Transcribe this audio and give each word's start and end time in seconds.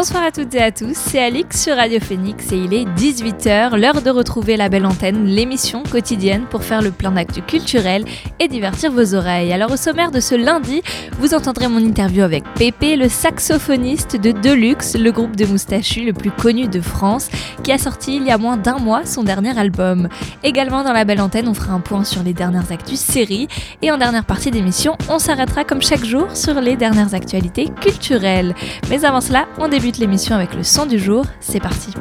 Bonsoir 0.00 0.22
à 0.22 0.30
toutes 0.30 0.54
et 0.54 0.62
à 0.62 0.72
tous, 0.72 0.96
c'est 0.96 1.22
Alix 1.22 1.62
sur 1.62 1.76
Radio 1.76 2.00
Phoenix 2.00 2.52
et 2.52 2.56
il 2.56 2.72
est 2.72 2.86
18h, 2.86 3.78
l'heure 3.78 4.00
de 4.00 4.08
retrouver 4.08 4.56
la 4.56 4.70
belle 4.70 4.86
antenne, 4.86 5.26
l'émission 5.26 5.82
quotidienne 5.82 6.46
pour 6.48 6.64
faire 6.64 6.80
le 6.80 6.90
plein 6.90 7.10
d'actu 7.10 7.42
culturel 7.42 8.06
et 8.38 8.48
divertir 8.48 8.90
vos 8.92 9.14
oreilles. 9.14 9.52
Alors 9.52 9.72
au 9.72 9.76
sommaire 9.76 10.10
de 10.10 10.20
ce 10.20 10.34
lundi, 10.34 10.80
vous 11.18 11.34
entendrez 11.34 11.68
mon 11.68 11.80
interview 11.80 12.22
avec 12.22 12.44
Pépé, 12.54 12.96
le 12.96 13.10
saxophoniste 13.10 14.16
de 14.16 14.32
Deluxe, 14.32 14.96
le 14.96 15.12
groupe 15.12 15.36
de 15.36 15.44
moustachus 15.44 16.06
le 16.06 16.14
plus 16.14 16.30
connu 16.30 16.66
de 16.66 16.80
France, 16.80 17.28
qui 17.62 17.70
a 17.70 17.76
sorti 17.76 18.16
il 18.16 18.24
y 18.24 18.30
a 18.30 18.38
moins 18.38 18.56
d'un 18.56 18.78
mois 18.78 19.04
son 19.04 19.22
dernier 19.22 19.58
album. 19.58 20.08
Également 20.42 20.82
dans 20.82 20.94
la 20.94 21.04
belle 21.04 21.20
antenne, 21.20 21.46
on 21.46 21.52
fera 21.52 21.74
un 21.74 21.80
point 21.80 22.04
sur 22.04 22.22
les 22.22 22.32
dernières 22.32 22.72
actus 22.72 22.98
séries 22.98 23.48
et 23.82 23.92
en 23.92 23.98
dernière 23.98 24.24
partie 24.24 24.50
d'émission, 24.50 24.96
on 25.10 25.18
s'arrêtera 25.18 25.64
comme 25.64 25.82
chaque 25.82 26.06
jour 26.06 26.34
sur 26.34 26.58
les 26.62 26.76
dernières 26.76 27.12
actualités 27.12 27.68
culturelles. 27.82 28.54
Mais 28.88 29.04
avant 29.04 29.20
cela, 29.20 29.46
on 29.58 29.68
débute 29.68 29.89
l'émission 29.98 30.34
avec 30.34 30.54
le 30.54 30.62
son 30.62 30.86
du 30.86 30.98
jour. 30.98 31.24
C'est 31.40 31.60
parti. 31.60 31.92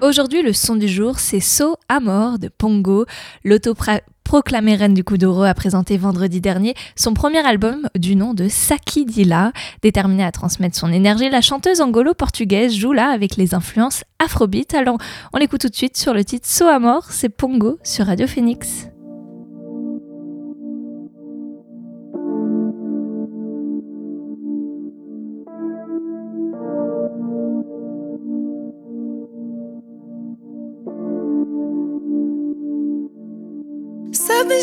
Aujourd'hui, 0.00 0.42
le 0.42 0.52
son 0.52 0.76
du 0.76 0.86
jour, 0.86 1.18
c'est 1.18 1.40
So 1.40 1.76
Amor 1.88 2.38
de 2.38 2.48
Pongo. 2.48 3.06
L'autoproclamée 3.42 4.76
reine 4.76 4.92
du 4.92 5.02
coup 5.02 5.16
d'oro 5.16 5.44
a 5.44 5.54
présenté 5.54 5.96
vendredi 5.96 6.42
dernier 6.42 6.74
son 6.94 7.14
premier 7.14 7.38
album 7.38 7.88
du 7.96 8.14
nom 8.14 8.34
de 8.34 8.48
Saki 8.48 9.06
Dila. 9.06 9.52
Déterminée 9.80 10.24
à 10.24 10.30
transmettre 10.30 10.76
son 10.76 10.92
énergie, 10.92 11.30
la 11.30 11.40
chanteuse 11.40 11.80
angolo-portugaise 11.80 12.74
joue 12.74 12.92
là 12.92 13.08
avec 13.08 13.36
les 13.36 13.54
influences 13.54 14.04
afrobeat. 14.18 14.74
Alors, 14.74 14.98
on 15.32 15.38
l'écoute 15.38 15.62
tout 15.62 15.68
de 15.70 15.74
suite 15.74 15.96
sur 15.96 16.12
le 16.12 16.22
titre 16.22 16.46
So 16.46 16.66
Amor, 16.66 17.06
c'est 17.10 17.30
Pongo 17.30 17.78
sur 17.82 18.04
Radio 18.04 18.26
Phoenix. 18.26 18.88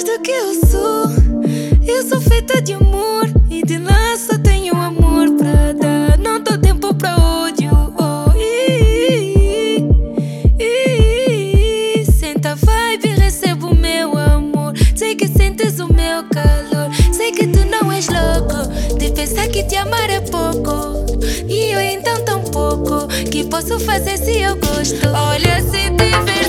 Sabes 0.01 0.03
do 0.03 0.19
que 0.21 0.31
eu 0.31 0.53
sou? 0.65 1.05
Eu 1.87 2.07
sou 2.07 2.19
feita 2.21 2.61
de 2.61 2.73
amor 2.73 3.27
e 3.49 3.61
de 3.61 3.77
lá 3.77 4.17
só 4.17 4.37
tenho 4.37 4.75
amor 4.75 5.29
pra 5.37 5.73
dar. 5.73 6.17
Não 6.17 6.41
dou 6.41 6.57
tempo 6.57 6.93
pra 6.93 7.15
ódio. 7.17 7.71
Oh, 7.99 8.31
ii, 8.35 9.85
ii, 10.59 12.05
Senta 12.05 12.55
vibe, 12.55 13.19
recebo 13.19 13.67
o 13.67 13.75
meu 13.75 14.17
amor. 14.17 14.73
Sei 14.95 15.15
que 15.15 15.27
sentes 15.27 15.79
o 15.79 15.87
meu 15.93 16.23
calor. 16.29 16.89
Sei 17.13 17.31
que 17.31 17.45
tu 17.47 17.59
não 17.65 17.91
és 17.91 18.07
louco 18.07 18.97
de 18.97 19.11
pensar 19.11 19.47
que 19.49 19.63
te 19.63 19.75
amar 19.75 20.09
é 20.09 20.21
pouco. 20.21 21.05
E 21.47 21.73
eu 21.73 21.79
então 21.79 22.23
tão 22.25 22.41
pouco 22.41 23.07
que 23.29 23.43
posso 23.43 23.79
fazer 23.79 24.17
se 24.17 24.39
eu 24.41 24.55
gosto. 24.55 25.07
Olha, 25.13 25.61
se 25.61 25.91
tiveres 25.91 26.40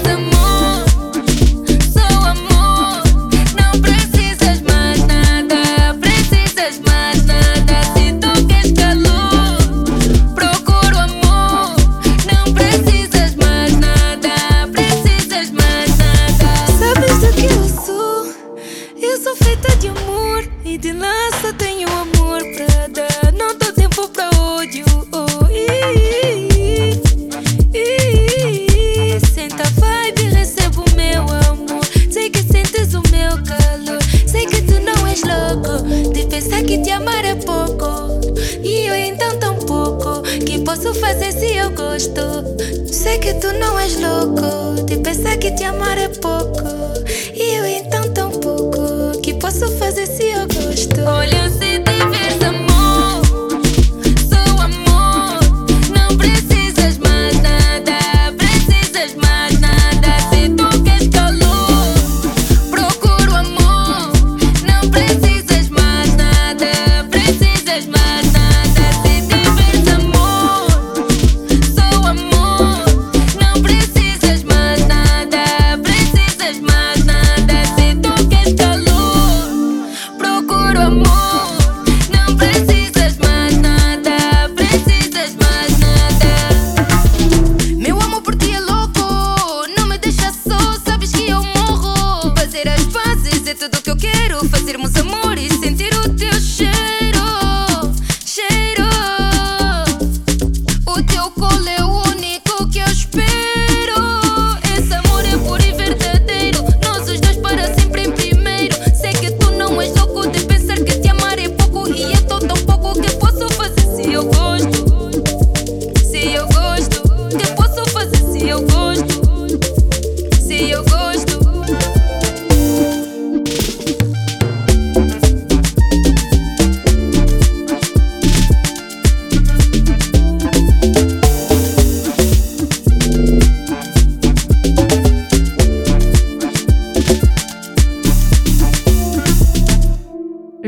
amor. 94.96 95.36
Le 95.36 95.71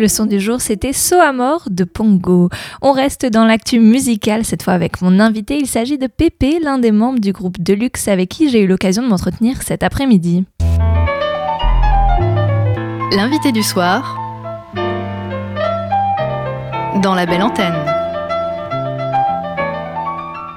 son 0.08 0.26
du 0.26 0.40
jour, 0.40 0.60
c'était 0.60 0.92
So 0.92 1.16
Amor 1.16 1.68
de 1.70 1.84
Pongo. 1.84 2.48
On 2.82 2.92
reste 2.92 3.26
dans 3.26 3.44
l'actu 3.44 3.80
musicale, 3.80 4.44
cette 4.44 4.62
fois 4.62 4.72
avec 4.72 5.00
mon 5.02 5.20
invité. 5.20 5.56
Il 5.58 5.66
s'agit 5.66 5.98
de 5.98 6.06
Pépé, 6.06 6.58
l'un 6.62 6.78
des 6.78 6.92
membres 6.92 7.20
du 7.20 7.32
groupe 7.32 7.60
Deluxe 7.60 8.08
avec 8.08 8.28
qui 8.28 8.50
j'ai 8.50 8.62
eu 8.62 8.66
l'occasion 8.66 9.02
de 9.02 9.08
m'entretenir 9.08 9.62
cet 9.62 9.82
après-midi. 9.82 10.44
L'invité 13.12 13.52
du 13.52 13.62
soir 13.62 14.18
dans 17.02 17.14
la 17.14 17.26
belle 17.26 17.42
antenne. 17.42 17.93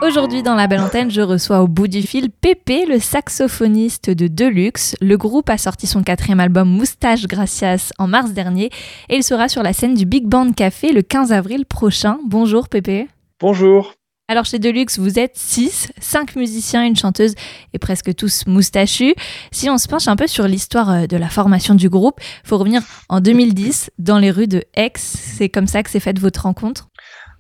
Aujourd'hui, 0.04 0.44
dans 0.44 0.54
la 0.54 0.68
belle 0.68 0.82
antenne, 0.82 1.10
je 1.10 1.22
reçois 1.22 1.62
au 1.62 1.68
bout 1.68 1.88
du 1.88 2.04
fil 2.04 2.30
Pépé, 2.30 2.86
le 2.86 3.00
saxophoniste 3.00 4.12
de 4.12 4.28
Deluxe. 4.28 4.96
Le 5.02 5.18
groupe 5.18 5.50
a 5.50 5.58
sorti 5.58 5.88
son 5.88 6.04
quatrième 6.04 6.40
album 6.40 6.70
Moustache 6.70 7.26
Gracias 7.26 7.92
en 7.98 8.08
mars 8.08 8.32
dernier 8.32 8.70
et 9.10 9.16
il 9.16 9.24
sera 9.24 9.50
sur 9.50 9.64
la 9.64 9.74
scène 9.74 9.96
du 9.96 10.06
Big 10.06 10.26
Band 10.26 10.52
Café 10.52 10.92
le 10.94 11.02
15 11.02 11.32
avril 11.32 11.66
prochain. 11.66 12.20
Bonjour 12.28 12.70
Pépé. 12.70 13.08
Bonjour. 13.40 13.96
Alors 14.30 14.46
chez 14.46 14.60
Deluxe, 14.60 15.00
vous 15.00 15.18
êtes 15.18 15.36
6, 15.36 15.94
5 16.00 16.36
musiciens, 16.36 16.86
une 16.86 16.96
chanteuse 16.96 17.34
et 17.74 17.80
presque 17.80 18.14
tous 18.14 18.46
moustachus. 18.46 19.16
Si 19.52 19.70
on 19.70 19.78
se 19.80 19.88
penche 19.88 20.08
un 20.08 20.16
peu 20.16 20.28
sur 20.28 20.48
l'histoire 20.48 20.92
euh, 20.92 21.08
de 21.08 21.18
la 21.18 21.30
formation 21.30 21.74
du 21.74 21.90
groupe, 21.90 22.20
il 22.44 22.48
faut 22.50 22.58
revenir 22.58 22.82
en 23.10 23.20
2010 23.20 23.90
dans 23.98 24.20
les 24.20 24.30
rues 24.30 24.48
de 24.48 24.64
Aix. 24.76 24.92
C'est 24.96 25.50
comme 25.50 25.66
ça 25.66 25.82
que 25.82 25.90
s'est 25.90 26.02
faite 26.02 26.20
votre 26.20 26.44
rencontre? 26.44 26.90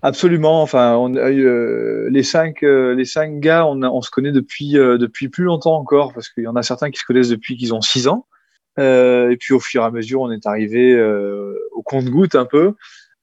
Absolument. 0.03 0.61
Enfin, 0.61 0.95
on 0.95 1.15
a 1.15 1.29
eu, 1.31 1.45
euh, 1.47 2.07
les 2.11 2.23
cinq, 2.23 2.61
euh, 2.63 2.93
les 2.93 3.05
cinq 3.05 3.39
gars, 3.39 3.65
on, 3.65 4.01
se 4.01 4.11
connaît 4.11 4.31
depuis 4.31 4.77
euh, 4.77 4.97
depuis 4.97 5.27
plus 5.27 5.45
longtemps 5.45 5.75
encore, 5.75 6.13
parce 6.13 6.29
qu'il 6.29 6.43
y 6.43 6.47
en 6.47 6.55
a 6.55 6.61
certains 6.63 6.91
qui 6.91 6.99
se 6.99 7.05
connaissent 7.05 7.29
depuis 7.29 7.57
qu'ils 7.57 7.73
ont 7.73 7.81
six 7.81 8.07
ans. 8.07 8.27
et 8.77 9.37
puis 9.39 9.53
au 9.53 9.59
fur 9.59 9.81
et 9.81 9.85
à 9.85 9.91
mesure, 9.91 10.21
on 10.21 10.31
est 10.31 10.45
arrivé 10.45 10.95
au 11.73 11.81
compte-goutte 11.83 12.35
un 12.35 12.45
peu. 12.45 12.75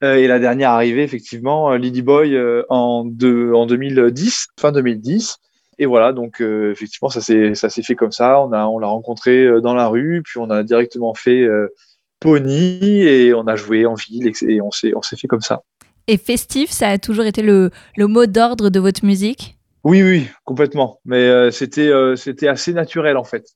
et 0.03 0.26
la 0.26 0.38
dernière 0.41 0.71
arrivée, 0.71 1.05
effectivement, 1.05 1.73
Lady 1.76 2.03
Boy 2.03 2.37
en, 2.69 3.05
de, 3.05 3.53
en 3.55 3.67
2010, 3.67 4.49
fin 4.61 4.73
2010. 4.73 5.38
Et 5.79 5.87
voilà, 5.87 6.12
donc 6.12 6.41
effectivement, 6.41 7.09
ça 7.09 7.21
s'est 7.21 7.55
ça 7.55 7.69
s'est 7.69 7.82
fait 7.82 7.94
comme 7.94 8.12
ça. 8.12 8.41
On 8.41 8.53
a 8.53 8.67
on 8.67 8.79
l'a 8.81 8.88
rencontré 8.88 9.61
dans 9.61 9.75
la 9.75 9.87
rue, 9.88 10.23
puis 10.25 10.38
on 10.38 10.50
a 10.50 10.65
directement 10.65 11.15
fait 11.15 11.47
Pony 12.21 13.03
et 13.03 13.32
on 13.35 13.47
a 13.47 13.55
joué 13.55 13.87
en 13.87 13.94
ville 13.94 14.32
et 14.43 14.61
on 14.61 14.73
s'est 14.73 14.93
on 14.97 15.03
s'est 15.03 15.17
fait 15.17 15.29
comme 15.29 15.41
ça. 15.41 15.62
Et 16.06 16.18
festif, 16.18 16.70
ça 16.70 16.88
a 16.88 16.98
toujours 16.98 17.24
été 17.24 17.40
le, 17.40 17.70
le 17.96 18.06
mot 18.06 18.26
d'ordre 18.26 18.68
de 18.68 18.78
votre 18.78 19.04
musique? 19.04 19.56
Oui, 19.84 20.02
oui, 20.02 20.28
complètement. 20.44 21.00
Mais 21.04 21.28
euh, 21.28 21.50
c'était 21.50 21.88
euh, 21.88 22.16
c'était 22.16 22.48
assez 22.48 22.72
naturel 22.72 23.16
en 23.16 23.24
fait. 23.24 23.46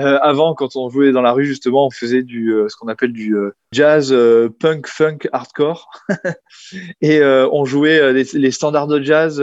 Euh, 0.00 0.18
avant, 0.22 0.54
quand 0.54 0.76
on 0.76 0.88
jouait 0.88 1.12
dans 1.12 1.20
la 1.20 1.32
rue, 1.32 1.44
justement, 1.44 1.86
on 1.86 1.90
faisait 1.90 2.22
du 2.22 2.54
ce 2.68 2.76
qu'on 2.76 2.88
appelle 2.88 3.12
du 3.12 3.36
jazz 3.72 4.14
punk, 4.58 4.86
funk, 4.86 5.18
hardcore, 5.32 5.90
et 7.02 7.22
on 7.22 7.66
jouait 7.66 8.10
les, 8.14 8.24
les, 8.32 8.50
standards 8.50 8.86
de 8.86 9.02
jazz 9.02 9.42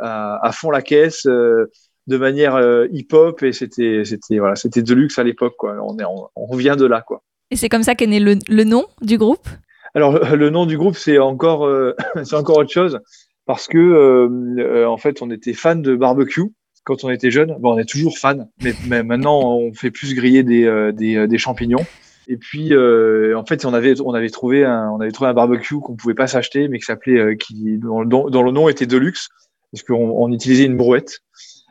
à, 0.00 0.38
à, 0.40 0.52
fond 0.52 0.70
la 0.70 0.82
caisse, 0.82 1.24
de 1.26 2.16
manière 2.16 2.60
hip-hop, 2.92 3.42
et 3.42 3.52
c'était 3.52 4.02
c'était 4.04 4.38
voilà, 4.38 4.54
c'était 4.54 4.82
de 4.82 4.94
luxe 4.94 5.18
à 5.18 5.24
l'époque 5.24 5.56
quoi. 5.58 5.76
On 5.82 5.98
est 5.98 6.04
on, 6.04 6.28
on 6.36 6.46
revient 6.46 6.76
de 6.78 6.86
là 6.86 7.02
quoi. 7.02 7.24
Et 7.50 7.56
c'est 7.56 7.68
comme 7.68 7.82
ça 7.82 7.96
qu'est 7.96 8.06
né 8.06 8.20
le, 8.20 8.36
le 8.48 8.62
nom 8.62 8.86
du 9.02 9.18
groupe? 9.18 9.48
Alors 9.94 10.36
le 10.36 10.50
nom 10.50 10.66
du 10.66 10.76
groupe 10.76 10.96
c'est 10.96 11.18
encore 11.18 11.66
euh, 11.66 11.94
c'est 12.24 12.36
encore 12.36 12.58
autre 12.58 12.72
chose 12.72 13.00
parce 13.46 13.66
que 13.66 13.78
euh, 13.78 14.28
euh, 14.58 14.86
en 14.86 14.96
fait 14.96 15.22
on 15.22 15.30
était 15.30 15.54
fan 15.54 15.82
de 15.82 15.96
barbecue 15.96 16.44
quand 16.84 17.04
on 17.04 17.10
était 17.10 17.30
jeune. 17.30 17.54
Bon, 17.60 17.74
on 17.74 17.78
est 17.78 17.88
toujours 17.88 18.16
fan, 18.16 18.48
mais, 18.62 19.02
maintenant 19.02 19.40
on 19.40 19.74
fait 19.74 19.90
plus 19.90 20.14
griller 20.14 20.42
des, 20.42 20.90
des, 20.94 21.26
des 21.26 21.38
champignons. 21.38 21.84
Et 22.28 22.38
puis 22.38 22.72
en 22.74 23.44
fait 23.44 23.64
on 23.64 23.74
avait 23.74 24.00
on 24.00 24.14
avait 24.14 24.30
trouvé 24.30 24.64
un 24.64 24.90
on 24.90 25.00
avait 25.00 25.12
trouvé 25.12 25.30
un 25.30 25.34
barbecue 25.34 25.80
qu'on 25.80 25.96
pouvait 25.96 26.14
pas 26.14 26.26
s'acheter 26.26 26.68
mais 26.68 26.78
qui 26.78 26.84
s'appelait 26.84 27.36
qui 27.36 27.78
dont, 27.78 28.04
dont, 28.04 28.42
le 28.42 28.52
nom 28.52 28.68
était 28.68 28.86
Deluxe 28.86 29.28
parce 29.72 29.82
qu'on 29.82 30.14
on 30.16 30.32
utilisait 30.32 30.64
une 30.64 30.76
brouette 30.76 31.20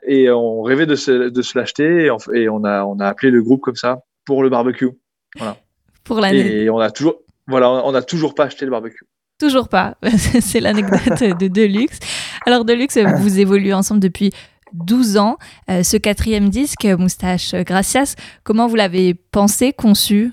et 0.06 0.30
on 0.30 0.62
rêvait 0.62 0.86
de 0.86 0.96
se, 0.96 1.30
de 1.30 1.42
se 1.42 1.58
l'acheter 1.58 2.06
et, 2.06 2.12
on, 2.12 2.18
et 2.34 2.50
on 2.50 2.64
a 2.64 2.84
on 2.86 3.00
a 3.00 3.08
appelé 3.08 3.32
le 3.32 3.42
groupe 3.42 3.62
comme 3.62 3.76
ça 3.76 4.00
pour 4.26 4.44
le 4.44 4.50
barbecue. 4.50 4.90
Voilà. 5.38 5.58
Pour 6.04 6.20
l'année. 6.20 6.64
Et 6.64 6.70
on 6.70 6.80
a 6.80 6.92
toujours 6.92 7.22
voilà, 7.48 7.70
on 7.70 7.92
n'a 7.92 8.02
toujours 8.02 8.36
pas 8.36 8.46
acheté 8.46 8.66
le 8.66 8.72
barbecue. 8.72 9.06
Toujours 9.40 9.70
pas. 9.70 9.96
C'est 10.42 10.60
l'anecdote 10.60 11.40
de 11.40 11.48
Deluxe. 11.48 12.00
Alors, 12.46 12.66
Deluxe, 12.66 12.98
vous 12.98 13.40
évoluez 13.40 13.74
ensemble 13.74 14.00
depuis 14.00 14.32
12 14.74 15.18
ans. 15.18 15.38
Euh, 15.70 15.84
ce 15.84 15.98
quatrième 15.98 16.50
disque, 16.50 16.86
Moustache 16.86 17.54
Gracias, 17.54 18.16
comment 18.44 18.68
vous 18.68 18.76
l'avez 18.76 19.14
pensé, 19.14 19.74
conçu? 19.74 20.32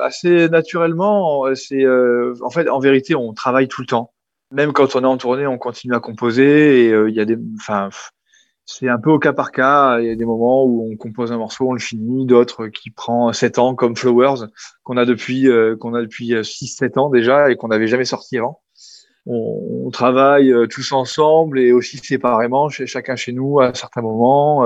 Assez 0.00 0.48
naturellement. 0.48 1.44
C'est, 1.54 1.84
euh, 1.84 2.34
en 2.42 2.50
fait, 2.50 2.68
en 2.68 2.78
vérité, 2.78 3.14
on 3.14 3.32
travaille 3.32 3.68
tout 3.68 3.82
le 3.82 3.86
temps. 3.86 4.12
Même 4.52 4.72
quand 4.72 4.96
on 4.96 5.02
est 5.02 5.06
en 5.06 5.16
tournée, 5.16 5.46
on 5.46 5.58
continue 5.58 5.94
à 5.94 6.00
composer. 6.00 6.86
Et 6.86 6.92
euh, 6.92 7.10
il 7.10 7.14
y 7.14 7.20
a 7.20 7.24
des, 7.24 7.36
enfin, 7.58 7.90
c'est 8.72 8.88
un 8.88 8.98
peu 8.98 9.10
au 9.10 9.18
cas 9.18 9.32
par 9.32 9.50
cas. 9.50 9.98
Il 10.00 10.06
y 10.06 10.10
a 10.10 10.14
des 10.14 10.24
moments 10.24 10.64
où 10.64 10.88
on 10.90 10.96
compose 10.96 11.32
un 11.32 11.38
morceau, 11.38 11.68
on 11.68 11.72
le 11.72 11.80
finit, 11.80 12.24
d'autres 12.24 12.68
qui 12.68 12.90
prend 12.90 13.32
7 13.32 13.58
ans, 13.58 13.74
comme 13.74 13.96
Flowers, 13.96 14.46
qu'on 14.84 14.96
a 14.96 15.04
depuis 15.04 15.48
euh, 15.48 15.76
qu'on 15.76 15.94
a 15.94 16.00
depuis 16.02 16.32
6-7 16.32 16.84
euh, 16.84 17.00
ans 17.00 17.10
déjà 17.10 17.50
et 17.50 17.56
qu'on 17.56 17.68
n'avait 17.68 17.88
jamais 17.88 18.04
sorti 18.04 18.38
avant. 18.38 18.60
On, 19.26 19.90
travaille 19.90 20.52
euh, 20.52 20.66
tous 20.66 20.92
ensemble 20.92 21.58
et 21.58 21.72
aussi 21.72 21.98
séparément, 21.98 22.68
chacun 22.68 23.16
chez 23.16 23.32
nous 23.32 23.60
à 23.60 23.74
certains 23.74 24.02
moments. 24.02 24.64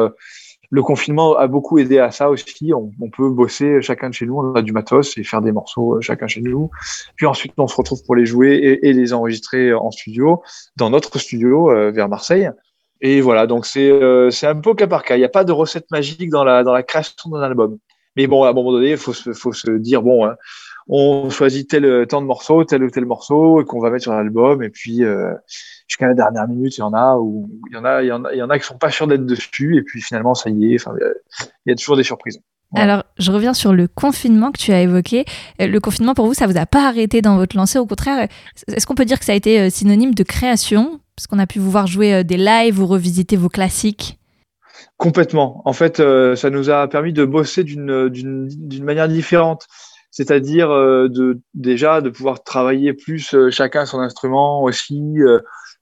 Le 0.70 0.82
confinement 0.82 1.36
a 1.36 1.46
beaucoup 1.46 1.78
aidé 1.78 1.98
à 1.98 2.10
ça 2.10 2.28
aussi. 2.28 2.72
On, 2.74 2.90
peut 3.08 3.30
bosser 3.30 3.80
chacun 3.80 4.10
de 4.10 4.14
chez 4.14 4.26
nous, 4.26 4.38
on 4.38 4.54
a 4.54 4.60
du 4.60 4.72
matos 4.72 5.16
et 5.16 5.24
faire 5.24 5.40
des 5.40 5.52
morceaux 5.52 6.00
chacun 6.02 6.26
chez 6.26 6.42
nous. 6.42 6.70
Puis 7.16 7.26
ensuite, 7.26 7.54
on 7.56 7.66
se 7.66 7.76
retrouve 7.76 8.02
pour 8.04 8.16
les 8.16 8.26
jouer 8.26 8.78
et 8.82 8.92
les 8.92 9.12
enregistrer 9.14 9.72
en 9.72 9.90
studio, 9.90 10.42
dans 10.76 10.90
notre 10.90 11.18
studio 11.18 11.70
vers 11.90 12.08
Marseille. 12.08 12.50
Et 13.06 13.20
voilà, 13.20 13.46
donc 13.46 13.66
c'est 13.66 13.90
euh, 13.90 14.30
un 14.44 14.54
peu 14.54 14.72
cas 14.74 14.86
par 14.86 15.02
cas. 15.02 15.16
Il 15.16 15.18
n'y 15.18 15.26
a 15.26 15.28
pas 15.28 15.44
de 15.44 15.52
recette 15.52 15.90
magique 15.90 16.30
dans 16.30 16.42
la, 16.42 16.64
dans 16.64 16.72
la 16.72 16.82
création 16.82 17.28
d'un 17.28 17.42
album. 17.42 17.76
Mais 18.16 18.26
bon, 18.26 18.44
à 18.44 18.48
un 18.48 18.52
moment 18.54 18.72
donné, 18.72 18.92
il 18.92 18.96
faut 18.96 19.12
se, 19.12 19.34
faut 19.34 19.52
se 19.52 19.70
dire, 19.72 20.00
bon, 20.00 20.24
hein, 20.24 20.36
on 20.88 21.28
choisit 21.28 21.68
tel 21.68 21.84
euh, 21.84 22.06
temps 22.06 22.22
de 22.22 22.26
morceau, 22.26 22.64
tel 22.64 22.82
ou 22.82 22.88
tel 22.88 23.04
morceau, 23.04 23.62
qu'on 23.66 23.78
va 23.78 23.90
mettre 23.90 24.04
sur 24.04 24.14
l'album. 24.14 24.62
Et 24.62 24.70
puis, 24.70 25.04
euh, 25.04 25.34
jusqu'à 25.86 26.06
la 26.06 26.14
dernière 26.14 26.48
minute, 26.48 26.78
il 26.78 26.80
y 26.80 26.82
en 26.82 26.94
a 26.94 27.18
où 27.18 27.50
il 27.70 27.74
y 27.74 27.78
en 27.78 27.84
a, 27.84 28.02
il 28.02 28.06
y 28.06 28.12
en 28.12 28.24
a, 28.24 28.32
il 28.32 28.38
y 28.38 28.42
en 28.42 28.48
a 28.48 28.58
qui 28.58 28.64
sont 28.64 28.78
pas 28.78 28.90
sûrs 28.90 29.06
d'être 29.06 29.26
dessus. 29.26 29.76
Et 29.76 29.82
puis 29.82 30.00
finalement, 30.00 30.34
ça 30.34 30.48
y 30.48 30.72
est. 30.72 30.80
Enfin, 30.80 30.96
il 31.66 31.70
y 31.70 31.72
a 31.72 31.76
toujours 31.76 31.98
des 31.98 32.04
surprises. 32.04 32.40
Alors, 32.74 33.04
je 33.18 33.30
reviens 33.30 33.52
sur 33.52 33.74
le 33.74 33.86
confinement 33.86 34.50
que 34.50 34.58
tu 34.58 34.72
as 34.72 34.80
évoqué. 34.80 35.26
Le 35.60 35.78
confinement, 35.78 36.14
pour 36.14 36.26
vous, 36.26 36.34
ça 36.34 36.46
vous 36.46 36.56
a 36.56 36.64
pas 36.64 36.88
arrêté 36.88 37.20
dans 37.20 37.36
votre 37.36 37.54
lancée. 37.54 37.78
Au 37.78 37.86
contraire, 37.86 38.28
est-ce 38.66 38.86
qu'on 38.86 38.94
peut 38.94 39.04
dire 39.04 39.18
que 39.18 39.26
ça 39.26 39.32
a 39.32 39.36
été 39.36 39.68
synonyme 39.68 40.14
de 40.14 40.22
création 40.22 41.00
parce 41.16 41.26
qu'on 41.26 41.38
a 41.38 41.46
pu 41.46 41.58
vous 41.58 41.70
voir 41.70 41.86
jouer 41.86 42.14
euh, 42.14 42.22
des 42.22 42.36
lives 42.36 42.80
ou 42.80 42.86
revisiter 42.86 43.36
vos 43.36 43.48
classiques. 43.48 44.18
Complètement. 44.96 45.62
En 45.64 45.72
fait, 45.72 46.00
euh, 46.00 46.34
ça 46.36 46.50
nous 46.50 46.70
a 46.70 46.88
permis 46.88 47.12
de 47.12 47.24
bosser 47.24 47.64
d'une 47.64 48.84
manière 48.84 49.08
différente. 49.08 49.66
C'est-à-dire 50.10 50.70
euh, 50.70 51.08
de 51.08 51.40
déjà 51.54 52.00
de 52.00 52.10
pouvoir 52.10 52.42
travailler 52.44 52.92
plus 52.92 53.34
chacun 53.50 53.84
son 53.84 53.98
instrument 53.98 54.62
aussi, 54.62 55.16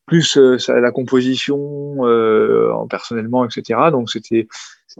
plus 0.06 0.38
la 0.68 0.90
composition 0.90 1.98
personnellement, 2.88 3.44
etc. 3.44 3.78
Donc 3.90 4.10
c'était 4.10 4.48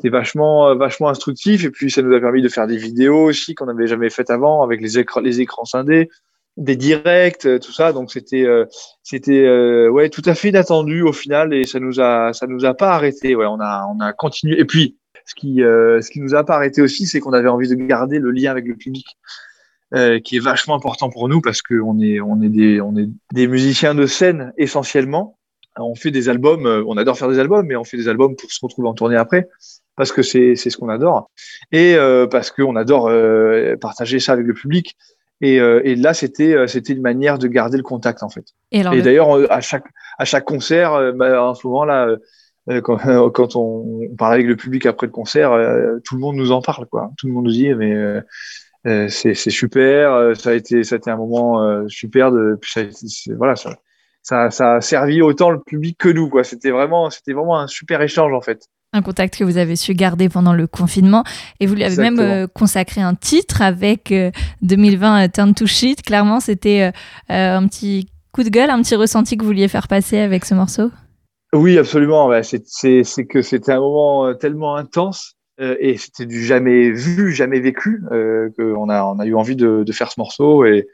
vachement 0.04 1.08
instructif 1.08 1.64
et 1.64 1.70
puis 1.70 1.90
ça 1.90 2.02
nous 2.02 2.14
a 2.14 2.20
permis 2.20 2.42
de 2.42 2.48
faire 2.50 2.66
des 2.66 2.76
vidéos 2.76 3.24
aussi 3.24 3.54
qu'on 3.54 3.66
n'avait 3.66 3.86
jamais 3.86 4.10
faites 4.10 4.30
avant 4.30 4.62
avec 4.62 4.82
les 4.82 5.02
les 5.22 5.40
écrans 5.40 5.64
scindés 5.64 6.10
des 6.56 6.76
directs, 6.76 7.46
euh, 7.46 7.58
tout 7.58 7.72
ça. 7.72 7.92
Donc 7.92 8.10
c'était 8.10 8.44
euh, 8.44 8.66
c'était 9.02 9.44
euh, 9.44 9.88
ouais 9.88 10.10
tout 10.10 10.22
à 10.26 10.34
fait 10.34 10.50
inattendu 10.50 11.02
au 11.02 11.12
final 11.12 11.54
et 11.54 11.64
ça 11.64 11.80
nous 11.80 12.00
a 12.00 12.32
ça 12.32 12.46
nous 12.46 12.64
a 12.64 12.74
pas 12.74 12.92
arrêté. 12.92 13.34
Ouais, 13.34 13.46
on 13.46 13.60
a 13.60 13.86
on 13.94 14.00
a 14.00 14.12
continué. 14.12 14.58
Et 14.60 14.64
puis 14.64 14.96
ce 15.24 15.34
qui 15.34 15.56
ce 15.58 16.10
qui 16.10 16.20
nous 16.20 16.34
a 16.34 16.44
pas 16.44 16.56
arrêté 16.56 16.82
aussi, 16.82 17.06
c'est 17.06 17.20
qu'on 17.20 17.32
avait 17.32 17.48
envie 17.48 17.68
de 17.68 17.74
garder 17.74 18.18
le 18.18 18.30
lien 18.30 18.50
avec 18.50 18.66
le 18.66 18.74
public. 18.74 19.06
qui 20.24 20.36
est 20.36 20.42
vachement 20.42 20.74
important 20.74 21.10
pour 21.10 21.28
nous 21.28 21.40
parce 21.40 21.62
que 21.62 21.74
on 21.80 22.00
est 22.00 22.20
on 22.20 22.42
est 22.42 22.48
des 22.48 22.80
on 22.80 22.96
est 22.96 23.08
des 23.32 23.46
musiciens 23.46 23.94
de 23.94 24.06
scène 24.06 24.52
essentiellement. 24.56 25.38
On 25.78 25.94
fait 25.94 26.10
des 26.10 26.28
albums, 26.28 26.66
on 26.86 26.98
adore 26.98 27.16
faire 27.16 27.30
des 27.30 27.38
albums, 27.38 27.66
mais 27.66 27.76
on 27.76 27.84
fait 27.84 27.96
des 27.96 28.08
albums 28.08 28.36
pour 28.36 28.50
se 28.50 28.58
retrouver 28.62 28.88
en 28.88 28.94
tournée 28.94 29.16
après 29.16 29.48
parce 29.96 30.12
que 30.12 30.22
c'est 30.22 30.54
c'est 30.54 30.68
ce 30.70 30.76
qu'on 30.76 30.90
adore 30.90 31.30
et 31.70 31.96
parce 32.30 32.50
qu'on 32.50 32.76
adore 32.76 33.10
partager 33.80 34.18
ça 34.18 34.32
avec 34.32 34.46
le 34.46 34.54
public. 34.54 34.96
Et, 35.42 35.60
euh, 35.60 35.82
et 35.84 35.96
là, 35.96 36.14
c'était 36.14 36.54
euh, 36.54 36.66
c'était 36.68 36.92
une 36.92 37.02
manière 37.02 37.36
de 37.36 37.48
garder 37.48 37.76
le 37.76 37.82
contact 37.82 38.22
en 38.22 38.30
fait. 38.30 38.44
Et, 38.70 38.82
d'ailleurs, 39.02 39.50
à 39.52 39.60
chaque 39.60 39.86
à 40.18 40.24
chaque 40.24 40.44
concert, 40.44 41.12
bah, 41.14 41.52
moment 41.64 41.84
là, 41.84 42.08
quand, 42.82 43.30
quand 43.30 43.56
on, 43.56 44.00
parle 44.16 44.34
avec 44.34 44.46
le 44.46 44.54
public 44.56 44.86
après 44.86 45.08
le 45.08 45.12
concert, 45.12 45.50
tout 46.04 46.14
le 46.14 46.20
monde 46.20 46.36
nous 46.36 46.52
en 46.52 46.62
parle 46.62 46.86
quoi. 46.86 47.10
Tout 47.18 47.26
le 47.26 47.32
monde 47.32 47.44
nous 47.46 47.50
dit 47.50 47.74
mais 47.74 47.92
euh, 47.92 49.08
c'est 49.08 49.34
super, 49.34 50.36
ça 50.36 50.50
a 50.50 50.54
été 50.54 50.84
ça 50.84 50.94
a 50.94 50.98
été 50.98 51.10
un 51.10 51.16
moment 51.16 51.88
super 51.88 52.30
de 52.30 52.56
puis 52.60 52.70
ça, 52.70 52.82
voilà 53.36 53.56
ça, 53.56 53.76
ça 54.22 54.50
ça 54.50 54.76
a 54.76 54.80
servi 54.80 55.22
autant 55.22 55.50
le 55.50 55.60
public 55.60 55.98
que 55.98 56.08
nous 56.08 56.28
quoi. 56.28 56.44
C'était 56.44 56.70
vraiment 56.70 57.10
c'était 57.10 57.32
vraiment 57.32 57.58
un 57.58 57.66
super 57.66 58.00
échange 58.00 58.32
en 58.32 58.40
fait 58.42 58.68
un 58.92 59.02
contact 59.02 59.38
que 59.38 59.44
vous 59.44 59.56
avez 59.56 59.76
su 59.76 59.94
garder 59.94 60.28
pendant 60.28 60.52
le 60.52 60.66
confinement. 60.66 61.24
Et 61.60 61.66
vous 61.66 61.74
lui 61.74 61.84
avez 61.84 61.96
même 61.96 62.20
euh, 62.20 62.46
consacré 62.46 63.00
un 63.00 63.14
titre 63.14 63.62
avec 63.62 64.12
2020 64.62 65.22
euh, 65.22 65.24
euh, 65.24 65.28
Turn 65.32 65.54
to 65.54 65.66
Shit. 65.66 66.02
Clairement, 66.02 66.40
c'était 66.40 66.92
un 67.28 67.66
petit 67.66 68.08
coup 68.32 68.42
de 68.42 68.50
gueule, 68.50 68.70
un 68.70 68.82
petit 68.82 68.96
ressenti 68.96 69.36
que 69.36 69.42
vous 69.42 69.48
vouliez 69.48 69.68
faire 69.68 69.88
passer 69.88 70.18
avec 70.18 70.44
ce 70.44 70.54
morceau? 70.54 70.90
Oui, 71.54 71.78
absolument. 71.78 72.30
c'est 72.42 73.26
que 73.26 73.42
c'était 73.42 73.72
un 73.72 73.80
moment 73.80 74.34
tellement 74.34 74.76
intense 74.76 75.36
et 75.58 75.96
c'était 75.98 76.26
du 76.26 76.42
jamais 76.44 76.90
vu, 76.90 77.32
jamais 77.32 77.60
vécu 77.60 78.02
qu'on 78.56 78.88
a, 78.88 79.04
on 79.04 79.18
a 79.18 79.26
eu 79.26 79.34
envie 79.34 79.56
de, 79.56 79.84
de 79.84 79.92
faire 79.92 80.10
ce 80.10 80.18
morceau. 80.18 80.64
Et, 80.64 80.86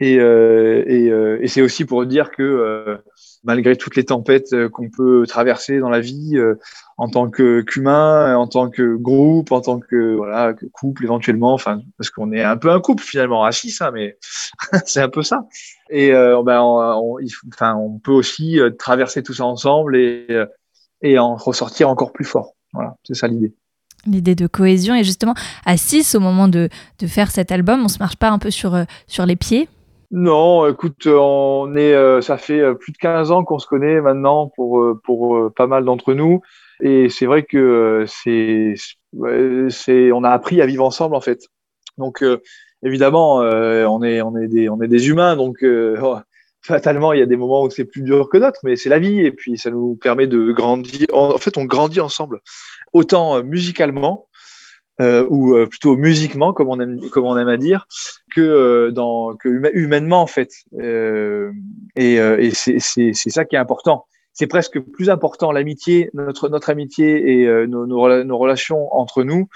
Et, 0.00 0.14
et, 0.14 1.06
et 1.40 1.48
c'est 1.48 1.62
aussi 1.62 1.84
pour 1.84 2.04
dire 2.06 2.30
que 2.30 2.98
malgré 3.44 3.76
toutes 3.76 3.96
les 3.96 4.04
tempêtes 4.04 4.52
euh, 4.52 4.68
qu'on 4.68 4.88
peut 4.88 5.24
traverser 5.26 5.78
dans 5.78 5.90
la 5.90 6.00
vie 6.00 6.36
euh, 6.36 6.58
en 6.96 7.08
tant 7.08 7.30
qu'humain, 7.30 8.36
en 8.36 8.46
tant 8.46 8.70
que 8.70 8.96
groupe, 8.96 9.52
en 9.52 9.60
tant 9.60 9.80
que 9.80 10.14
voilà 10.14 10.54
couple 10.72 11.04
éventuellement, 11.04 11.52
enfin 11.52 11.80
parce 11.98 12.10
qu'on 12.10 12.32
est 12.32 12.42
un 12.42 12.56
peu 12.56 12.70
un 12.70 12.80
couple 12.80 13.02
finalement, 13.02 13.44
assis 13.44 13.70
ça, 13.70 13.90
mais 13.90 14.18
c'est 14.86 15.00
un 15.00 15.08
peu 15.08 15.22
ça. 15.22 15.46
Et 15.90 16.12
euh, 16.12 16.42
ben, 16.44 16.60
on 16.62 17.98
peut 17.98 18.12
aussi 18.12 18.58
traverser 18.78 19.22
tout 19.22 19.34
ça 19.34 19.44
ensemble 19.44 19.96
et, 19.96 20.26
et 21.02 21.18
en 21.18 21.36
ressortir 21.36 21.88
encore 21.88 22.12
plus 22.12 22.24
fort. 22.24 22.54
Voilà, 22.72 22.96
c'est 23.04 23.14
ça 23.14 23.28
l'idée 23.28 23.54
l'idée 24.04 24.34
de 24.34 24.48
cohésion. 24.48 24.96
Et 24.96 25.04
justement, 25.04 25.34
à 25.64 25.76
6, 25.76 26.16
au 26.16 26.20
moment 26.20 26.48
de, 26.48 26.68
de, 26.98 27.06
faire 27.06 27.30
cet 27.30 27.52
album, 27.52 27.84
on 27.84 27.88
se 27.88 28.00
marche 28.00 28.16
pas 28.16 28.30
un 28.30 28.40
peu 28.40 28.50
sur, 28.50 28.76
sur 29.06 29.26
les 29.26 29.36
pieds? 29.36 29.68
Non, 30.14 30.68
écoute, 30.68 31.06
on 31.06 31.74
est, 31.74 31.94
euh, 31.94 32.20
ça 32.20 32.36
fait 32.36 32.60
euh, 32.60 32.74
plus 32.74 32.92
de 32.92 32.98
15 32.98 33.30
ans 33.30 33.44
qu'on 33.44 33.58
se 33.58 33.66
connaît 33.66 33.98
maintenant 34.02 34.52
pour, 34.54 34.78
euh, 34.78 35.00
pour 35.02 35.50
pas 35.54 35.66
mal 35.66 35.86
d'entre 35.86 36.12
nous. 36.12 36.42
Et 36.82 37.08
c'est 37.08 37.24
vrai 37.24 37.44
que 37.44 38.04
c'est, 38.06 38.74
c'est, 39.70 40.12
on 40.12 40.22
a 40.22 40.28
appris 40.28 40.60
à 40.60 40.66
vivre 40.66 40.84
ensemble 40.84 41.14
en 41.14 41.22
fait. 41.22 41.46
Donc 41.96 42.22
évidemment, 42.82 43.36
on 43.36 44.02
est, 44.02 44.20
on 44.20 44.36
est 44.36 44.48
des, 44.48 44.68
on 44.68 44.82
est 44.82 44.88
des 44.88 45.08
humains, 45.08 45.36
donc 45.36 45.58
oh, 46.02 46.18
fatalement 46.60 47.12
il 47.12 47.20
y 47.20 47.22
a 47.22 47.26
des 47.26 47.36
moments 47.36 47.62
où 47.62 47.70
c'est 47.70 47.84
plus 47.84 48.02
dur 48.02 48.28
que 48.28 48.36
d'autres, 48.36 48.60
mais 48.64 48.76
c'est 48.76 48.88
la 48.88 48.98
vie 48.98 49.20
et 49.20 49.30
puis 49.30 49.56
ça 49.56 49.70
nous 49.70 49.94
permet 49.94 50.26
de 50.26 50.50
grandir. 50.50 51.06
En 51.12 51.38
fait, 51.38 51.56
on 51.56 51.64
grandit 51.64 52.00
ensemble, 52.00 52.40
autant 52.92 53.42
musicalement 53.44 54.26
euh, 55.00 55.26
ou 55.30 55.54
euh, 55.54 55.66
plutôt 55.66 55.96
musiquement, 55.96 56.52
comme 56.52 56.68
on 56.68 56.78
aime, 56.78 57.00
comme 57.10 57.24
on 57.24 57.38
aime 57.38 57.48
à 57.48 57.56
dire, 57.56 57.86
que, 58.34 58.42
euh, 58.42 58.90
dans, 58.90 59.34
que 59.34 59.48
humainement 59.74 60.20
en 60.20 60.26
fait. 60.26 60.50
et, 61.96 62.16
et 62.16 62.50
c'est 62.52 63.30
ça 63.30 63.44
qui 63.44 63.56
est 63.56 63.58
important. 63.58 64.04
C'est 64.34 64.46
presque 64.46 64.80
plus 64.80 65.10
important 65.10 65.50
l'amitié, 65.50 66.10
notre, 66.14 66.48
notre 66.48 66.70
amitié 66.70 67.42
et 67.42 67.66
nos, 67.66 67.86
nos, 67.86 68.24
nos, 68.24 68.38
relations 68.38 68.94
entre 68.94 69.24
nous 69.24 69.48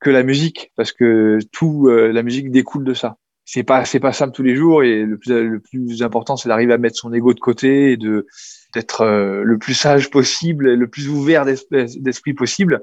que 0.00 0.10
la 0.10 0.22
musique, 0.22 0.72
parce 0.76 0.92
que 0.92 1.38
tout 1.52 1.88
la 1.88 2.22
musique 2.22 2.50
découle 2.50 2.84
de 2.84 2.94
ça. 2.94 3.16
C'est 3.46 3.62
pas 3.62 3.84
c'est 3.84 4.00
pas 4.00 4.12
simple 4.12 4.34
tous 4.34 4.42
les 4.42 4.56
jours 4.56 4.82
et 4.82 5.02
le 5.02 5.18
plus 5.18 5.32
le 5.32 5.60
plus 5.60 6.02
important 6.02 6.36
c'est 6.36 6.48
d'arriver 6.48 6.72
à 6.72 6.78
mettre 6.78 6.96
son 6.96 7.12
ego 7.12 7.34
de 7.34 7.40
côté 7.40 7.92
et 7.92 7.96
de 7.98 8.26
d'être 8.72 9.04
le 9.04 9.58
plus 9.58 9.74
sage 9.74 10.10
possible, 10.10 10.72
le 10.72 10.88
plus 10.88 11.08
ouvert 11.08 11.44
d'esprit 11.44 12.32
possible 12.32 12.82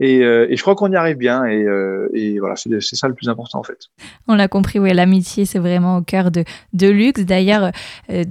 et, 0.00 0.22
euh, 0.22 0.46
et, 0.48 0.56
je 0.56 0.62
crois 0.62 0.74
qu'on 0.74 0.90
y 0.90 0.96
arrive 0.96 1.16
bien. 1.16 1.44
Et, 1.44 1.62
euh, 1.62 2.08
et 2.14 2.38
voilà, 2.38 2.54
c'est 2.56 2.96
ça 2.96 3.08
le 3.08 3.14
plus 3.14 3.28
important 3.28 3.58
en 3.58 3.62
fait. 3.62 3.78
On 4.26 4.34
l'a 4.34 4.48
compris, 4.48 4.78
oui, 4.78 4.92
l'amitié, 4.94 5.44
c'est 5.44 5.58
vraiment 5.58 5.98
au 5.98 6.02
cœur 6.02 6.30
de 6.30 6.44
Deluxe. 6.72 7.24
D'ailleurs, 7.24 7.72
euh, 8.10 8.24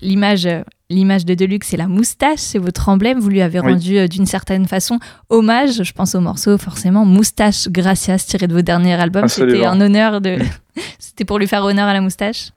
l'image. 0.00 0.48
L'image 0.90 1.24
de 1.24 1.32
Deluxe, 1.32 1.68
c'est 1.68 1.78
la 1.78 1.86
moustache, 1.86 2.40
c'est 2.40 2.58
votre 2.58 2.90
emblème. 2.90 3.18
Vous 3.18 3.30
lui 3.30 3.40
avez 3.40 3.60
rendu 3.60 4.06
d'une 4.10 4.26
certaine 4.26 4.66
façon 4.66 4.98
hommage. 5.30 5.82
Je 5.84 5.92
pense 5.94 6.14
au 6.14 6.20
morceau, 6.20 6.58
forcément, 6.58 7.06
Moustache 7.06 7.68
Gracias, 7.68 8.26
tiré 8.28 8.46
de 8.46 8.52
vos 8.52 8.60
derniers 8.60 8.92
albums. 9.00 9.26
C'était 9.26 9.64
un 9.64 9.80
honneur 9.80 10.20
de. 10.20 10.36
c'était 10.98 11.24
pour 11.24 11.38
lui 11.38 11.46
faire 11.46 11.64
honneur 11.64 11.88
à 11.88 11.94
la 11.94 12.02
moustache? 12.02 12.50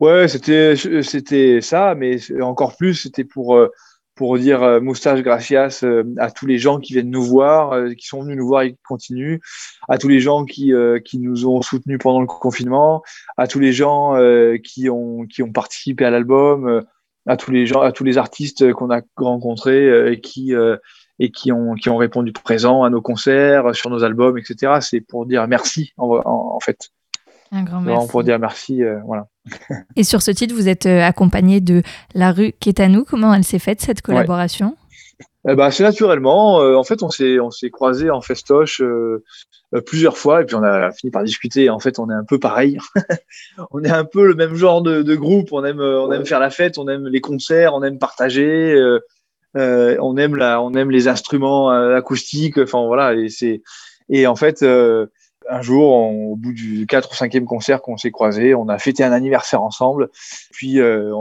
Ouais, 0.00 0.26
c'était 0.26 0.74
c'était 1.02 1.60
ça, 1.60 1.94
mais 1.94 2.18
encore 2.40 2.76
plus, 2.76 2.94
c'était 2.94 3.22
pour 3.22 3.56
pour 4.14 4.38
dire 4.38 4.62
euh, 4.62 4.80
moustache 4.80 5.22
gracias 5.22 5.80
euh, 5.82 6.04
à 6.18 6.30
tous 6.30 6.46
les 6.46 6.58
gens 6.58 6.78
qui 6.78 6.92
viennent 6.92 7.10
nous 7.10 7.24
voir, 7.24 7.72
euh, 7.72 7.90
qui 7.94 8.06
sont 8.06 8.22
venus 8.22 8.36
nous 8.36 8.46
voir 8.46 8.62
et 8.62 8.72
qui 8.72 8.82
continuent, 8.86 9.38
à 9.88 9.98
tous 9.98 10.08
les 10.08 10.20
gens 10.20 10.44
qui, 10.44 10.72
qui 11.04 11.18
nous 11.18 11.46
ont 11.46 11.62
soutenus 11.62 11.98
pendant 12.00 12.20
le 12.20 12.26
confinement, 12.26 13.02
à 13.36 13.46
tous 13.46 13.60
les 13.60 13.72
gens 13.72 14.14
qui, 14.62 14.88
ont, 14.88 15.26
qui 15.26 15.42
ont 15.42 15.52
participé 15.52 16.04
à 16.04 16.10
l'album, 16.10 16.84
à 17.26 17.36
tous 17.36 17.50
les 17.50 17.66
gens, 17.66 17.80
à 17.80 17.92
tous 17.92 18.04
les 18.04 18.18
artistes 18.18 18.72
qu'on 18.72 18.90
a 18.90 19.02
rencontrés 19.16 20.12
et 20.12 20.20
qui 20.20 20.52
et 21.18 21.30
qui 21.30 21.52
ont 21.52 21.74
qui 21.74 21.90
ont 21.90 21.96
répondu 21.96 22.32
présent 22.32 22.82
à 22.82 22.90
nos 22.90 23.02
concerts, 23.02 23.74
sur 23.74 23.90
nos 23.90 24.04
albums, 24.04 24.38
etc. 24.38 24.78
C'est 24.80 25.00
pour 25.00 25.26
dire 25.26 25.46
merci 25.48 25.92
en, 25.96 26.20
en 26.24 26.60
fait. 26.60 26.90
Un 27.54 27.62
grand 27.62 27.80
merci. 27.80 28.08
Pour 28.08 28.24
dire 28.24 28.38
merci, 28.40 28.82
voilà. 29.06 29.28
Et 29.96 30.04
sur 30.04 30.22
ce 30.22 30.30
titre, 30.30 30.54
vous 30.54 30.68
êtes 30.68 30.86
euh, 30.86 31.02
accompagné 31.02 31.60
de 31.60 31.82
La 32.14 32.32
rue 32.32 32.52
Kétanou. 32.58 33.04
Comment 33.04 33.32
elle 33.34 33.44
s'est 33.44 33.58
faite, 33.58 33.80
cette 33.80 34.02
collaboration? 34.02 34.76
Eh 35.48 35.54
ben, 35.54 35.70
c'est 35.70 35.82
naturellement. 35.82 36.60
Euh, 36.62 36.74
en 36.76 36.84
fait, 36.84 37.02
on 37.02 37.10
s'est 37.10 37.38
on 37.38 37.50
s'est 37.50 37.70
croisé 37.70 38.10
en 38.10 38.22
festoche 38.22 38.80
euh, 38.80 39.22
plusieurs 39.84 40.16
fois 40.16 40.42
et 40.42 40.46
puis 40.46 40.56
on 40.56 40.62
a 40.62 40.90
fini 40.92 41.10
par 41.10 41.22
discuter. 41.22 41.68
En 41.68 41.78
fait, 41.78 41.98
on 41.98 42.10
est 42.10 42.14
un 42.14 42.24
peu 42.24 42.38
pareil. 42.38 42.78
on 43.70 43.82
est 43.84 43.90
un 43.90 44.04
peu 44.04 44.26
le 44.26 44.34
même 44.34 44.54
genre 44.54 44.82
de, 44.82 45.02
de, 45.02 45.14
groupe. 45.14 45.52
On 45.52 45.64
aime 45.64 45.80
on 45.80 46.10
aime 46.12 46.24
faire 46.24 46.40
la 46.40 46.50
fête, 46.50 46.78
on 46.78 46.88
aime 46.88 47.06
les 47.08 47.20
concerts, 47.20 47.74
on 47.74 47.82
aime 47.82 47.98
partager, 47.98 48.74
on 49.54 50.16
aime 50.16 50.36
la 50.36 50.62
on 50.62 50.72
aime 50.72 50.90
les 50.90 51.08
instruments 51.08 51.68
acoustiques. 51.70 52.58
Enfin 52.58 52.86
voilà. 52.86 53.14
Et 53.14 53.28
c'est 53.28 53.62
et 54.08 54.26
en 54.26 54.36
fait 54.36 54.64
un 55.50 55.62
jour, 55.62 55.92
au 55.92 56.36
bout 56.36 56.52
du 56.52 56.86
4 56.86 57.10
ou 57.10 57.14
5e 57.14 57.44
concert 57.44 57.82
qu'on 57.82 57.96
s'est 57.96 58.10
croisés, 58.10 58.54
on 58.54 58.68
a 58.68 58.78
fêté 58.78 59.04
un 59.04 59.12
anniversaire 59.12 59.62
ensemble. 59.62 60.10
Puis, 60.52 60.80
euh, 60.80 61.12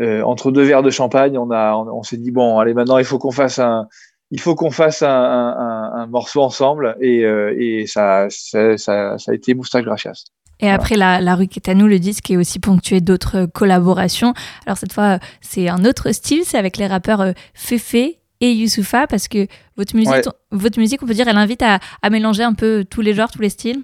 euh, 0.00 0.22
entre 0.22 0.50
deux 0.50 0.62
verres 0.62 0.82
de 0.82 0.90
champagne, 0.90 1.38
on, 1.38 1.50
a, 1.50 1.74
on, 1.74 2.02
s'est 2.02 2.16
dit, 2.16 2.30
bon, 2.30 2.58
allez, 2.58 2.74
maintenant, 2.74 2.98
il 2.98 3.04
faut 3.04 3.18
qu'on 3.18 3.30
fasse 3.30 3.58
un, 3.58 3.86
il 4.30 4.40
faut 4.40 4.54
qu'on 4.54 4.70
fasse 4.70 5.02
un, 5.02 5.08
un, 5.08 6.06
morceau 6.06 6.42
ensemble. 6.42 6.96
Et, 7.00 7.24
euh, 7.24 7.54
et 7.58 7.86
ça, 7.86 8.26
ça, 8.30 8.76
ça, 8.76 9.16
a 9.28 9.34
été 9.34 9.54
Moustache 9.54 9.84
Gracias. 9.84 10.24
Et 10.62 10.68
après 10.68 10.96
la, 10.96 11.22
la 11.22 11.36
rue 11.36 11.48
nous 11.74 11.86
le 11.86 11.98
disque 11.98 12.30
est 12.30 12.36
aussi 12.36 12.58
ponctué 12.58 13.00
d'autres 13.00 13.46
collaborations. 13.46 14.34
Alors 14.66 14.76
cette 14.76 14.92
fois, 14.92 15.18
c'est 15.40 15.70
un 15.70 15.86
autre 15.86 16.12
style, 16.12 16.42
c'est 16.44 16.58
avec 16.58 16.76
les 16.76 16.86
rappeurs 16.86 17.32
Fefe 17.54 18.19
et 18.40 18.52
Youssoufa 18.52 19.06
parce 19.06 19.28
que 19.28 19.46
votre 19.76 19.94
musique, 19.94 20.28
votre 20.50 20.78
musique, 20.78 21.02
on 21.02 21.06
peut 21.06 21.14
dire, 21.14 21.28
elle 21.28 21.36
invite 21.36 21.62
à, 21.62 21.78
à, 22.02 22.10
mélanger 22.10 22.42
un 22.42 22.54
peu 22.54 22.84
tous 22.88 23.00
les 23.00 23.14
genres, 23.14 23.30
tous 23.30 23.42
les 23.42 23.50
styles? 23.50 23.82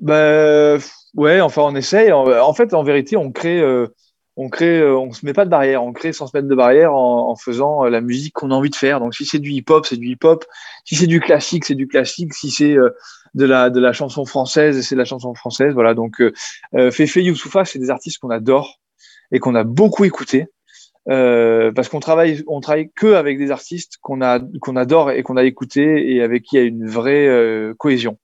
Bah, 0.00 0.76
ouais, 1.14 1.40
enfin, 1.40 1.62
on 1.62 1.74
essaye. 1.74 2.12
En, 2.12 2.52
fait, 2.52 2.74
en 2.74 2.82
vérité, 2.82 3.16
on 3.16 3.32
crée, 3.32 3.60
euh, 3.60 3.88
on 4.36 4.48
crée, 4.48 4.80
euh, 4.80 4.96
on 4.96 5.12
se 5.12 5.24
met 5.24 5.32
pas 5.32 5.44
de 5.44 5.50
barrière. 5.50 5.82
On 5.82 5.92
crée 5.92 6.12
sans 6.12 6.26
se 6.26 6.36
mettre 6.36 6.48
de 6.48 6.54
barrière 6.54 6.94
en, 6.94 7.30
en 7.30 7.36
faisant 7.36 7.84
euh, 7.84 7.90
la 7.90 8.00
musique 8.00 8.34
qu'on 8.34 8.50
a 8.50 8.54
envie 8.54 8.70
de 8.70 8.76
faire. 8.76 9.00
Donc, 9.00 9.14
si 9.14 9.24
c'est 9.24 9.38
du 9.38 9.50
hip-hop, 9.50 9.86
c'est 9.86 9.96
du 9.96 10.08
hip-hop. 10.08 10.44
Si 10.84 10.96
c'est 10.96 11.06
du 11.06 11.20
classique, 11.20 11.64
c'est 11.64 11.74
du 11.74 11.88
classique. 11.88 12.34
Si 12.34 12.50
c'est 12.50 12.76
de 13.34 13.44
la 13.44 13.70
de 13.70 13.80
la 13.80 13.92
chanson 13.92 14.24
française, 14.24 14.80
c'est 14.82 14.94
de 14.94 15.00
la 15.00 15.04
chanson 15.04 15.34
française. 15.34 15.72
Voilà. 15.74 15.94
Donc, 15.94 16.20
euh, 16.20 16.90
Fefe 16.90 17.16
Youssoufa, 17.16 17.64
c'est 17.64 17.78
des 17.78 17.90
artistes 17.90 18.18
qu'on 18.18 18.30
adore 18.30 18.80
et 19.32 19.38
qu'on 19.38 19.54
a 19.54 19.64
beaucoup 19.64 20.04
écouté. 20.04 20.46
Euh, 21.08 21.70
parce 21.72 21.88
qu'on 21.88 22.00
travaille, 22.00 22.42
on 22.48 22.60
travaille 22.60 22.90
que 22.90 23.14
avec 23.14 23.38
des 23.38 23.50
artistes 23.50 23.98
qu'on 24.00 24.22
a, 24.22 24.40
qu'on 24.60 24.74
adore 24.74 25.12
et 25.12 25.22
qu'on 25.22 25.36
a 25.36 25.44
écouté 25.44 26.12
et 26.12 26.22
avec 26.22 26.42
qui 26.42 26.56
il 26.56 26.58
y 26.58 26.62
a 26.62 26.64
une 26.64 26.88
vraie 26.88 27.28
euh, 27.28 27.74
cohésion. 27.74 28.18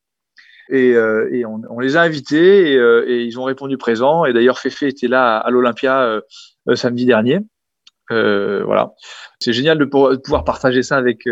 Et, 0.69 0.95
euh, 0.95 1.29
et 1.33 1.45
on, 1.45 1.61
on, 1.71 1.81
les 1.81 1.97
a 1.97 2.03
invités 2.03 2.73
et, 2.73 2.77
euh, 2.77 3.05
et, 3.07 3.23
ils 3.25 3.39
ont 3.39 3.45
répondu 3.45 3.77
présent. 3.77 4.25
Et 4.25 4.33
d'ailleurs, 4.33 4.59
Fefe 4.59 4.83
était 4.83 5.09
là 5.09 5.39
à, 5.39 5.51
l'Olympia 5.51 6.21
samedi 6.75 7.05
dernier. 7.05 7.41
voilà, 8.11 8.93
c'est 9.39 9.53
génial 9.53 9.79
de, 9.79 9.85
de, 9.85 10.17
pouvoir 10.17 10.45
partager 10.45 10.83
ça 10.83 10.97
avec 10.97 11.25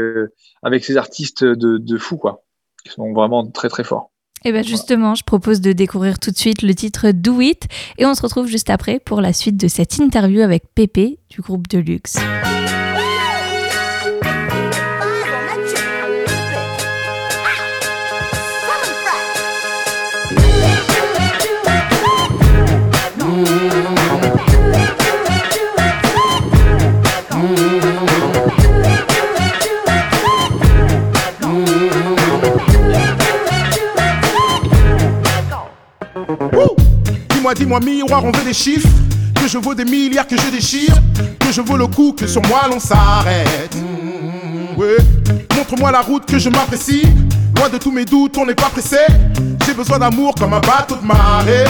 avec 0.62 0.84
ces 0.84 0.96
artistes 0.96 1.44
de, 1.44 1.78
de 1.78 1.98
fou 1.98 2.16
quoi, 2.16 2.42
qui 2.84 2.90
sont 2.90 3.12
vraiment 3.12 3.46
très 3.50 3.68
très 3.68 3.84
forts. 3.84 4.10
Et 4.42 4.48
eh 4.48 4.52
bien 4.52 4.62
justement, 4.62 5.14
je 5.14 5.22
propose 5.22 5.60
de 5.60 5.72
découvrir 5.72 6.18
tout 6.18 6.30
de 6.30 6.36
suite 6.36 6.62
le 6.62 6.74
titre 6.74 7.10
Do 7.10 7.42
It 7.42 7.68
et 7.98 8.06
on 8.06 8.14
se 8.14 8.22
retrouve 8.22 8.46
juste 8.46 8.70
après 8.70 8.98
pour 8.98 9.20
la 9.20 9.34
suite 9.34 9.58
de 9.58 9.68
cette 9.68 9.98
interview 9.98 10.40
avec 10.40 10.64
Pépé 10.74 11.18
du 11.28 11.42
groupe 11.42 11.68
Deluxe. 11.68 12.16
Dis-moi, 37.54 37.80
miroir, 37.80 38.24
on 38.24 38.30
veut 38.32 38.44
des 38.44 38.52
chiffres. 38.54 38.88
Que 39.34 39.48
je 39.48 39.58
vaux 39.58 39.74
des 39.74 39.84
milliards, 39.84 40.26
que 40.26 40.36
je 40.36 40.50
déchire. 40.50 40.94
Que 41.38 41.52
je 41.52 41.60
vaux 41.60 41.76
le 41.76 41.86
coup, 41.86 42.12
que 42.12 42.26
sur 42.26 42.42
moi 42.46 42.62
l'on 42.68 42.78
s'arrête. 42.80 43.76
ouais. 44.76 44.96
Montre-moi 45.56 45.90
la 45.90 46.00
route 46.00 46.26
que 46.26 46.38
je 46.38 46.48
m'apprécie. 46.48 47.02
Loin 47.56 47.68
de 47.68 47.78
tous 47.78 47.90
mes 47.90 48.04
doutes, 48.04 48.36
on 48.38 48.46
n'est 48.46 48.54
pas 48.54 48.70
pressé. 48.70 48.96
J'ai 49.66 49.74
besoin 49.74 49.98
d'amour 49.98 50.34
comme 50.38 50.52
un 50.54 50.60
bateau 50.60 50.96
de 50.96 51.06
marée. 51.06 51.64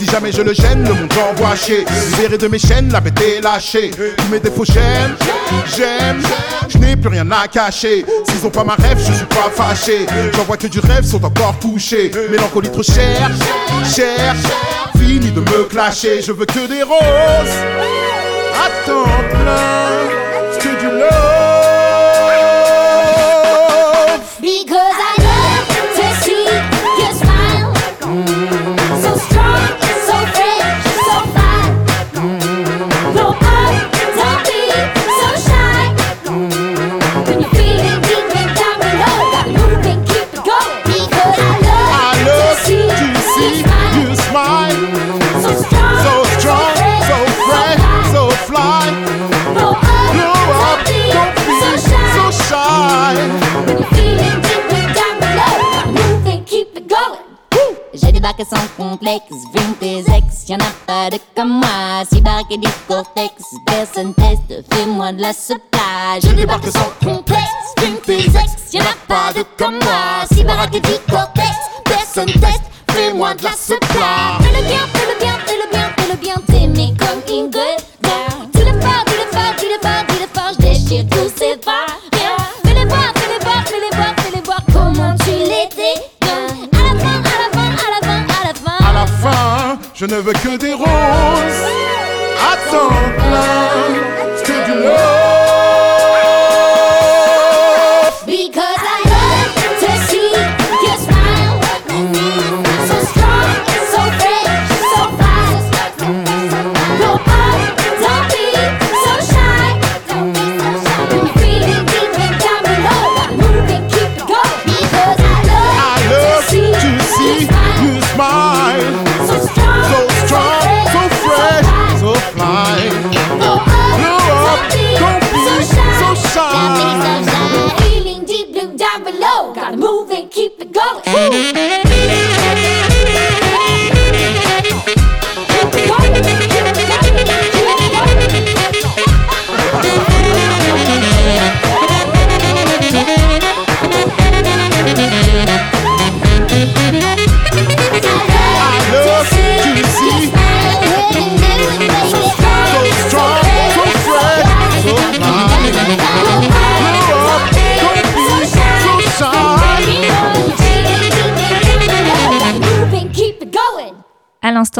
Si 0.00 0.06
jamais 0.06 0.32
je 0.32 0.40
le 0.40 0.54
gêne, 0.54 0.82
le 0.82 0.94
monde 0.94 1.12
j'envoie 1.14 1.54
chier. 1.54 1.84
Libéré 2.12 2.38
de 2.38 2.48
mes 2.48 2.58
chaînes, 2.58 2.90
la 2.90 3.02
bête 3.02 3.20
est 3.20 3.42
lâchée. 3.42 3.90
Tous 3.90 4.28
mes 4.30 4.40
défauts 4.40 4.64
j'aime, 4.64 5.14
j'aime. 5.76 6.22
Je 6.70 6.78
n'ai 6.78 6.96
plus 6.96 7.10
rien 7.10 7.30
à 7.30 7.46
cacher. 7.46 8.06
S'ils 8.26 8.46
ont 8.46 8.50
pas 8.50 8.64
ma 8.64 8.76
rêve, 8.76 8.96
je 8.98 9.12
suis 9.12 9.26
pas 9.26 9.50
fâché. 9.54 10.06
J'en 10.34 10.44
vois 10.44 10.56
que 10.56 10.68
du 10.68 10.80
rêve 10.80 11.04
sont 11.04 11.22
encore 11.22 11.58
touchés. 11.60 12.10
Mélancolie 12.30 12.70
trop 12.70 12.82
chère, 12.82 13.30
chère 13.94 14.36
ni 15.18 15.30
de 15.30 15.40
me 15.40 15.64
clasher. 15.64 16.22
Je 16.22 16.32
veux 16.32 16.46
que 16.46 16.66
des 16.66 16.82
roses 16.82 16.98
temps 18.86 19.04
plein, 19.28 20.08
que. 20.58 20.70
Because 24.40 24.96
I 24.98 25.09
barqué 62.50 62.58
du 62.58 62.68
cortex, 62.88 63.32
personne 63.66 64.14
teste, 64.14 64.64
fais-moi 64.72 65.12
de 65.12 65.22
la 65.22 65.32
supply. 65.32 66.20
J'ai 66.22 66.32
débarqué 66.32 66.70
sans 66.70 66.92
complexe, 67.04 67.40
vu 67.80 67.94
tes 68.04 68.24
ex, 68.24 68.72
y'en 68.72 68.80
a 68.80 68.94
pas 69.06 69.32
de 69.32 69.44
comme 69.56 69.74
moi. 69.74 70.26
Si 70.32 70.44
barqué 70.44 70.80
du 70.80 70.90
cortex, 71.08 71.56
personne 71.84 72.26
teste, 72.26 72.62
fais-moi 72.90 73.34
de 73.34 73.44
la 73.44 73.52
supply. 73.52 73.79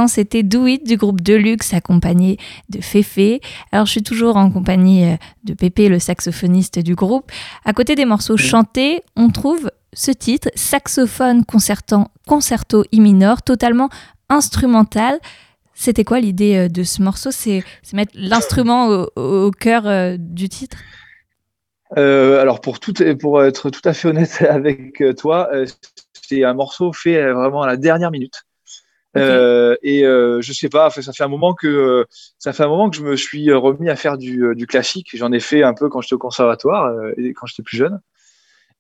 L'instant, 0.00 0.14
c'était 0.14 0.42
Do 0.42 0.66
It 0.66 0.86
du 0.86 0.96
groupe 0.96 1.20
Deluxe 1.20 1.74
accompagné 1.74 2.38
de 2.68 2.80
Féfé. 2.80 3.40
Alors, 3.72 3.86
je 3.86 3.92
suis 3.92 4.02
toujours 4.02 4.36
en 4.36 4.50
compagnie 4.50 5.04
euh, 5.04 5.16
de 5.44 5.54
Pépé, 5.54 5.88
le 5.88 5.98
saxophoniste 5.98 6.78
du 6.78 6.94
groupe. 6.94 7.30
À 7.64 7.72
côté 7.72 7.94
des 7.94 8.04
morceaux 8.04 8.36
chantés, 8.36 9.02
on 9.16 9.30
trouve 9.30 9.70
ce 9.92 10.10
titre, 10.10 10.48
saxophone 10.54 11.44
concertant, 11.44 12.10
concerto 12.26 12.84
I 12.92 13.00
minor, 13.00 13.42
totalement 13.42 13.88
instrumental. 14.28 15.18
C'était 15.74 16.04
quoi 16.04 16.20
l'idée 16.20 16.56
euh, 16.56 16.68
de 16.68 16.82
ce 16.82 17.02
morceau? 17.02 17.30
C'est 17.30 17.64
mettre 17.92 18.12
l'instrument 18.14 18.88
au, 18.88 19.10
au 19.16 19.50
cœur 19.50 19.86
euh, 19.86 20.16
du 20.18 20.48
titre? 20.48 20.78
Euh, 21.96 22.40
alors 22.40 22.60
pour 22.60 22.78
tout, 22.78 22.94
pour 23.18 23.42
être 23.42 23.68
tout 23.70 23.80
à 23.84 23.92
fait 23.92 24.08
honnête 24.08 24.42
avec 24.48 25.02
toi, 25.16 25.50
c'est 26.12 26.44
un 26.44 26.54
morceau 26.54 26.92
fait 26.92 27.32
vraiment 27.32 27.62
à 27.62 27.66
la 27.66 27.76
dernière 27.76 28.12
minute. 28.12 28.44
Euh, 29.16 29.76
et 29.82 30.04
euh, 30.04 30.40
je 30.40 30.52
sais 30.52 30.68
pas, 30.68 30.88
ça 30.90 31.12
fait 31.12 31.24
un 31.24 31.28
moment 31.28 31.54
que 31.54 31.66
euh, 31.66 32.04
ça 32.38 32.52
fait 32.52 32.62
un 32.62 32.68
moment 32.68 32.88
que 32.88 32.96
je 32.96 33.02
me 33.02 33.16
suis 33.16 33.52
remis 33.52 33.88
à 33.88 33.96
faire 33.96 34.16
du, 34.18 34.44
euh, 34.44 34.54
du 34.54 34.66
classique. 34.66 35.10
J'en 35.14 35.32
ai 35.32 35.40
fait 35.40 35.62
un 35.62 35.74
peu 35.74 35.88
quand 35.88 36.00
j'étais 36.00 36.14
au 36.14 36.18
conservatoire 36.18 36.86
euh, 36.86 37.12
et 37.16 37.32
quand 37.32 37.46
j'étais 37.46 37.62
plus 37.62 37.76
jeune. 37.76 38.00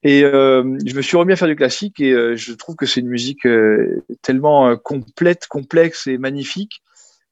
Et 0.02 0.24
euh, 0.24 0.78
je 0.86 0.94
me 0.94 1.02
suis 1.02 1.16
remis 1.16 1.32
à 1.32 1.36
faire 1.36 1.48
du 1.48 1.56
classique 1.56 2.00
et 2.00 2.12
euh, 2.12 2.36
je 2.36 2.52
trouve 2.52 2.76
que 2.76 2.86
c'est 2.86 3.00
une 3.00 3.08
musique 3.08 3.44
euh, 3.44 4.02
tellement 4.22 4.68
euh, 4.68 4.76
complète, 4.76 5.46
complexe 5.48 6.06
et 6.06 6.16
magnifique 6.16 6.80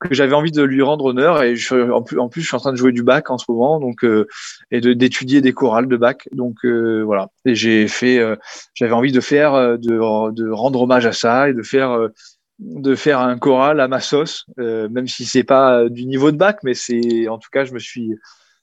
que 0.01 0.15
j'avais 0.15 0.35
envie 0.35 0.53
de 0.53 0.63
lui 0.63 0.83
rendre 0.83 1.07
honneur. 1.07 1.43
Et 1.43 1.57
je, 1.57 1.91
en, 1.91 2.03
plus, 2.03 2.19
en 2.19 2.29
plus, 2.29 2.43
je 2.43 2.49
suis 2.49 2.57
en 2.57 2.61
train 2.61 2.73
de 2.73 2.77
jouer 2.77 2.93
du 2.93 3.03
bac 3.03 3.31
en 3.31 3.39
ce 3.39 3.47
moment, 3.49 3.81
donc 3.81 4.05
euh, 4.05 4.27
et 4.71 4.81
d'étudier 4.81 5.41
des 5.41 5.53
chorales 5.53 5.89
de 5.89 5.97
bac. 5.97 6.29
Donc 6.33 6.65
euh, 6.65 7.03
voilà. 7.05 7.31
J'ai 7.45 7.89
fait, 7.89 8.19
euh, 8.19 8.37
j'avais 8.75 8.93
envie 8.93 9.13
de 9.13 9.21
faire, 9.21 9.55
euh, 9.55 9.77
de, 9.77 10.33
de 10.33 10.51
rendre 10.51 10.83
hommage 10.83 11.07
à 11.07 11.13
ça 11.13 11.49
et 11.49 11.55
de 11.55 11.63
faire, 11.63 11.91
euh, 11.93 12.09
de 12.59 12.95
faire 12.95 13.21
un 13.21 13.39
choral 13.39 13.81
à 13.81 13.89
ma 13.89 14.01
sauce, 14.01 14.47
euh, 14.59 14.89
même 14.89 15.07
si 15.07 15.25
c'est 15.25 15.45
pas 15.45 15.81
euh, 15.81 15.89
du 15.89 16.07
niveau 16.07 16.31
de 16.33 16.37
bac, 16.37 16.59
mais 16.65 16.75
c'est, 16.75 17.29
en 17.29 17.39
tout 17.39 17.51
cas, 17.53 17.65
je 17.65 17.73
me 17.73 17.79
suis, 17.79 18.15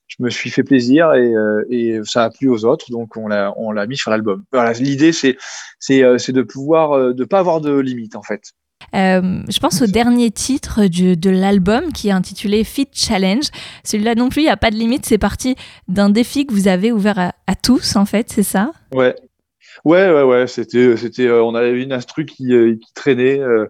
je 0.06 0.16
me 0.20 0.30
suis 0.30 0.50
fait 0.50 0.62
plaisir 0.62 1.14
et, 1.14 1.34
euh, 1.34 1.64
et 1.70 2.00
ça 2.04 2.24
a 2.24 2.30
plu 2.30 2.48
aux 2.48 2.64
autres, 2.64 2.90
donc 2.90 3.16
on 3.16 3.26
l'a, 3.26 3.54
on 3.56 3.72
l'a 3.72 3.86
mis 3.86 3.96
sur 3.96 4.10
l'album. 4.10 4.44
Voilà. 4.52 4.72
L'idée, 4.74 5.12
c'est, 5.12 5.36
c'est, 5.78 6.02
c'est 6.18 6.32
de 6.32 6.42
pouvoir, 6.42 7.14
de 7.14 7.24
pas 7.24 7.38
avoir 7.38 7.60
de 7.60 7.76
limite 7.78 8.16
en 8.16 8.22
fait. 8.22 8.52
Euh, 8.94 9.40
je 9.48 9.58
pense 9.58 9.82
au 9.82 9.86
dernier 9.86 10.30
titre 10.30 10.86
du- 10.86 11.16
de 11.16 11.30
l'album 11.30 11.92
qui 11.92 12.08
est 12.08 12.12
intitulé 12.12 12.62
Fit 12.62 12.88
Challenge. 12.92 13.44
Celui-là 13.84 14.14
non 14.14 14.28
plus, 14.28 14.42
il 14.42 14.44
n'y 14.44 14.50
a 14.50 14.56
pas 14.56 14.70
de 14.70 14.76
limite. 14.76 15.06
C'est 15.06 15.18
parti 15.18 15.56
d'un 15.88 16.10
défi 16.10 16.46
que 16.46 16.52
vous 16.52 16.68
avez 16.68 16.92
ouvert 16.92 17.18
à, 17.18 17.32
à 17.46 17.54
tous, 17.54 17.96
en 17.96 18.04
fait, 18.04 18.30
c'est 18.30 18.42
ça? 18.42 18.72
Ouais, 18.92 19.16
ouais, 19.84 20.10
ouais, 20.12 20.22
ouais. 20.22 20.46
C'était, 20.46 20.96
c'était, 20.96 21.26
euh, 21.26 21.42
on 21.42 21.54
avait 21.54 21.82
une 21.82 21.92
instru 21.92 22.26
qui, 22.26 22.44
qui 22.44 22.92
traînait, 22.94 23.40
euh, 23.40 23.66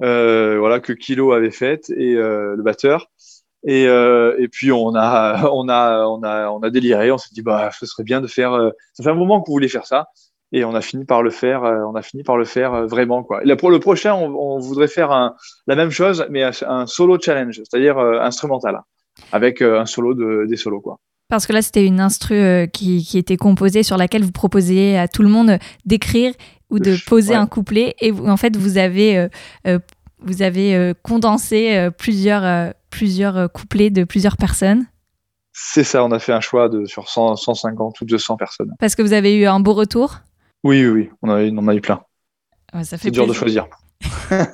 voilà, 0.00 0.80
que 0.80 0.92
Kilo 0.92 1.32
avait 1.32 1.50
faite 1.50 1.90
et 1.90 2.14
euh, 2.16 2.54
le 2.56 2.62
batteur. 2.62 3.08
Et, 3.68 3.88
euh, 3.88 4.36
et 4.38 4.48
puis 4.48 4.70
on 4.72 4.94
a, 4.94 5.48
on 5.52 5.68
a, 5.68 6.06
on 6.06 6.22
a, 6.22 6.48
on 6.50 6.60
a 6.62 6.70
déliré. 6.70 7.10
On 7.10 7.18
s'est 7.18 7.30
dit 7.32 7.42
bah, 7.42 7.70
ce 7.78 7.86
serait 7.86 8.04
bien 8.04 8.20
de 8.20 8.26
faire. 8.26 8.52
euh, 8.54 8.70
ça 8.94 9.02
fait 9.04 9.10
un 9.10 9.14
moment 9.14 9.40
qu'on 9.42 9.52
voulait 9.52 9.68
faire 9.68 9.86
ça. 9.86 10.08
Et 10.52 10.64
on 10.64 10.74
a 10.74 10.80
fini 10.80 11.04
par 11.04 11.22
le 11.22 11.30
faire. 11.30 11.64
euh, 11.64 11.78
on 11.90 11.94
a 11.96 12.02
fini 12.02 12.22
par 12.22 12.36
le 12.36 12.44
faire 12.44 12.72
euh, 12.74 12.86
vraiment 12.86 13.24
quoi. 13.24 13.42
Et 13.42 13.46
là, 13.46 13.56
pour 13.56 13.70
le 13.70 13.80
prochain, 13.80 14.14
on, 14.14 14.26
on 14.34 14.58
voudrait 14.60 14.88
faire 14.88 15.10
un, 15.10 15.34
la 15.66 15.74
même 15.76 15.90
chose, 15.90 16.26
mais 16.30 16.44
un, 16.62 16.86
solo 16.86 17.18
challenge, 17.20 17.56
c'est-à-dire 17.56 17.98
euh, 17.98 18.20
instrumental, 18.20 18.80
avec 19.32 19.60
euh, 19.62 19.80
un 19.80 19.86
solo 19.86 20.14
de, 20.14 20.46
des 20.48 20.56
solos 20.56 20.80
quoi. 20.80 20.98
Parce 21.28 21.46
que 21.46 21.52
là, 21.52 21.60
c'était 21.62 21.84
une 21.84 22.00
instru 22.00 22.34
euh, 22.34 22.66
qui, 22.66 23.04
qui 23.04 23.18
était 23.18 23.36
composée 23.36 23.82
sur 23.82 23.96
laquelle 23.96 24.22
vous 24.22 24.32
proposiez 24.32 24.96
à 24.96 25.08
tout 25.08 25.22
le 25.22 25.28
monde 25.28 25.58
d'écrire 25.84 26.32
ou 26.70 26.78
de 26.78 26.96
poser 27.06 27.30
ouais. 27.30 27.36
un 27.36 27.46
couplet. 27.46 27.94
Et 28.00 28.10
vous- 28.12 28.26
en 28.28 28.36
fait, 28.36 28.56
vous 28.56 28.78
avez, 28.78 29.18
euh, 29.18 29.28
euh, 29.66 29.78
vous 30.20 30.42
avez 30.42 30.92
condensé 31.02 31.88
plusieurs, 31.98 32.72
plusieurs 32.90 33.52
couplets 33.52 33.90
de 33.90 34.04
plusieurs 34.04 34.36
personnes. 34.36 34.86
C'est 35.52 35.84
ça. 35.84 36.04
On 36.04 36.10
a 36.10 36.18
fait 36.18 36.32
un 36.32 36.40
choix 36.40 36.68
de 36.68 36.84
sur 36.86 37.08
100, 37.08 37.36
150 37.36 38.00
ou 38.00 38.04
200 38.04 38.36
personnes. 38.36 38.72
Parce 38.78 38.94
que 38.94 39.02
vous 39.02 39.12
avez 39.12 39.36
eu 39.36 39.46
un 39.46 39.60
beau 39.60 39.74
retour. 39.74 40.18
Oui, 40.64 40.84
oui, 40.86 40.90
oui. 41.02 41.10
On 41.22 41.30
a, 41.30 41.42
on 41.44 41.68
a 41.68 41.74
eu 41.74 41.80
plein. 41.80 42.02
Ouais, 42.74 42.84
ça 42.84 42.98
fait 42.98 43.04
C'est 43.04 43.10
dur 43.10 43.26
de 43.26 43.32
choisir. 43.32 43.66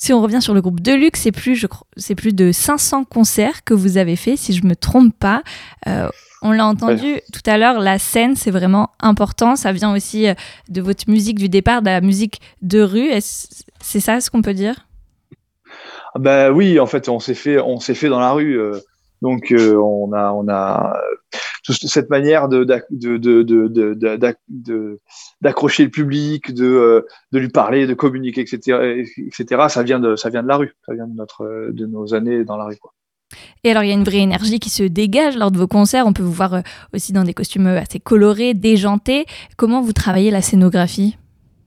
Si 0.00 0.12
on 0.12 0.22
revient 0.22 0.40
sur 0.40 0.54
le 0.54 0.60
groupe 0.60 0.78
Deluxe, 0.78 1.22
c'est 1.22 1.32
plus, 1.32 1.56
je 1.56 1.66
c'est 1.96 2.14
plus 2.14 2.32
de 2.32 2.52
500 2.52 3.02
concerts 3.02 3.64
que 3.64 3.74
vous 3.74 3.96
avez 3.96 4.14
fait, 4.14 4.36
si 4.36 4.52
je 4.52 4.64
me 4.64 4.76
trompe 4.76 5.12
pas. 5.18 5.42
Euh, 5.88 6.08
on 6.40 6.52
l'a 6.52 6.66
entendu 6.66 7.20
tout 7.32 7.42
à 7.46 7.58
l'heure, 7.58 7.80
la 7.80 7.98
scène, 7.98 8.36
c'est 8.36 8.52
vraiment 8.52 8.92
important. 9.00 9.56
Ça 9.56 9.72
vient 9.72 9.92
aussi 9.92 10.28
euh, 10.28 10.34
de 10.68 10.80
votre 10.80 11.10
musique 11.10 11.36
du 11.36 11.48
départ, 11.48 11.82
de 11.82 11.86
la 11.86 12.00
musique 12.00 12.40
de 12.62 12.80
rue. 12.80 13.10
C'est 13.80 13.98
ça 13.98 14.20
ce 14.20 14.30
qu'on 14.30 14.40
peut 14.40 14.54
dire? 14.54 14.86
Bah 16.14 16.52
oui, 16.52 16.78
en 16.78 16.86
fait, 16.86 17.08
on 17.08 17.18
s'est 17.18 17.34
fait, 17.34 17.58
on 17.58 17.80
s'est 17.80 17.96
fait 17.96 18.08
dans 18.08 18.20
la 18.20 18.30
rue. 18.30 18.56
Donc 19.22 19.52
euh, 19.52 19.74
on 19.76 20.12
a, 20.12 20.32
on 20.32 20.48
a 20.48 20.96
toute 21.64 21.76
cette 21.76 22.08
manière 22.10 22.48
de 22.48 22.64
d'ac- 22.64 22.86
de 22.90 23.16
de 23.16 23.42
de 23.42 23.68
de- 23.68 23.94
de- 23.94 24.16
d'ac- 24.16 24.40
de- 24.48 25.00
d'accrocher 25.40 25.84
le 25.84 25.90
public, 25.90 26.52
de 26.54 26.64
euh, 26.66 27.06
de 27.32 27.38
lui 27.38 27.48
parler, 27.48 27.86
de 27.86 27.94
communiquer, 27.94 28.40
etc., 28.42 29.04
etc. 29.18 29.66
Ça 29.68 29.82
vient 29.82 29.98
de, 30.00 30.16
ça 30.16 30.30
vient 30.30 30.42
de 30.42 30.48
la 30.48 30.56
rue. 30.56 30.74
Ça 30.86 30.94
vient 30.94 31.06
de 31.06 31.14
notre, 31.16 31.70
de 31.72 31.86
nos 31.86 32.14
années 32.14 32.44
dans 32.44 32.56
la 32.56 32.64
rue. 32.64 32.76
Quoi. 32.76 32.92
Et 33.64 33.70
alors, 33.70 33.82
il 33.82 33.88
y 33.88 33.92
a 33.92 33.94
une 33.94 34.04
vraie 34.04 34.18
énergie 34.18 34.58
qui 34.58 34.70
se 34.70 34.82
dégage 34.84 35.36
lors 35.36 35.50
de 35.50 35.58
vos 35.58 35.66
concerts. 35.66 36.06
On 36.06 36.12
peut 36.14 36.22
vous 36.22 36.32
voir 36.32 36.54
euh, 36.54 36.60
aussi 36.94 37.12
dans 37.12 37.24
des 37.24 37.34
costumes 37.34 37.66
assez 37.66 38.00
colorés, 38.00 38.54
déjantés. 38.54 39.26
Comment 39.58 39.82
vous 39.82 39.92
travaillez 39.92 40.30
la 40.30 40.40
scénographie? 40.40 41.18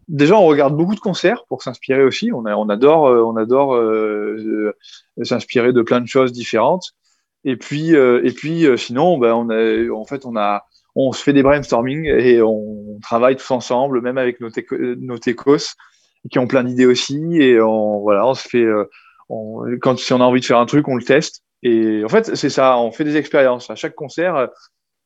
Déjà, 0.07 0.35
on 0.35 0.45
regarde 0.45 0.75
beaucoup 0.75 0.95
de 0.95 0.99
concerts 0.99 1.43
pour 1.47 1.61
s'inspirer 1.61 2.03
aussi. 2.03 2.31
On, 2.33 2.45
a- 2.45 2.55
on 2.55 2.67
adore, 2.69 3.03
on 3.03 3.37
adore 3.37 3.75
euh, 3.75 4.73
s'inspirer 5.21 5.71
de 5.73 5.81
plein 5.83 6.01
de 6.01 6.07
choses 6.07 6.31
différentes. 6.31 6.93
Et 7.43 7.55
puis, 7.57 7.95
euh, 7.95 8.21
et 8.23 8.31
puis, 8.31 8.65
euh, 8.65 8.77
sinon, 8.77 9.17
ben, 9.17 9.33
on 9.33 9.49
a, 9.49 9.89
en 9.93 10.05
fait, 10.05 10.25
on 10.25 10.35
a, 10.35 10.65
on 10.95 11.11
se 11.11 11.23
fait 11.23 11.33
des 11.33 11.43
brainstorming 11.43 12.05
et 12.05 12.41
on 12.41 12.99
travaille 13.01 13.35
tous 13.35 13.51
ensemble, 13.51 14.01
même 14.01 14.17
avec 14.17 14.39
nos, 14.41 14.49
teco- 14.49 14.77
nos 14.99 15.17
techos 15.17 15.75
qui 16.29 16.37
ont 16.39 16.47
plein 16.47 16.63
d'idées 16.63 16.85
aussi. 16.85 17.19
Et 17.39 17.59
on, 17.61 18.01
voilà, 18.01 18.27
on 18.27 18.33
se 18.33 18.47
fait, 18.47 18.63
euh, 18.63 18.89
on- 19.29 19.63
quand 19.81 19.97
si 19.97 20.13
on 20.13 20.21
a 20.21 20.23
envie 20.23 20.41
de 20.41 20.45
faire 20.45 20.59
un 20.59 20.65
truc, 20.65 20.87
on 20.87 20.95
le 20.95 21.03
teste. 21.03 21.43
Et 21.63 22.03
en 22.03 22.09
fait, 22.09 22.35
c'est 22.35 22.49
ça. 22.49 22.77
On 22.77 22.91
fait 22.91 23.03
des 23.03 23.17
expériences. 23.17 23.69
À 23.69 23.75
chaque 23.75 23.95
concert, 23.95 24.49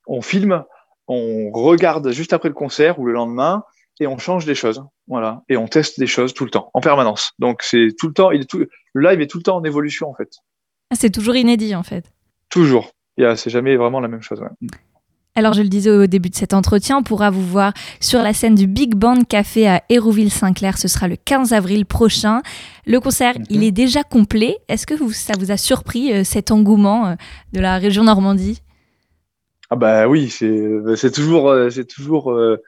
on 0.08 0.22
filme, 0.22 0.64
on 1.08 1.52
regarde 1.52 2.10
juste 2.12 2.34
après 2.34 2.50
le 2.50 2.56
concert 2.56 3.00
ou 3.00 3.06
le 3.06 3.14
lendemain 3.14 3.64
et 4.00 4.08
on 4.08 4.18
change 4.18 4.46
des 4.46 4.56
choses. 4.56 4.84
Voilà. 5.08 5.44
Et 5.50 5.56
on 5.58 5.68
teste 5.68 6.00
des 6.00 6.08
choses 6.08 6.34
tout 6.34 6.44
le 6.46 6.52
temps, 6.52 6.70
en 6.74 6.82
permanence. 6.82 7.32
Donc 7.40 7.62
c'est 7.62 7.90
tout 8.00 8.08
le 8.08 8.14
temps, 8.14 8.30
le 8.32 9.02
live 9.02 9.22
est 9.22 9.28
tout 9.28 9.38
le 9.38 9.44
temps 9.44 9.58
en 9.58 9.64
évolution 9.64 10.10
en 10.10 10.16
fait. 10.16 10.30
Ah, 10.92 10.96
C'est 10.96 11.12
toujours 11.12 11.36
inédit 11.36 11.76
en 11.76 11.84
fait. 11.84 12.12
Toujours. 12.56 12.92
C'est 13.18 13.50
jamais 13.50 13.76
vraiment 13.76 14.00
la 14.00 14.08
même 14.08 14.22
chose. 14.22 14.40
ouais. 14.42 14.68
Alors, 15.38 15.52
je 15.54 15.62
le 15.62 15.68
disais 15.68 15.90
au 15.90 16.08
début 16.08 16.30
de 16.30 16.36
cet 16.36 16.54
entretien, 16.54 17.00
on 17.00 17.04
pourra 17.04 17.30
vous 17.30 17.46
voir 17.46 17.74
sur 18.00 18.24
la 18.24 18.32
scène 18.34 18.56
du 18.56 18.68
Big 18.68 18.96
Band 18.96 19.24
Café 19.26 19.68
à 19.68 19.84
Hérouville-Saint-Clair. 19.90 20.78
Ce 20.78 20.88
sera 20.88 21.10
le 21.10 21.18
15 21.18 21.52
avril 21.52 21.86
prochain. 21.86 22.42
Le 22.86 23.02
concert, 23.02 23.34
il 23.50 23.64
est 23.66 23.72
déjà 23.74 24.04
complet. 24.04 24.58
Est-ce 24.70 24.88
que 24.88 24.94
vous, 24.94 25.12
ça 25.12 25.34
vous 25.38 25.52
a 25.52 25.58
surpris 25.58 26.14
euh, 26.14 26.24
cet 26.24 26.52
engouement 26.52 27.08
euh, 27.08 27.16
de 27.52 27.60
la 27.60 27.78
région 27.78 28.06
Normandie? 28.06 28.62
Ah 29.70 29.76
bah 29.76 30.08
oui, 30.08 30.30
c'est 30.30 30.70
c'est 30.96 31.12
toujours 31.12 31.50
euh, 31.50 31.70
toujours 31.94 32.32
euh, 32.32 32.62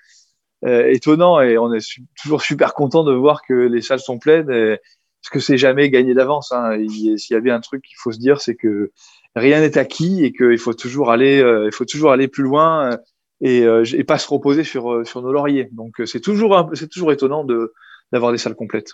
euh, 0.66 0.92
étonnant 0.92 1.40
et 1.40 1.58
on 1.58 1.72
est 1.74 1.80
su- 1.80 2.04
toujours 2.22 2.42
super 2.42 2.74
content 2.74 3.04
de 3.06 3.14
voir 3.14 3.44
que 3.48 3.54
les 3.54 3.82
salles 3.82 4.00
sont 4.02 4.18
pleines. 4.20 4.50
et- 4.52 4.78
parce 5.24 5.30
que 5.32 5.40
c'est 5.40 5.58
jamais 5.58 5.90
gagné 5.90 6.14
d'avance. 6.14 6.52
Hein. 6.52 6.76
Il- 6.80 7.18
S'il 7.20 7.34
y 7.34 7.38
avait 7.38 7.52
un 7.52 7.60
truc 7.62 7.82
qu'il 7.84 7.96
faut 7.98 8.12
se 8.12 8.20
dire, 8.20 8.40
c'est 8.42 8.56
que 8.56 8.92
rien 9.36 9.62
n'est 9.62 9.78
acquis 9.78 10.24
et 10.24 10.32
qu'il 10.32 10.58
faut 10.58 10.74
toujours 10.74 11.12
aller 11.12 11.42
euh, 11.42 11.66
il 11.66 11.74
faut 11.74 11.86
toujours 11.86 12.12
aller 12.12 12.28
plus 12.28 12.44
loin 12.44 12.92
euh, 12.92 12.98
et, 13.42 13.64
euh, 13.64 13.84
et 13.94 14.04
pas 14.04 14.18
se 14.18 14.28
reposer 14.28 14.64
sur 14.64 15.06
sur 15.06 15.22
nos 15.22 15.32
lauriers. 15.32 15.70
Donc 15.72 16.02
c'est 16.06 16.22
toujours 16.22 16.70
c'est 16.74 16.90
toujours 16.90 17.12
étonnant 17.12 17.44
de 17.44 17.74
d'avoir 18.12 18.32
des 18.32 18.38
salles 18.38 18.56
complètes. 18.56 18.94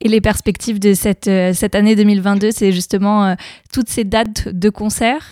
Et 0.00 0.08
les 0.08 0.20
perspectives 0.20 0.80
de 0.80 0.92
cette, 0.92 1.30
cette 1.54 1.74
année 1.76 1.94
2022, 1.94 2.50
c'est 2.50 2.72
justement 2.72 3.36
toutes 3.72 3.88
ces 3.88 4.02
dates 4.04 4.48
de 4.48 4.68
concert 4.68 5.24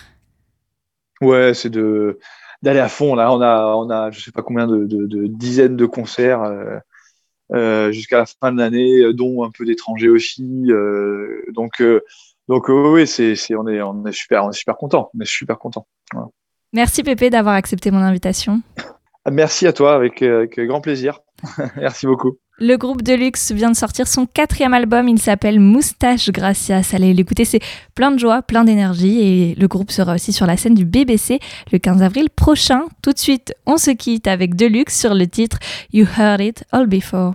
Ouais, 1.21 1.53
c'est 1.53 1.69
de 1.69 2.19
d'aller 2.63 2.79
à 2.79 2.89
fond. 2.89 3.13
Là, 3.15 3.31
on 3.33 3.41
a, 3.41 3.75
on 3.75 3.89
a, 3.89 4.09
je 4.11 4.21
sais 4.21 4.31
pas 4.31 4.41
combien 4.41 4.67
de, 4.67 4.85
de, 4.85 5.05
de 5.05 5.27
dizaines 5.27 5.75
de 5.75 5.85
concerts 5.85 6.43
euh, 6.43 6.77
euh, 7.53 7.91
jusqu'à 7.91 8.19
la 8.19 8.25
fin 8.25 8.51
de 8.53 8.57
l'année, 8.57 9.13
dont 9.13 9.43
un 9.43 9.51
peu 9.51 9.65
d'étrangers 9.65 10.09
aussi. 10.09 10.65
euh, 10.69 11.43
donc, 11.53 11.83
donc, 12.49 12.67
oui, 12.69 13.07
c'est, 13.07 13.35
c'est, 13.35 13.55
on 13.55 13.67
est, 13.67 13.81
on 13.81 14.05
est 14.05 14.11
super, 14.11 14.45
on 14.45 14.49
est 14.49 14.57
super 14.57 14.75
content. 14.75 15.09
On 15.15 15.21
est 15.21 15.29
super 15.29 15.57
content. 15.57 15.87
Merci 16.73 17.03
Pépé 17.03 17.29
d'avoir 17.29 17.55
accepté 17.55 17.91
mon 17.91 17.99
invitation. 17.99 18.61
Merci 19.31 19.67
à 19.67 19.73
toi, 19.73 19.95
avec, 19.95 20.21
euh, 20.21 20.37
avec 20.39 20.59
grand 20.59 20.81
plaisir. 20.81 21.19
Merci 21.77 22.05
beaucoup. 22.07 22.37
Le 22.59 22.75
groupe 22.77 23.01
Deluxe 23.01 23.51
vient 23.51 23.71
de 23.71 23.75
sortir 23.75 24.07
son 24.07 24.27
quatrième 24.27 24.73
album, 24.75 25.07
il 25.07 25.19
s'appelle 25.19 25.59
Moustache 25.59 26.29
Gracias. 26.29 26.91
Allez 26.93 27.13
l'écouter, 27.13 27.45
c'est 27.45 27.61
plein 27.95 28.11
de 28.11 28.19
joie, 28.19 28.43
plein 28.43 28.63
d'énergie 28.63 29.21
et 29.21 29.55
le 29.55 29.67
groupe 29.67 29.89
sera 29.89 30.13
aussi 30.13 30.33
sur 30.33 30.45
la 30.45 30.55
scène 30.55 30.75
du 30.75 30.85
BBC 30.85 31.39
le 31.71 31.79
15 31.79 32.03
avril 32.03 32.29
prochain. 32.29 32.83
Tout 33.01 33.11
de 33.11 33.17
suite, 33.17 33.55
on 33.65 33.77
se 33.77 33.89
quitte 33.89 34.27
avec 34.27 34.55
Deluxe 34.55 34.99
sur 34.99 35.15
le 35.15 35.25
titre 35.25 35.57
You 35.93 36.05
Heard 36.17 36.41
It 36.41 36.63
All 36.71 36.85
Before. 36.85 37.33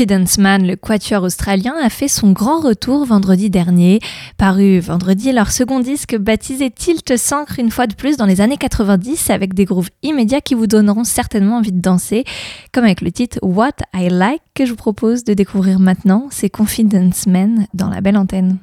Confidence 0.00 0.38
Man, 0.38 0.66
le 0.66 0.76
quatuor 0.76 1.24
australien, 1.24 1.74
a 1.78 1.90
fait 1.90 2.08
son 2.08 2.32
grand 2.32 2.60
retour 2.60 3.04
vendredi 3.04 3.50
dernier. 3.50 4.00
Paru 4.38 4.80
vendredi, 4.80 5.30
leur 5.30 5.50
second 5.50 5.78
disque 5.78 6.16
baptisé 6.16 6.70
Tilt 6.70 7.18
s'ancre 7.18 7.58
une 7.58 7.70
fois 7.70 7.86
de 7.86 7.94
plus 7.94 8.16
dans 8.16 8.24
les 8.24 8.40
années 8.40 8.56
90 8.56 9.28
avec 9.28 9.52
des 9.52 9.66
grooves 9.66 9.90
immédiats 10.02 10.40
qui 10.40 10.54
vous 10.54 10.66
donneront 10.66 11.04
certainement 11.04 11.58
envie 11.58 11.72
de 11.72 11.82
danser, 11.82 12.24
comme 12.72 12.84
avec 12.84 13.02
le 13.02 13.12
titre 13.12 13.38
What 13.42 13.76
I 13.94 14.08
Like 14.08 14.40
que 14.54 14.64
je 14.64 14.70
vous 14.70 14.76
propose 14.76 15.22
de 15.24 15.34
découvrir 15.34 15.78
maintenant. 15.78 16.28
C'est 16.30 16.48
Confidence 16.48 17.26
Man 17.26 17.66
dans 17.74 17.90
la 17.90 18.00
belle 18.00 18.16
antenne. 18.16 18.56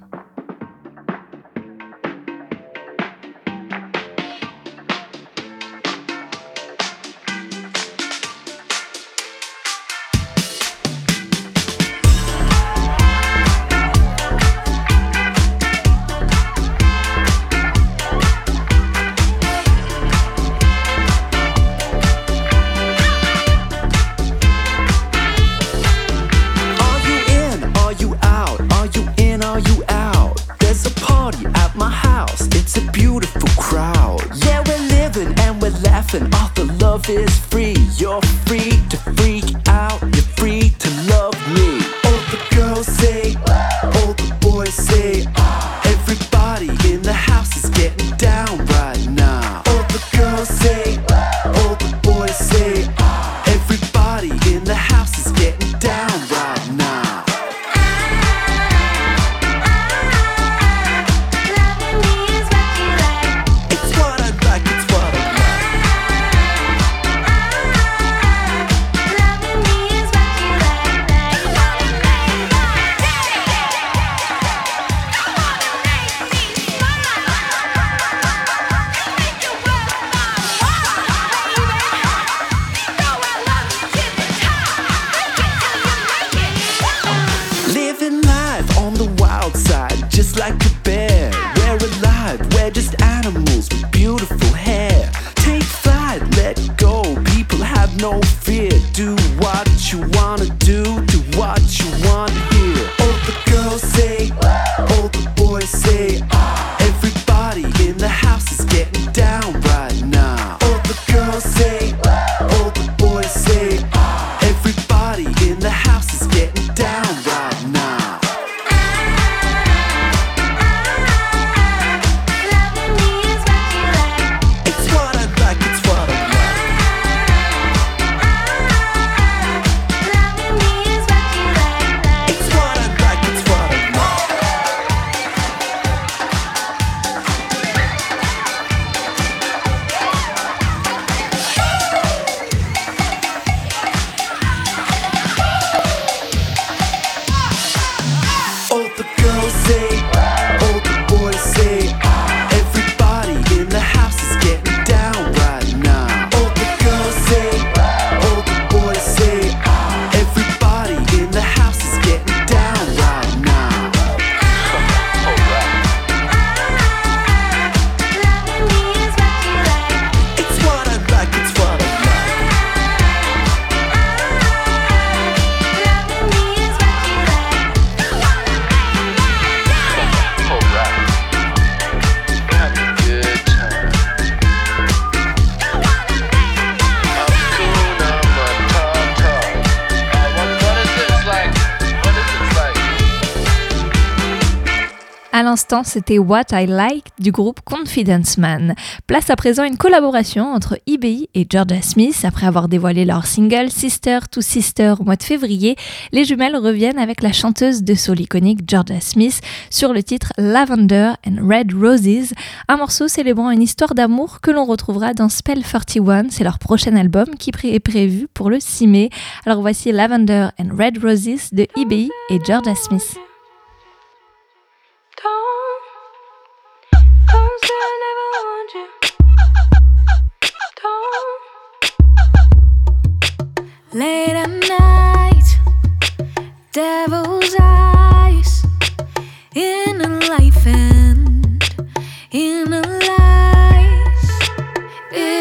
C'était 195.84 196.18
What 196.18 196.46
I 196.54 196.66
Like 196.66 197.08
du 197.20 197.32
groupe 197.32 197.60
Confidence 197.62 198.38
Man. 198.38 198.74
Place 199.06 199.30
à 199.30 199.36
présent 199.36 199.64
une 199.64 199.76
collaboration 199.76 200.54
entre 200.54 200.80
EBI 200.88 201.30
et 201.34 201.46
Georgia 201.50 201.82
Smith. 201.82 202.24
Après 202.24 202.48
avoir 202.48 202.70
dévoilé 202.70 203.04
leur 203.04 203.26
single 203.26 203.70
Sister 203.70 204.20
to 204.32 204.40
Sister 204.40 204.94
au 205.00 205.04
mois 205.04 205.18
de 205.18 205.24
février, 205.24 205.76
les 206.14 206.24
jumelles 206.24 206.56
reviennent 206.56 207.00
avec 207.00 207.22
la 207.22 207.34
chanteuse 207.34 207.84
de 207.84 207.96
soul 207.96 208.22
iconique 208.22 208.62
Georgia 208.68 209.02
Smith 209.02 209.42
sur 209.70 209.94
le 209.94 210.04
titre 210.04 210.32
Lavender 210.38 211.12
and 211.28 211.46
Red 211.46 211.74
Roses, 211.74 212.34
un 212.70 212.78
morceau 212.78 213.08
célébrant 213.08 213.52
une 213.52 213.62
histoire 213.62 213.94
d'amour 213.94 214.40
que 214.42 214.52
l'on 214.52 214.66
retrouvera 214.66 215.14
dans 215.14 215.30
Spell 215.30 215.64
41. 215.64 216.30
C'est 216.30 216.46
leur 216.46 216.60
prochain 216.60 216.96
album 216.96 217.26
qui 217.38 217.52
est 217.64 217.80
prévu 217.80 218.28
pour 218.34 218.50
le 218.50 218.60
6 218.60 218.88
mai. 218.88 219.10
Alors 219.46 219.62
voici 219.62 219.92
Lavender 219.92 220.48
and 220.60 220.70
Red 220.78 221.04
Roses 221.04 221.50
de 221.52 221.68
EBI 221.76 222.10
et 222.30 222.40
Georgia 222.46 222.76
Smith. 222.76 223.18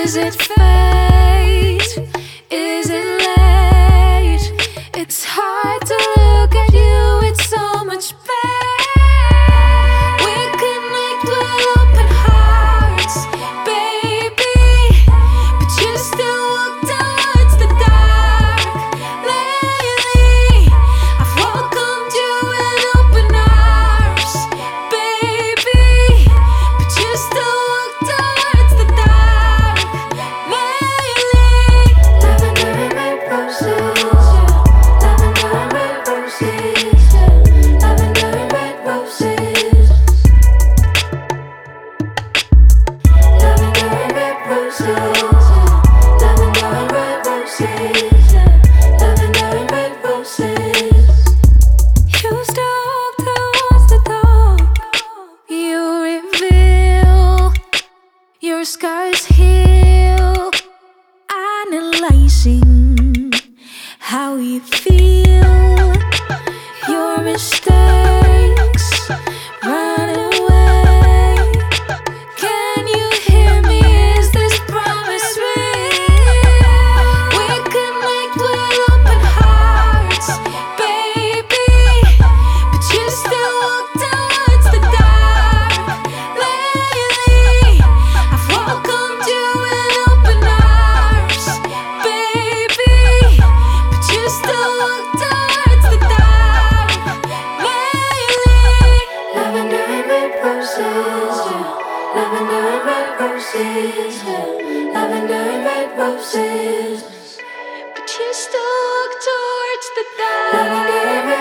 Is 0.07 0.15
it 0.15 0.41
fate? 0.41 1.06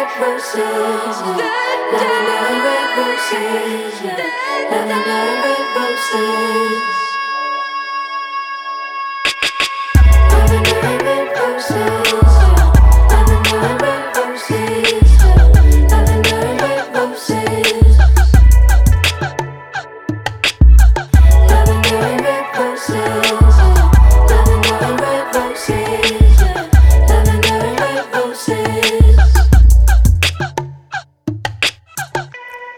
Red 0.06 0.22
roses, 0.22 1.22
and 1.22 2.62
red 2.64 2.98
roses. 2.98 4.04
Lavender 4.70 5.10
and 5.10 5.44
red 5.44 5.66
roses. 5.76 7.05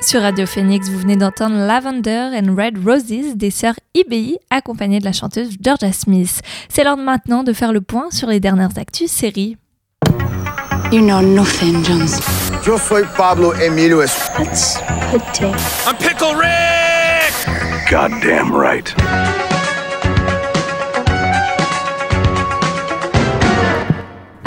Sur 0.08 0.22
Radio 0.22 0.46
Phoenix, 0.46 0.88
vous 0.88 1.00
venez 1.00 1.18
d'entendre 1.18 1.58
Lavender 1.58 2.30
and 2.34 2.56
Red 2.56 2.78
Roses 2.78 3.36
des 3.36 3.52
sœurs 3.52 3.76
IBI 3.94 4.38
accompagnées 4.50 5.00
de 5.00 5.04
la 5.04 5.12
chanteuse 5.12 5.58
Georgia 5.62 5.92
Smith. 5.92 6.42
C'est 6.70 6.86
l'heure 6.86 6.96
maintenant 6.96 7.44
de 7.44 7.52
faire 7.52 7.74
le 7.74 7.82
point 7.82 8.10
sur 8.10 8.30
les 8.30 8.40
dernières 8.40 8.78
actus 8.78 9.12
séries. 9.12 9.58
You 10.94 11.02
know 11.02 11.20
nothing, 11.20 11.84
Jones. 11.84 12.22
Yo 12.66 12.78
soy 12.78 13.04
Pablo 13.18 13.52
Emilio. 13.56 14.02
I'm 14.02 15.98
Pickle 16.00 16.36
Rick! 16.38 17.92
Goddamn 17.92 18.56
right. 18.56 18.96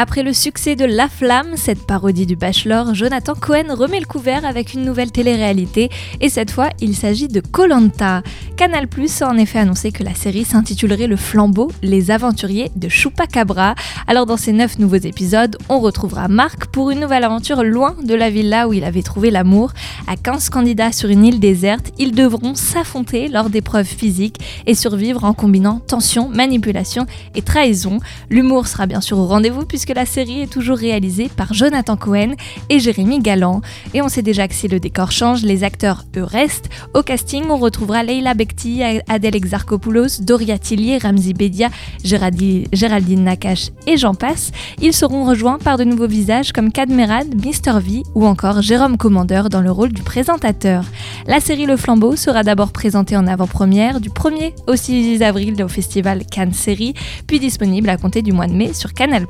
Après 0.03 0.23
le 0.23 0.33
succès 0.33 0.77
de 0.77 0.87
La 0.87 1.11
Flamme, 1.11 1.59
cette 1.59 1.87
parodie 1.87 2.25
du 2.25 2.35
Bachelor, 2.35 2.95
Jonathan 2.95 3.35
Cohen 3.35 3.75
remet 3.75 4.01
le 4.01 4.07
couvert 4.07 4.47
avec 4.47 4.73
une 4.73 4.83
nouvelle 4.83 5.13
télé-réalité 5.13 5.91
et 6.23 6.31
cette 6.31 6.51
fois 6.51 6.71
il 6.81 6.97
s'agit 6.97 7.29
de 7.29 7.43
Colanta. 7.43 8.23
Canal 8.57 8.89
Plus 8.89 9.21
a 9.21 9.29
en 9.29 9.37
effet 9.37 9.59
annoncé 9.59 9.93
que 9.93 10.03
la 10.03 10.15
série 10.15 10.47
s'intitulerait 10.47 11.07
Le 11.07 11.17
Flambeau, 11.17 11.71
les 11.83 12.11
aventuriers 12.11 12.71
de 12.77 12.89
Chupacabra. 12.89 13.75
Alors 14.07 14.25
dans 14.25 14.39
ces 14.39 14.53
neuf 14.53 14.79
nouveaux 14.79 14.97
épisodes, 14.97 15.59
on 15.69 15.81
retrouvera 15.81 16.29
Marc 16.29 16.69
pour 16.69 16.91
une 16.91 17.01
nouvelle 17.01 17.25
aventure 17.25 17.63
loin 17.63 17.95
de 18.03 18.15
la 18.15 18.31
villa 18.31 18.69
où 18.69 18.73
il 18.73 18.85
avait 18.85 19.03
trouvé 19.03 19.31
l'amour. 19.31 19.73
À 20.07 20.17
15 20.17 20.49
candidats 20.49 20.93
sur 20.93 21.11
une 21.11 21.27
île 21.27 21.41
déserte, 21.41 21.93
ils 21.99 22.15
devront 22.15 22.55
s'affronter 22.55 23.29
lors 23.29 23.51
d'épreuves 23.51 23.85
physiques 23.85 24.41
et 24.67 24.75
survivre 24.75 25.25
en 25.25 25.35
combinant 25.35 25.81
tension, 25.87 26.31
manipulation 26.31 27.05
et 27.35 27.43
trahison. 27.43 27.99
L'humour 28.31 28.67
sera 28.67 28.87
bien 28.87 29.03
sûr 29.03 29.19
au 29.19 29.27
rendez-vous 29.27 29.67
puisque 29.67 29.90
la 29.93 30.07
série 30.07 30.43
est 30.43 30.51
toujours 30.51 30.79
réalisée 30.79 31.31
par 31.35 31.55
Jonathan 31.55 31.97
Cohen 31.97 32.35
et 32.69 32.79
Jérémy 32.81 33.21
Galland. 33.21 33.61
Et 33.95 34.03
on 34.03 34.09
sait 34.09 34.23
déjà 34.23 34.49
que 34.49 34.55
si 34.55 34.69
le 34.69 34.81
décor 34.81 35.13
change, 35.13 35.43
les 35.43 35.65
acteurs 35.65 36.05
eux 36.17 36.25
restent. 36.25 36.69
Au 36.95 37.03
casting, 37.03 37.45
on 37.51 37.57
retrouvera 37.57 38.03
Leila 38.03 38.35
Bekti, 38.35 38.83
Adèle 39.09 39.37
Exarchopoulos, 39.37 40.21
Doria 40.21 40.59
Tillier, 40.59 40.99
Ramzi 40.99 41.35
Bedia, 41.35 41.69
Géraldine, 42.05 43.25
Nakache 43.25 43.71
et 43.87 43.97
j'en 43.97 44.15
passe. 44.15 44.53
Ils 44.81 44.93
seront 44.93 45.25
rejoints 45.25 45.59
par 45.59 45.79
de 45.79 45.85
nouveaux 45.85 46.07
visages 46.07 46.53
comme 46.53 46.73
Cadmerad, 46.73 47.29
Mr 47.35 47.81
V 47.81 48.03
ou 48.15 48.27
encore 48.27 48.63
Jérôme 48.63 48.97
Commandeur 48.97 49.49
dans 49.49 49.61
le 49.61 49.71
rôle 49.71 49.93
du 49.93 50.03
présentateur. 50.03 50.85
La 51.27 51.41
série 51.41 51.67
Le 51.67 51.77
Flambeau 51.77 52.17
sera 52.17 52.43
d'abord 52.43 52.73
présentée 52.73 53.17
en 53.17 53.27
avant-première 53.27 54.01
du 54.01 54.11
1er 54.11 54.53
au 54.67 54.77
6 54.77 55.23
avril 55.23 55.63
au 55.63 55.69
festival 55.69 56.25
Cannes 56.27 56.53
Série, 56.53 56.95
puis 57.27 57.41
disponible 57.41 57.89
à 57.89 57.97
compter 57.97 58.23
du 58.23 58.33
mois 58.33 58.47
de 58.47 58.55
mai 58.55 58.73
sur 58.73 58.93
Canal+. 58.93 59.27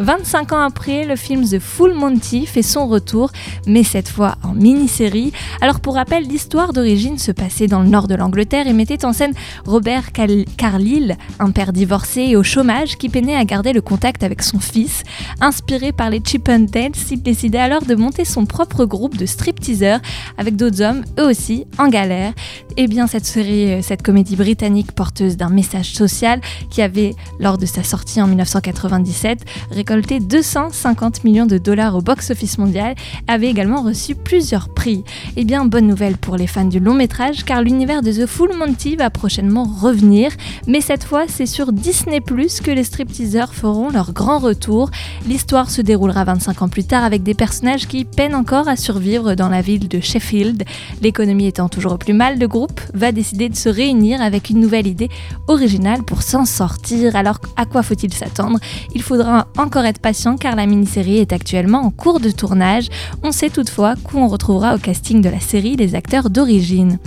25 0.00 0.52
ans 0.52 0.60
après, 0.60 1.04
le 1.04 1.14
film 1.14 1.44
The 1.46 1.58
Full 1.58 1.92
Monty 1.92 2.46
fait 2.46 2.62
son 2.62 2.86
retour, 2.88 3.30
mais 3.66 3.82
cette 3.82 4.08
fois 4.08 4.36
en 4.42 4.54
mini-série. 4.54 5.32
Alors 5.60 5.80
pour 5.80 5.94
rappel, 5.94 6.24
l'histoire 6.26 6.72
d'origine 6.72 7.18
se 7.18 7.32
passait 7.32 7.66
dans 7.66 7.82
le 7.82 7.88
nord 7.88 8.08
de 8.08 8.14
l'Angleterre 8.14 8.66
et 8.66 8.72
mettait 8.72 9.04
en 9.04 9.12
scène 9.12 9.34
Robert 9.66 10.12
Cal- 10.12 10.46
Carlyle, 10.56 11.18
un 11.38 11.50
père 11.50 11.74
divorcé 11.74 12.22
et 12.22 12.36
au 12.36 12.42
chômage 12.42 12.96
qui 12.96 13.10
peinait 13.10 13.36
à 13.36 13.44
garder 13.44 13.74
le 13.74 13.82
contact 13.82 14.22
avec 14.22 14.42
son 14.42 14.58
fils. 14.58 15.02
Inspiré 15.42 15.92
par 15.92 16.08
les 16.08 16.22
Chip 16.24 16.48
and 16.48 16.66
il 17.10 17.22
décidait 17.22 17.58
alors 17.58 17.82
de 17.82 17.94
monter 17.94 18.24
son 18.24 18.46
propre 18.46 18.86
groupe 18.86 19.18
de 19.18 19.26
stripteaseurs 19.26 20.00
avec 20.38 20.56
d'autres 20.56 20.80
hommes, 20.80 21.04
eux 21.18 21.28
aussi, 21.28 21.66
en 21.78 21.88
galère. 21.88 22.32
Et 22.78 22.86
bien 22.88 23.06
cette 23.06 23.26
série, 23.26 23.72
euh, 23.74 23.82
cette 23.82 24.02
comédie 24.02 24.36
britannique 24.36 24.92
porteuse 24.92 25.36
d'un 25.36 25.50
message 25.50 25.92
social 25.92 26.40
qui 26.70 26.80
avait, 26.80 27.14
lors 27.38 27.58
de 27.58 27.66
sa 27.66 27.82
sortie 27.84 28.22
en 28.22 28.26
1997, 28.26 29.44
récolté 29.70 29.89
250 29.90 31.24
millions 31.24 31.46
de 31.46 31.58
dollars 31.58 31.96
au 31.96 32.00
box-office 32.00 32.58
mondial, 32.58 32.94
avait 33.28 33.48
également 33.48 33.82
reçu 33.82 34.14
plusieurs 34.14 34.68
prix. 34.68 35.04
Et 35.36 35.44
bien, 35.44 35.64
bonne 35.64 35.86
nouvelle 35.86 36.16
pour 36.16 36.36
les 36.36 36.46
fans 36.46 36.64
du 36.64 36.80
long 36.80 36.94
métrage, 36.94 37.44
car 37.44 37.62
l'univers 37.62 38.02
de 38.02 38.12
The 38.12 38.26
Full 38.26 38.56
Monty 38.56 38.96
va 38.96 39.10
prochainement 39.10 39.64
revenir, 39.64 40.32
mais 40.66 40.80
cette 40.80 41.04
fois, 41.04 41.24
c'est 41.28 41.46
sur 41.46 41.72
Disney 41.72 42.20
que 42.62 42.70
les 42.70 42.84
stripteaseurs 42.84 43.54
feront 43.54 43.90
leur 43.90 44.12
grand 44.12 44.38
retour. 44.38 44.90
L'histoire 45.26 45.70
se 45.70 45.82
déroulera 45.82 46.24
25 46.24 46.62
ans 46.62 46.68
plus 46.68 46.84
tard 46.84 47.04
avec 47.04 47.22
des 47.22 47.34
personnages 47.34 47.86
qui 47.86 48.04
peinent 48.04 48.34
encore 48.34 48.68
à 48.68 48.76
survivre 48.76 49.34
dans 49.34 49.48
la 49.48 49.60
ville 49.60 49.88
de 49.88 50.00
Sheffield. 50.00 50.64
L'économie 51.02 51.46
étant 51.46 51.68
toujours 51.68 51.92
au 51.92 51.98
plus 51.98 52.12
mal, 52.12 52.38
le 52.38 52.46
groupe 52.46 52.80
va 52.94 53.12
décider 53.12 53.48
de 53.48 53.56
se 53.56 53.68
réunir 53.68 54.22
avec 54.22 54.50
une 54.50 54.60
nouvelle 54.60 54.86
idée 54.86 55.08
originale 55.48 56.02
pour 56.02 56.22
s'en 56.22 56.44
sortir. 56.44 57.16
Alors, 57.16 57.40
à 57.56 57.64
quoi 57.64 57.82
faut-il 57.82 58.12
s'attendre? 58.14 58.58
Il 58.94 59.02
faudra 59.02 59.48
encore 59.58 59.79
être 59.84 60.00
patient 60.00 60.36
car 60.36 60.56
la 60.56 60.66
mini-série 60.66 61.18
est 61.18 61.32
actuellement 61.32 61.80
en 61.80 61.90
cours 61.90 62.20
de 62.20 62.30
tournage. 62.30 62.88
On 63.22 63.32
sait 63.32 63.50
toutefois 63.50 63.94
qu'on 63.96 64.26
retrouvera 64.28 64.74
au 64.74 64.78
casting 64.78 65.20
de 65.20 65.28
la 65.28 65.40
série 65.40 65.76
les 65.76 65.94
acteurs 65.94 66.30
d'origine. 66.30 66.98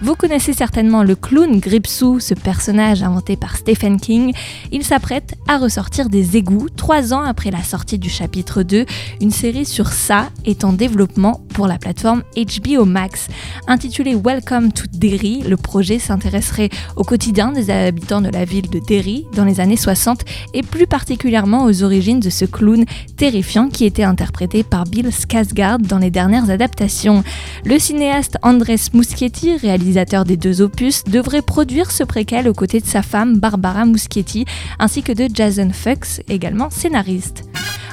Vous 0.00 0.14
connaissez 0.14 0.52
certainement 0.52 1.02
le 1.02 1.16
clown 1.16 1.58
Gripsou, 1.58 2.20
ce 2.20 2.32
personnage 2.32 3.02
inventé 3.02 3.34
par 3.34 3.56
Stephen 3.56 4.00
King. 4.00 4.32
Il 4.70 4.84
s'apprête 4.84 5.34
à 5.48 5.58
ressortir 5.58 6.08
des 6.08 6.36
égouts 6.36 6.68
trois 6.68 7.12
ans 7.12 7.22
après 7.22 7.50
la 7.50 7.64
sortie 7.64 7.98
du 7.98 8.08
chapitre 8.08 8.62
2. 8.62 8.86
Une 9.20 9.32
série 9.32 9.64
sur 9.64 9.88
ça 9.88 10.28
est 10.44 10.62
en 10.62 10.72
développement 10.72 11.40
pour 11.52 11.66
la 11.66 11.78
plateforme 11.78 12.22
HBO 12.36 12.84
Max. 12.84 13.26
Intitulé 13.66 14.14
Welcome 14.14 14.72
to 14.72 14.84
Derry, 14.92 15.42
le 15.42 15.56
projet 15.56 15.98
s'intéresserait 15.98 16.70
au 16.94 17.02
quotidien 17.02 17.50
des 17.50 17.68
habitants 17.68 18.20
de 18.20 18.30
la 18.30 18.44
ville 18.44 18.70
de 18.70 18.78
Derry 18.78 19.26
dans 19.34 19.44
les 19.44 19.58
années 19.58 19.76
60 19.76 20.20
et 20.54 20.62
plus 20.62 20.86
particulièrement 20.86 21.64
aux 21.64 21.82
origines 21.82 21.97
de 21.98 22.30
ce 22.30 22.44
clown 22.44 22.84
terrifiant 23.16 23.68
qui 23.68 23.84
était 23.84 24.04
interprété 24.04 24.62
par 24.62 24.84
Bill 24.84 25.08
Skarsgård 25.08 25.82
dans 25.82 25.98
les 25.98 26.12
dernières 26.12 26.48
adaptations. 26.48 27.24
Le 27.64 27.76
cinéaste 27.80 28.38
Andres 28.42 28.94
Muschietti, 28.94 29.56
réalisateur 29.56 30.24
des 30.24 30.36
deux 30.36 30.62
opus, 30.62 31.02
devrait 31.04 31.42
produire 31.42 31.90
ce 31.90 32.04
préquel 32.04 32.48
aux 32.48 32.54
côtés 32.54 32.80
de 32.80 32.86
sa 32.86 33.02
femme 33.02 33.38
Barbara 33.38 33.84
Muschietti 33.84 34.44
ainsi 34.78 35.02
que 35.02 35.12
de 35.12 35.28
Jason 35.34 35.70
Fuchs, 35.72 36.22
également 36.28 36.70
scénariste. 36.70 37.44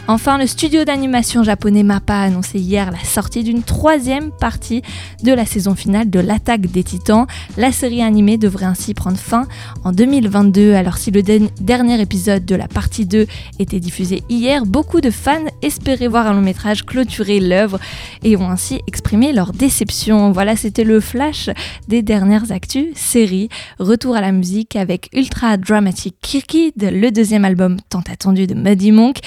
Enfin, 0.07 0.37
le 0.37 0.45
studio 0.45 0.83
d'animation 0.83 1.41
japonais 1.41 1.81
MAPPA 1.81 2.13
a 2.13 2.21
annoncé 2.25 2.59
hier 2.59 2.91
la 2.91 3.03
sortie 3.03 3.43
d'une 3.43 3.63
troisième 3.63 4.29
partie 4.31 4.83
de 5.23 5.33
la 5.33 5.47
saison 5.47 5.73
finale 5.73 6.11
de 6.11 6.19
l'attaque 6.19 6.67
des 6.67 6.83
titans. 6.83 7.25
La 7.57 7.71
série 7.71 8.03
animée 8.03 8.37
devrait 8.37 8.67
ainsi 8.67 8.93
prendre 8.93 9.17
fin 9.17 9.47
en 9.83 9.91
2022. 9.91 10.75
Alors 10.75 10.97
si 10.97 11.09
le 11.09 11.23
dernier 11.23 11.99
épisode 11.99 12.45
de 12.45 12.53
la 12.53 12.67
partie 12.67 13.07
2 13.07 13.25
était 13.57 13.79
diffusé 13.79 14.21
hier, 14.29 14.67
beaucoup 14.67 15.01
de 15.01 15.09
fans 15.09 15.43
espéraient 15.63 16.07
voir 16.07 16.27
un 16.27 16.33
long 16.33 16.41
métrage 16.41 16.85
clôturer 16.85 17.39
l'œuvre 17.39 17.79
et 18.23 18.37
ont 18.37 18.47
ainsi 18.47 18.81
exprimé 18.85 19.33
leur 19.33 19.53
déception. 19.53 20.31
Voilà, 20.31 20.55
c'était 20.55 20.83
le 20.83 20.99
flash 20.99 21.49
des 21.87 22.03
dernières 22.03 22.51
actus 22.51 22.95
séries. 22.95 23.49
Retour 23.79 24.15
à 24.15 24.21
la 24.21 24.31
musique 24.31 24.75
avec 24.75 25.09
Ultra 25.13 25.57
Dramatic 25.57 26.15
Kirkid, 26.21 26.73
le 26.75 27.09
deuxième 27.09 27.43
album 27.43 27.77
tant 27.89 28.03
attendu 28.07 28.45
de 28.45 28.53
Muddy 28.53 28.91
Monk. 28.91 29.17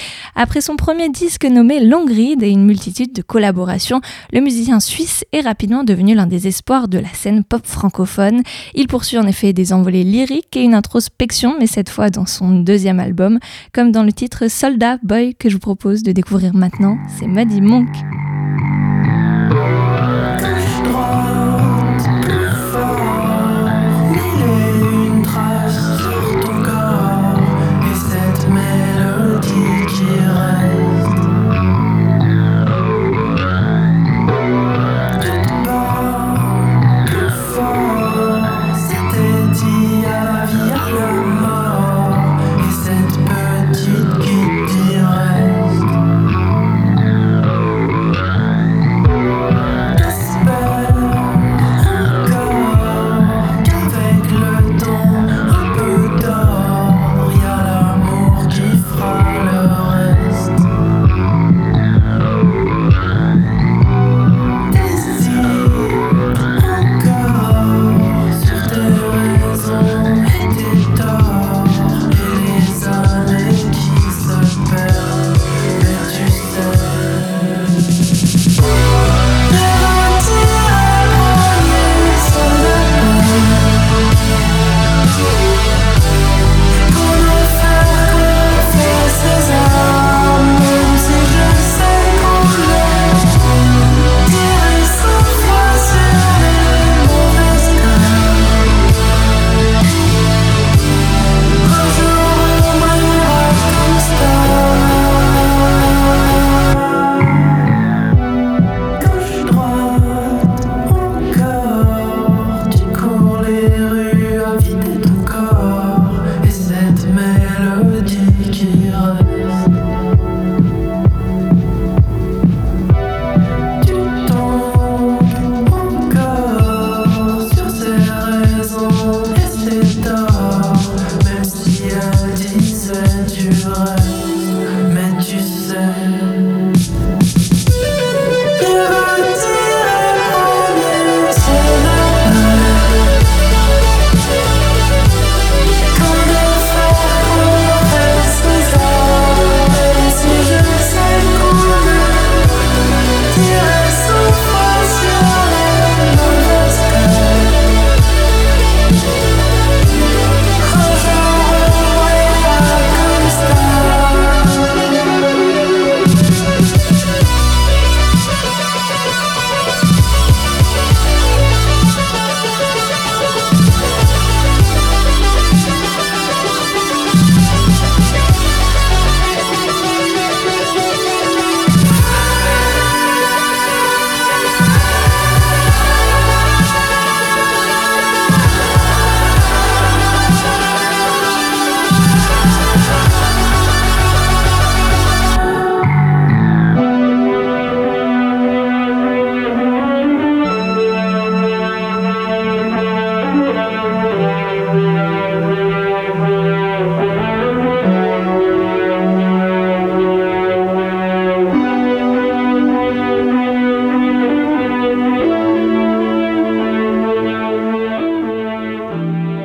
Premier 0.75 1.09
disque 1.09 1.45
nommé 1.45 1.79
Long 1.79 2.05
Read 2.05 2.43
et 2.43 2.49
une 2.49 2.65
multitude 2.65 3.13
de 3.13 3.21
collaborations, 3.21 4.01
le 4.31 4.41
musicien 4.41 4.79
suisse 4.79 5.23
est 5.31 5.41
rapidement 5.41 5.83
devenu 5.83 6.15
l'un 6.15 6.27
des 6.27 6.47
espoirs 6.47 6.87
de 6.87 6.99
la 6.99 7.13
scène 7.13 7.43
pop 7.43 7.65
francophone. 7.65 8.41
Il 8.73 8.87
poursuit 8.87 9.17
en 9.17 9.27
effet 9.27 9.53
des 9.53 9.73
envolées 9.73 10.03
lyriques 10.03 10.55
et 10.55 10.61
une 10.61 10.73
introspection, 10.73 11.55
mais 11.59 11.67
cette 11.67 11.89
fois 11.89 12.09
dans 12.09 12.25
son 12.25 12.59
deuxième 12.59 12.99
album, 12.99 13.39
comme 13.73 13.91
dans 13.91 14.03
le 14.03 14.13
titre 14.13 14.49
Soldat 14.49 14.97
Boy 15.03 15.35
que 15.35 15.49
je 15.49 15.55
vous 15.55 15.59
propose 15.59 16.03
de 16.03 16.11
découvrir 16.11 16.53
maintenant, 16.53 16.97
c'est 17.17 17.27
Muddy 17.27 17.61
Monk. 17.61 17.89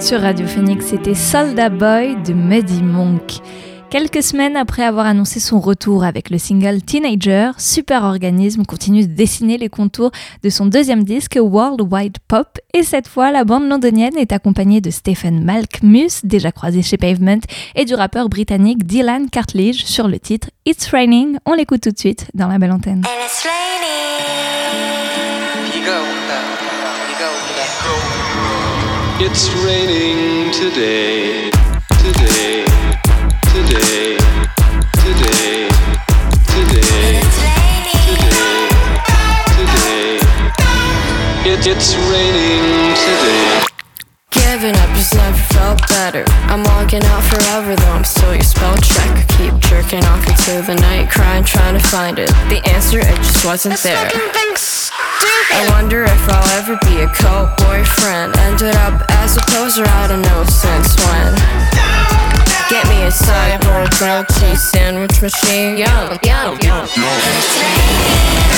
Sur 0.05 0.20
Radio 0.20 0.46
Phoenix, 0.46 0.84
c'était 0.84 1.14
Soldat 1.14 1.70
Boy 1.70 2.14
de 2.26 2.34
Muddy 2.34 2.82
Monk. 2.82 3.38
Quelques 3.88 4.22
semaines 4.22 4.55
après 4.55 4.82
avoir 4.82 5.07
annoncé 5.07 5.40
son 5.40 5.59
retour 5.61 6.05
avec 6.05 6.28
le 6.28 6.36
single 6.36 6.82
Teenager, 6.82 7.52
Super 7.57 8.05
Organisme 8.05 8.66
continue 8.66 9.07
de 9.07 9.14
dessiner 9.14 9.57
les 9.57 9.70
contours 9.70 10.11
de 10.42 10.50
son 10.50 10.66
deuxième 10.66 11.05
disque 11.05 11.38
World 11.40 11.80
Wide 11.90 12.18
Pop 12.28 12.59
et 12.74 12.82
cette 12.82 13.09
fois 13.09 13.32
la 13.32 13.44
bande 13.44 13.66
londonienne 13.66 14.18
est 14.18 14.32
accompagnée 14.32 14.82
de 14.82 14.90
Stephen 14.90 15.42
Malkmus, 15.42 16.20
déjà 16.22 16.52
croisé 16.52 16.82
chez 16.82 16.98
Pavement, 16.98 17.40
et 17.74 17.86
du 17.86 17.94
rappeur 17.94 18.28
britannique 18.28 18.84
Dylan 18.84 19.30
Cartledge 19.30 19.84
sur 19.86 20.07
le 20.07 20.18
titre 20.18 20.50
It's 20.66 20.86
Raining. 20.88 21.38
On 21.46 21.55
l'écoute 21.55 21.80
tout 21.80 21.92
de 21.92 21.98
suite 21.98 22.26
dans 22.34 22.48
la 22.48 22.59
belle 22.59 22.72
antenne. 22.72 23.05
Today, 30.53 31.51
today, 31.51 31.51
today, 32.03 32.64
today, 33.55 34.18
today, 35.01 35.68
today, 36.53 37.20
today. 39.57 40.18
It, 41.47 41.66
it's 41.66 41.97
raining 41.97 42.64
today. 42.64 42.84
Giving 44.55 44.76
up 44.76 44.88
just 44.90 45.12
never 45.16 45.36
felt 45.50 45.82
better. 45.88 46.22
I'm 46.46 46.62
walking 46.62 47.02
out 47.02 47.24
forever 47.24 47.74
though 47.74 47.90
I'm 47.90 48.05
still 48.05 48.34
your 48.34 48.44
spell 48.44 48.76
check. 48.76 49.26
Keep 49.34 49.59
jerking 49.59 50.05
off 50.05 50.22
into 50.28 50.62
the 50.62 50.76
night, 50.76 51.11
crying, 51.11 51.42
trying 51.42 51.74
to 51.74 51.84
find 51.88 52.20
it. 52.20 52.28
The 52.46 52.62
answer, 52.70 53.00
it 53.00 53.16
just 53.16 53.44
wasn't 53.44 53.76
there. 53.82 54.09
I 54.14 55.66
wonder 55.74 56.05
if 56.05 56.28
I'll 56.30 56.62
ever 56.62 56.78
be 56.86 57.02
a 57.02 57.09
cult 57.09 57.50
boyfriend. 57.66 58.36
Ended 58.46 58.76
up 58.76 59.02
as 59.26 59.36
a 59.36 59.40
poser, 59.50 59.82
I 59.88 60.07
don't 60.07 60.22
know 60.22 60.44
since 60.46 60.94
when. 61.02 61.34
Get 62.70 62.86
me 62.86 63.02
a 63.02 63.11
cyborg 63.11 63.90
grilled 63.98 64.28
cheese 64.38 64.62
sandwich 64.70 65.20
machine. 65.20 65.78
Yum, 65.78 66.16
yum, 66.22 66.59
yum. 66.62 68.53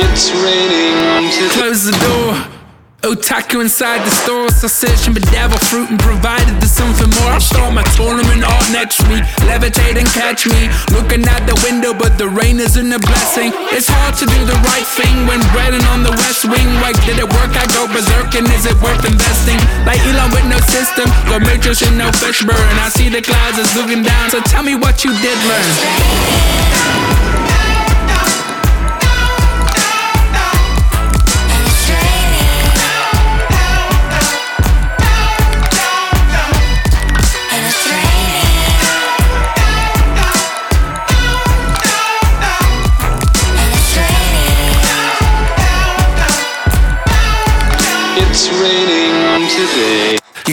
It's 0.00 0.30
raining. 0.30 1.50
Close 1.50 1.84
the 1.84 1.98
door. 1.98 2.58
Otaku 3.06 3.62
inside 3.62 4.02
the 4.02 4.10
store, 4.10 4.50
so 4.50 4.66
searching 4.66 5.14
for 5.14 5.22
devil 5.30 5.54
fruit 5.70 5.86
and 5.86 6.02
provided 6.02 6.50
there's 6.58 6.74
something 6.74 7.06
more. 7.22 7.30
I'll 7.30 7.40
start 7.40 7.70
my 7.70 7.86
tournament 7.94 8.42
all 8.42 8.64
next 8.74 8.98
week. 9.06 9.22
Levitate 9.46 9.94
and 9.94 10.10
catch 10.10 10.50
me. 10.50 10.66
Looking 10.90 11.22
out 11.30 11.46
the 11.46 11.54
window, 11.62 11.94
but 11.94 12.18
the 12.18 12.26
rain 12.26 12.58
isn't 12.58 12.90
a 12.90 12.98
blessing. 12.98 13.54
It's 13.70 13.86
hard 13.86 14.18
to 14.18 14.26
do 14.26 14.40
the 14.42 14.58
right 14.66 14.82
thing 14.98 15.30
when 15.30 15.38
breading 15.54 15.86
on 15.94 16.02
the 16.02 16.10
west 16.10 16.42
wing. 16.50 16.66
Like, 16.82 16.98
did 17.06 17.22
it 17.22 17.30
work? 17.38 17.54
I 17.54 17.70
go 17.70 17.86
berserk, 17.86 18.34
and 18.34 18.50
is 18.50 18.66
it 18.66 18.74
worth 18.82 19.06
investing? 19.06 19.62
Like 19.86 20.02
Elon 20.02 20.34
with 20.34 20.50
no 20.50 20.58
system, 20.66 21.06
got 21.30 21.46
matrix 21.46 21.86
and 21.86 21.94
no 21.94 22.10
fish 22.18 22.42
burn. 22.42 22.74
I 22.82 22.90
see 22.90 23.08
the 23.08 23.22
clouds 23.22 23.62
is 23.62 23.70
looking 23.78 24.02
down, 24.02 24.34
so 24.34 24.42
tell 24.42 24.66
me 24.66 24.74
what 24.74 25.06
you 25.06 25.14
did 25.22 25.38
learn. 25.46 25.70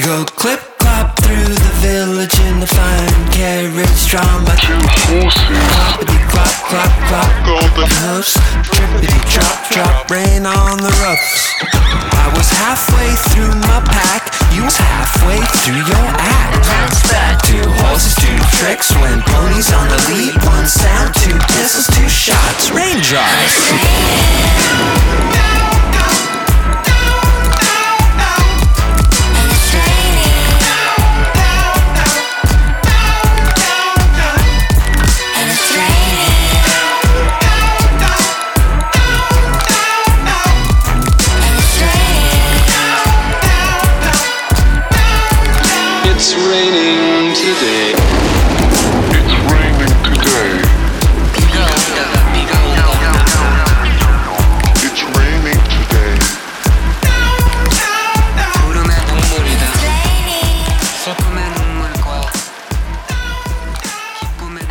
Go 0.05 0.23
clip 0.37 0.61
clop 0.77 1.17
through 1.17 1.49
the 1.49 1.73
village 1.81 2.37
in 2.45 2.59
the 2.59 2.67
fine 2.69 3.25
carriage 3.33 4.05
drawn 4.05 4.45
by 4.45 4.53
two 4.61 4.77
horses. 5.09 5.41
Cloppity 5.73 6.21
clop 6.29 6.53
clop 6.69 6.93
clop 7.09 7.31
golden 7.41 7.89
hoofs. 8.05 8.37
Trippity 8.69 9.17
drop 9.33 9.57
drop 9.73 10.05
rain 10.13 10.45
on 10.45 10.77
the 10.77 10.93
roofs. 11.01 11.57
I 12.21 12.29
was 12.37 12.45
halfway 12.53 13.17
through 13.33 13.49
my 13.65 13.81
pack. 13.81 14.29
You 14.53 14.69
was 14.69 14.77
halfway 14.77 15.41
through 15.65 15.81
your 15.81 16.07
act. 16.21 16.61
What's 16.69 17.01
that? 17.09 17.41
Two 17.41 17.65
horses, 17.81 18.13
two 18.21 18.37
tricks. 18.61 18.93
When 19.01 19.25
ponies 19.25 19.73
on 19.73 19.89
the 19.89 19.97
lead, 20.13 20.37
one 20.45 20.69
sound, 20.69 21.17
two 21.17 21.33
pistols, 21.57 21.89
two 21.97 22.05
shots. 22.05 22.69
Raindrops. 22.69 23.73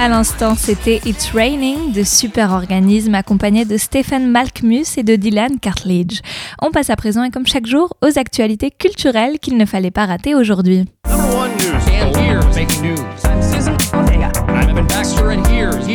À 0.05 0.09
l'instant, 0.09 0.55
c'était 0.55 1.01
It's 1.07 1.31
Raining 1.31 1.93
de 1.93 2.03
Super 2.03 2.53
Organisme 2.53 3.15
accompagné 3.15 3.65
de 3.65 3.79
Stephen 3.79 4.31
Malkmus 4.31 4.85
et 4.99 5.03
de 5.03 5.17
Dylan 5.17 5.59
Cartledge. 5.59 6.21
On 6.61 6.71
passe 6.73 6.91
à 6.91 6.97
présent 6.97 7.25
et 7.25 7.31
comme 7.31 7.47
chaque 7.47 7.65
jour 7.65 7.97
aux 8.03 8.19
actualités 8.19 8.71
culturelles 8.71 9.39
qu'il 9.39 9.57
ne 9.57 9.65
fallait 9.65 9.91
pas 9.91 10.05
rater 10.05 10.35
aujourd'hui. 10.35 10.85
Number 11.09 11.35
one 11.35 11.51
news. 11.57 11.73
And 11.89 12.15
here's 12.19 12.45
making 12.55 12.83
news. 12.83 13.01
I'm 13.25 13.41
Susan 13.41 13.79
Ortega. 13.95 14.31
I'm 14.47 14.69
Evan 14.69 14.87
Baxter, 14.87 15.31
and 15.31 15.47
here's 15.47 15.87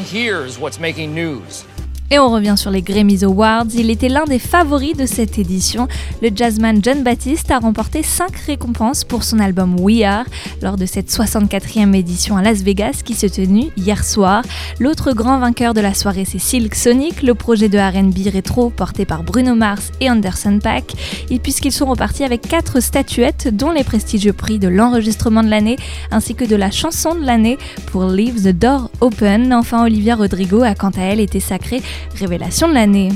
here's 0.00 0.58
what's 0.58 0.80
making 0.80 1.14
news? 1.14 1.66
Et 2.12 2.18
on 2.18 2.28
revient 2.28 2.56
sur 2.58 2.70
les 2.70 2.82
Grammys 2.82 3.24
Awards. 3.24 3.68
Il 3.72 3.88
était 3.88 4.10
l'un 4.10 4.24
des 4.24 4.38
favoris 4.38 4.94
de 4.94 5.06
cette 5.06 5.38
édition. 5.38 5.88
Le 6.20 6.28
jazzman 6.34 6.80
John 6.82 7.02
Baptiste 7.02 7.50
a 7.50 7.58
remporté 7.58 8.02
5 8.02 8.36
récompenses 8.36 9.02
pour 9.02 9.24
son 9.24 9.38
album 9.38 9.80
We 9.80 10.02
Are 10.02 10.24
lors 10.60 10.76
de 10.76 10.84
cette 10.84 11.10
64e 11.10 11.94
édition 11.94 12.36
à 12.36 12.42
Las 12.42 12.60
Vegas 12.60 13.00
qui 13.02 13.14
se 13.14 13.26
tenue 13.26 13.70
hier 13.78 14.04
soir. 14.04 14.42
L'autre 14.78 15.14
grand 15.14 15.38
vainqueur 15.38 15.72
de 15.72 15.80
la 15.80 15.94
soirée, 15.94 16.26
c'est 16.26 16.38
Silk 16.38 16.74
Sonic, 16.74 17.22
le 17.22 17.32
projet 17.34 17.70
de 17.70 17.78
RB 17.78 18.30
rétro 18.30 18.68
porté 18.68 19.06
par 19.06 19.22
Bruno 19.22 19.54
Mars 19.54 19.90
et 20.02 20.10
Anderson 20.10 20.58
Paak. 20.62 20.92
Et 21.30 21.38
puisqu'ils 21.38 21.72
sont 21.72 21.86
repartis 21.86 22.24
avec 22.24 22.42
4 22.42 22.80
statuettes, 22.80 23.48
dont 23.56 23.70
les 23.70 23.84
prestigieux 23.84 24.34
prix 24.34 24.58
de 24.58 24.68
l'enregistrement 24.68 25.42
de 25.42 25.48
l'année 25.48 25.76
ainsi 26.10 26.34
que 26.34 26.44
de 26.44 26.56
la 26.56 26.70
chanson 26.70 27.14
de 27.14 27.24
l'année 27.24 27.56
pour 27.86 28.04
Leave 28.04 28.42
the 28.42 28.54
Door 28.54 28.90
Open. 29.00 29.54
Enfin, 29.54 29.82
Olivia 29.82 30.14
Rodrigo 30.14 30.60
a 30.60 30.74
quant 30.74 30.90
à 30.90 31.04
elle 31.04 31.20
été 31.20 31.40
sacrée 31.40 31.80
révélation 32.14 32.68
de 32.68 32.74
l'année. 32.74 33.10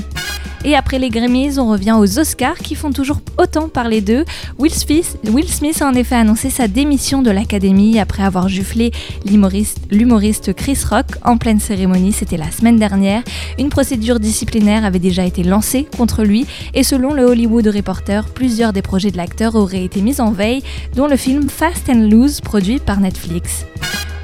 Et 0.65 0.75
après 0.75 0.99
les 0.99 1.09
Grammys, 1.09 1.59
on 1.59 1.69
revient 1.69 1.95
aux 1.97 2.19
Oscars 2.19 2.57
qui 2.57 2.75
font 2.75 2.91
toujours 2.91 3.21
autant 3.37 3.69
parler 3.69 4.01
d'eux. 4.01 4.25
Will 4.57 4.73
Smith, 4.73 5.81
a 5.81 5.85
en 5.85 5.93
effet 5.93 6.15
annoncé 6.15 6.49
sa 6.49 6.67
démission 6.67 7.21
de 7.21 7.31
l'Académie 7.31 7.99
après 7.99 8.23
avoir 8.23 8.49
jufflé 8.49 8.91
l'humoriste 9.25 9.79
l'humoriste 9.91 10.53
Chris 10.53 10.79
Rock 10.89 11.05
en 11.23 11.37
pleine 11.37 11.59
cérémonie, 11.59 12.11
c'était 12.11 12.37
la 12.37 12.51
semaine 12.51 12.77
dernière. 12.77 13.23
Une 13.59 13.69
procédure 13.69 14.19
disciplinaire 14.19 14.83
avait 14.83 14.99
déjà 14.99 15.23
été 15.25 15.43
lancée 15.43 15.87
contre 15.95 16.23
lui 16.23 16.45
et 16.73 16.83
selon 16.83 17.13
le 17.13 17.23
Hollywood 17.23 17.67
Reporter, 17.67 18.25
plusieurs 18.25 18.73
des 18.73 18.81
projets 18.81 19.11
de 19.11 19.17
l'acteur 19.17 19.55
auraient 19.55 19.83
été 19.83 20.01
mis 20.01 20.19
en 20.19 20.31
veille, 20.31 20.63
dont 20.95 21.07
le 21.07 21.17
film 21.17 21.49
Fast 21.49 21.89
and 21.89 22.09
Loose 22.09 22.41
produit 22.41 22.79
par 22.79 22.99
Netflix. 22.99 23.65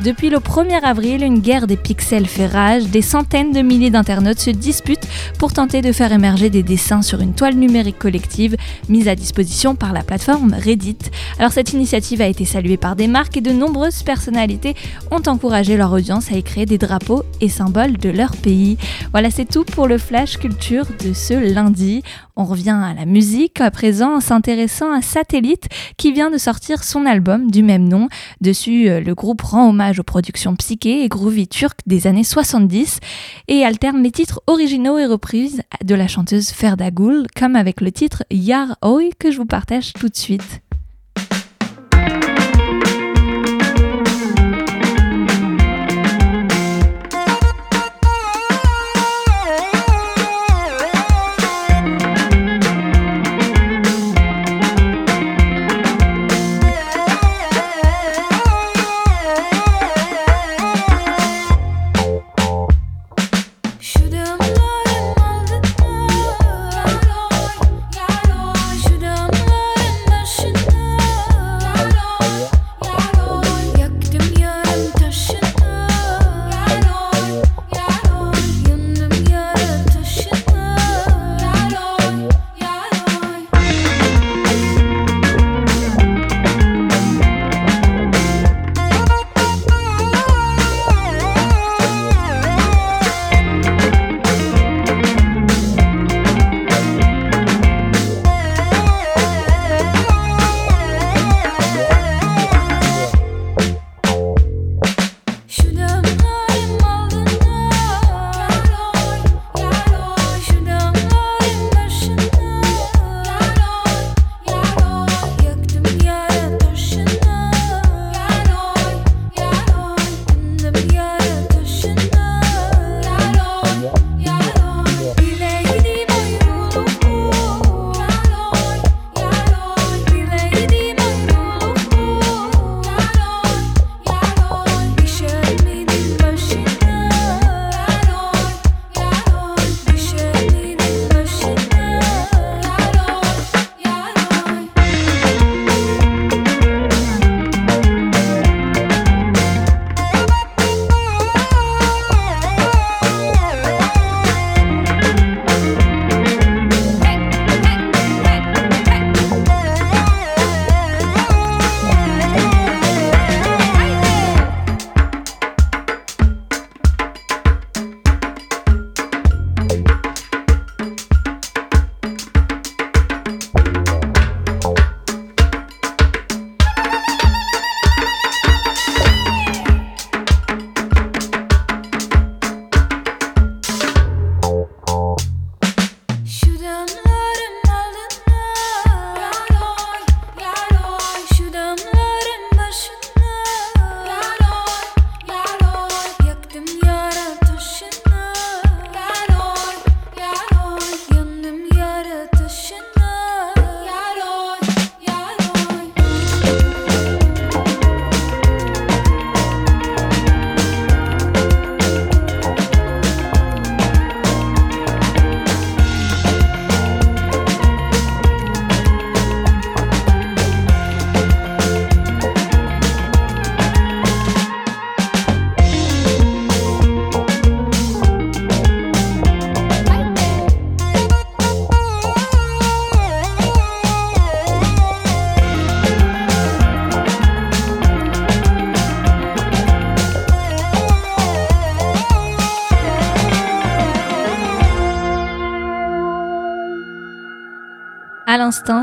Depuis 0.04 0.30
le 0.30 0.40
1er 0.40 0.82
avril, 0.84 1.24
une 1.24 1.40
guerre 1.40 1.66
des 1.66 1.78
pixels 1.78 2.26
fait 2.26 2.48
rage. 2.48 2.88
Des 2.88 3.02
centaines 3.02 3.54
de 3.54 3.62
milliers 3.62 3.90
d'internautes 3.90 4.42
se 4.42 4.50
disputent 4.50 5.08
pour 5.40 5.54
tenter 5.54 5.82
de 5.82 5.94
faire 5.94 6.12
émerger 6.12 6.50
des 6.50 6.62
dessins 6.62 7.02
sur 7.02 7.22
une 7.22 7.34
toile 7.34 7.56
numérique 7.56 8.00
collective 8.00 8.58
mise 8.90 9.08
à 9.08 9.16
disposition 9.16 9.76
par 9.76 9.94
la 9.94 10.04
plateforme 10.04 10.56
Reddit. 10.56 10.98
Alors 11.40 11.54
cette 11.54 11.72
initiative 11.72 12.22
a 12.22 12.28
été 12.28 12.44
saluée 12.44 12.76
par 12.76 12.98
des 12.98 13.08
marques 13.08 13.38
et 13.38 13.42
de 13.42 13.54
nombreuses 13.54 14.04
personnalités 14.04 14.76
ont 15.10 15.22
encouragé 15.26 15.78
leur 15.78 15.94
audience 15.94 16.34
à 16.34 16.36
y 16.36 16.44
créer 16.44 16.66
des 16.66 16.78
drapeaux 16.78 17.24
et 17.40 17.48
symboles 17.48 17.96
de 17.96 18.10
leur 18.10 18.36
pays. 18.36 18.78
Voilà, 19.14 19.32
c'est 19.32 19.50
tout 19.50 19.64
pour 19.64 19.88
le 19.88 19.98
Flash 19.98 20.38
Culture 20.38 20.86
de 21.02 21.14
ce 21.14 21.34
lundi. 21.34 22.04
On 22.36 22.46
revient 22.46 22.72
à 22.84 22.96
la 22.96 23.06
musique 23.06 23.62
à 23.62 23.70
présent 23.70 24.16
en 24.16 24.20
s'intéressant 24.20 24.92
à 24.92 25.04
Satellite 25.04 25.68
qui 25.98 26.12
vient 26.12 26.32
de 26.32 26.40
sortir 26.40 26.84
son 26.84 27.06
album 27.06 27.52
du 27.52 27.62
même 27.62 27.88
nom. 27.88 28.08
Dessus, 28.42 28.90
euh, 28.90 29.02
le 29.02 29.14
groupe 29.14 29.42
rend 29.42 29.70
hommage 29.70 30.00
aux 30.00 30.04
productions 30.04 30.56
psyché 30.56 31.04
et 31.04 31.10
groovy 31.10 31.48
turques 31.48 31.82
des 31.86 32.08
années 32.08 32.24
70 32.24 33.00
et 33.48 33.64
alterne 33.64 34.02
les 34.02 34.12
titres 34.12 34.42
originaux 34.48 34.98
et 34.98 35.06
reprises 35.06 35.62
de 35.84 35.94
la 35.94 36.08
chanteuse 36.08 36.50
Ferda 36.50 36.90
comme 37.36 37.56
avec 37.56 37.82
le 37.82 37.92
titre 37.92 38.24
Yar 38.32 38.78
Oy 38.82 39.12
que 39.20 39.32
je 39.32 39.38
vous 39.38 39.46
partage 39.46 39.94
tout 39.94 40.10
de 40.10 40.16
suite. 40.16 40.62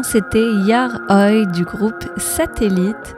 C'était 0.03 0.53
Yar 0.66 1.01
Oi 1.09 1.47
du 1.47 1.64
groupe 1.64 2.05
Satellite. 2.16 3.16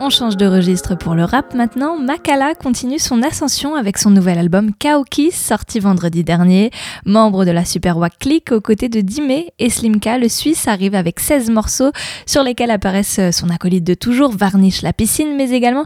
On 0.00 0.10
change 0.10 0.36
de 0.36 0.46
registre 0.46 0.94
pour 0.94 1.14
le 1.14 1.24
rap 1.24 1.54
maintenant. 1.54 1.96
Makala 1.96 2.54
continue 2.54 2.98
son 2.98 3.22
ascension 3.22 3.76
avec 3.76 3.98
son 3.98 4.10
nouvel 4.10 4.38
album 4.38 4.74
Kaoki, 4.74 5.30
sorti 5.30 5.80
vendredi 5.80 6.24
dernier. 6.24 6.70
Membre 7.06 7.44
de 7.44 7.50
la 7.50 7.64
Super 7.64 7.96
Wack 7.96 8.18
Click 8.18 8.52
aux 8.52 8.60
côtés 8.60 8.88
de 8.88 9.00
Dime 9.00 9.44
et 9.58 9.70
Slimka, 9.70 10.18
le 10.18 10.28
Suisse 10.28 10.68
arrive 10.68 10.94
avec 10.94 11.20
16 11.20 11.50
morceaux 11.50 11.92
sur 12.26 12.42
lesquels 12.42 12.70
apparaissent 12.70 13.30
son 13.30 13.48
acolyte 13.48 13.84
de 13.84 13.94
toujours, 13.94 14.32
Varnish 14.32 14.82
la 14.82 14.92
piscine, 14.92 15.36
mais 15.36 15.50
également 15.50 15.84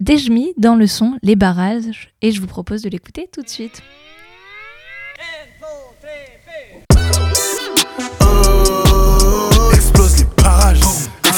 Dejmi 0.00 0.52
dans 0.58 0.74
le 0.74 0.86
son 0.86 1.14
Les 1.22 1.36
barrages. 1.36 2.12
Et 2.20 2.32
je 2.32 2.40
vous 2.40 2.48
propose 2.48 2.82
de 2.82 2.88
l'écouter 2.88 3.28
tout 3.32 3.42
de 3.42 3.48
suite. 3.48 3.82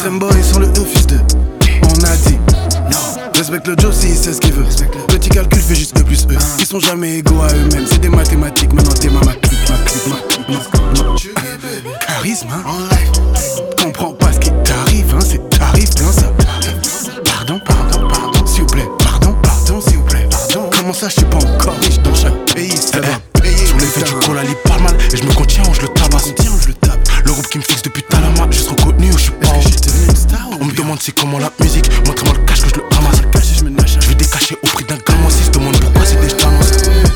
Extreme 0.09 0.21
boy 0.21 0.43
sur 0.43 0.59
le 0.59 0.69
office 0.69 1.07
de 1.07 1.19
on 1.83 2.05
a 2.05 2.17
dit 2.17 2.39
non. 2.91 2.97
Respecte 3.35 3.69
le 3.69 3.77
Joe 3.79 3.95
si 3.95 4.17
c'est 4.17 4.33
ce 4.33 4.41
qu'il 4.41 4.55
veut. 4.55 4.65
Petit 5.07 5.29
calcul 5.29 5.61
fait 5.61 5.75
juste 5.75 5.95
2 5.99 6.03
plus 6.03 6.25
E. 6.31 6.39
Ils 6.59 6.65
sont 6.65 6.81
jamais 6.81 7.19
égaux 7.19 7.43
à 7.43 7.53
eux-mêmes, 7.53 7.85
c'est 7.87 8.01
des 8.01 8.09
mathématiques. 8.09 8.73
Maintenant 8.73 8.95
t'es 8.95 9.11
ma 9.11 9.21
clique, 9.21 9.69
ma 9.69 9.77
clique, 9.85 10.05
clique, 10.47 10.73
ma 10.89 12.07
Charisme, 12.07 12.49
hein, 12.51 12.63
en 12.65 12.79
live. 12.79 13.75
Comprends 13.83 14.15
pas 14.15 14.33
ce 14.33 14.39
qui 14.39 14.51
t'arrive, 14.65 15.15
hein, 15.15 15.21
c'est 15.21 15.47
t'arrives 15.51 15.95
bien 15.95 16.11
ça. 16.11 16.33
Pardon, 17.27 17.61
pardon, 17.67 18.09
pardon, 18.09 18.47
s'il 18.47 18.63
vous 18.63 18.67
plaît. 18.67 18.89
Pardon, 19.01 19.37
pardon, 19.43 19.81
s'il 19.83 19.99
vous 19.99 20.05
plaît. 20.05 20.27
Pardon. 20.31 20.71
Comment 20.75 20.95
ça, 20.95 21.09
je 21.11 21.17
suis 21.17 21.25
pas 21.27 21.37
encore 21.37 21.75
riche 21.83 22.01
dans 22.01 22.15
chaque 22.15 22.55
pays, 22.55 22.75
ça 22.75 23.01
va 23.01 23.43
payer. 23.43 23.67
Sous 23.67 23.77
l'effet 23.77 24.05
du 24.05 24.15
cola, 24.27 24.43
il 24.43 24.57
parle 24.65 24.85
mal 24.85 24.97
et 25.13 25.17
je 25.19 25.25
me 25.25 25.35
contiens 25.35 25.65
ou 25.69 25.75
je 25.75 25.83
le 25.83 25.89
tabasse. 25.89 26.29
je 26.29 26.69
le 26.69 26.73
tape. 26.73 26.88
Qui 27.51 27.59
me 27.59 27.63
fixe 27.63 27.81
depuis 27.81 28.03
tout 28.03 28.15
à 28.15 28.21
l'heure, 28.21 28.53
juste 28.53 28.69
reconnu 28.69 29.11
ou 29.11 29.17
je 29.17 29.23
suis 29.23 29.31
pas 29.31 29.49
On 30.61 30.67
me 30.67 30.73
demande 30.73 30.99
c'est 31.01 31.13
comment 31.13 31.39
la 31.39 31.51
musique, 31.61 31.89
montre-moi 32.07 32.35
le 32.35 32.45
cash 32.45 32.61
que 32.61 32.69
je 32.69 32.75
le 32.75 32.83
ramasse. 32.93 33.23
Je 33.87 34.07
vais 34.07 34.15
décacher 34.15 34.59
au 34.63 34.67
prix 34.67 34.85
d'un 34.85 34.97
gamin 34.97 35.31
si 35.31 35.45
je 35.45 35.51
demande 35.53 35.75
pourquoi 35.81 36.05
c'est 36.05 36.21
des 36.21 36.29
Thanos. 36.37 36.67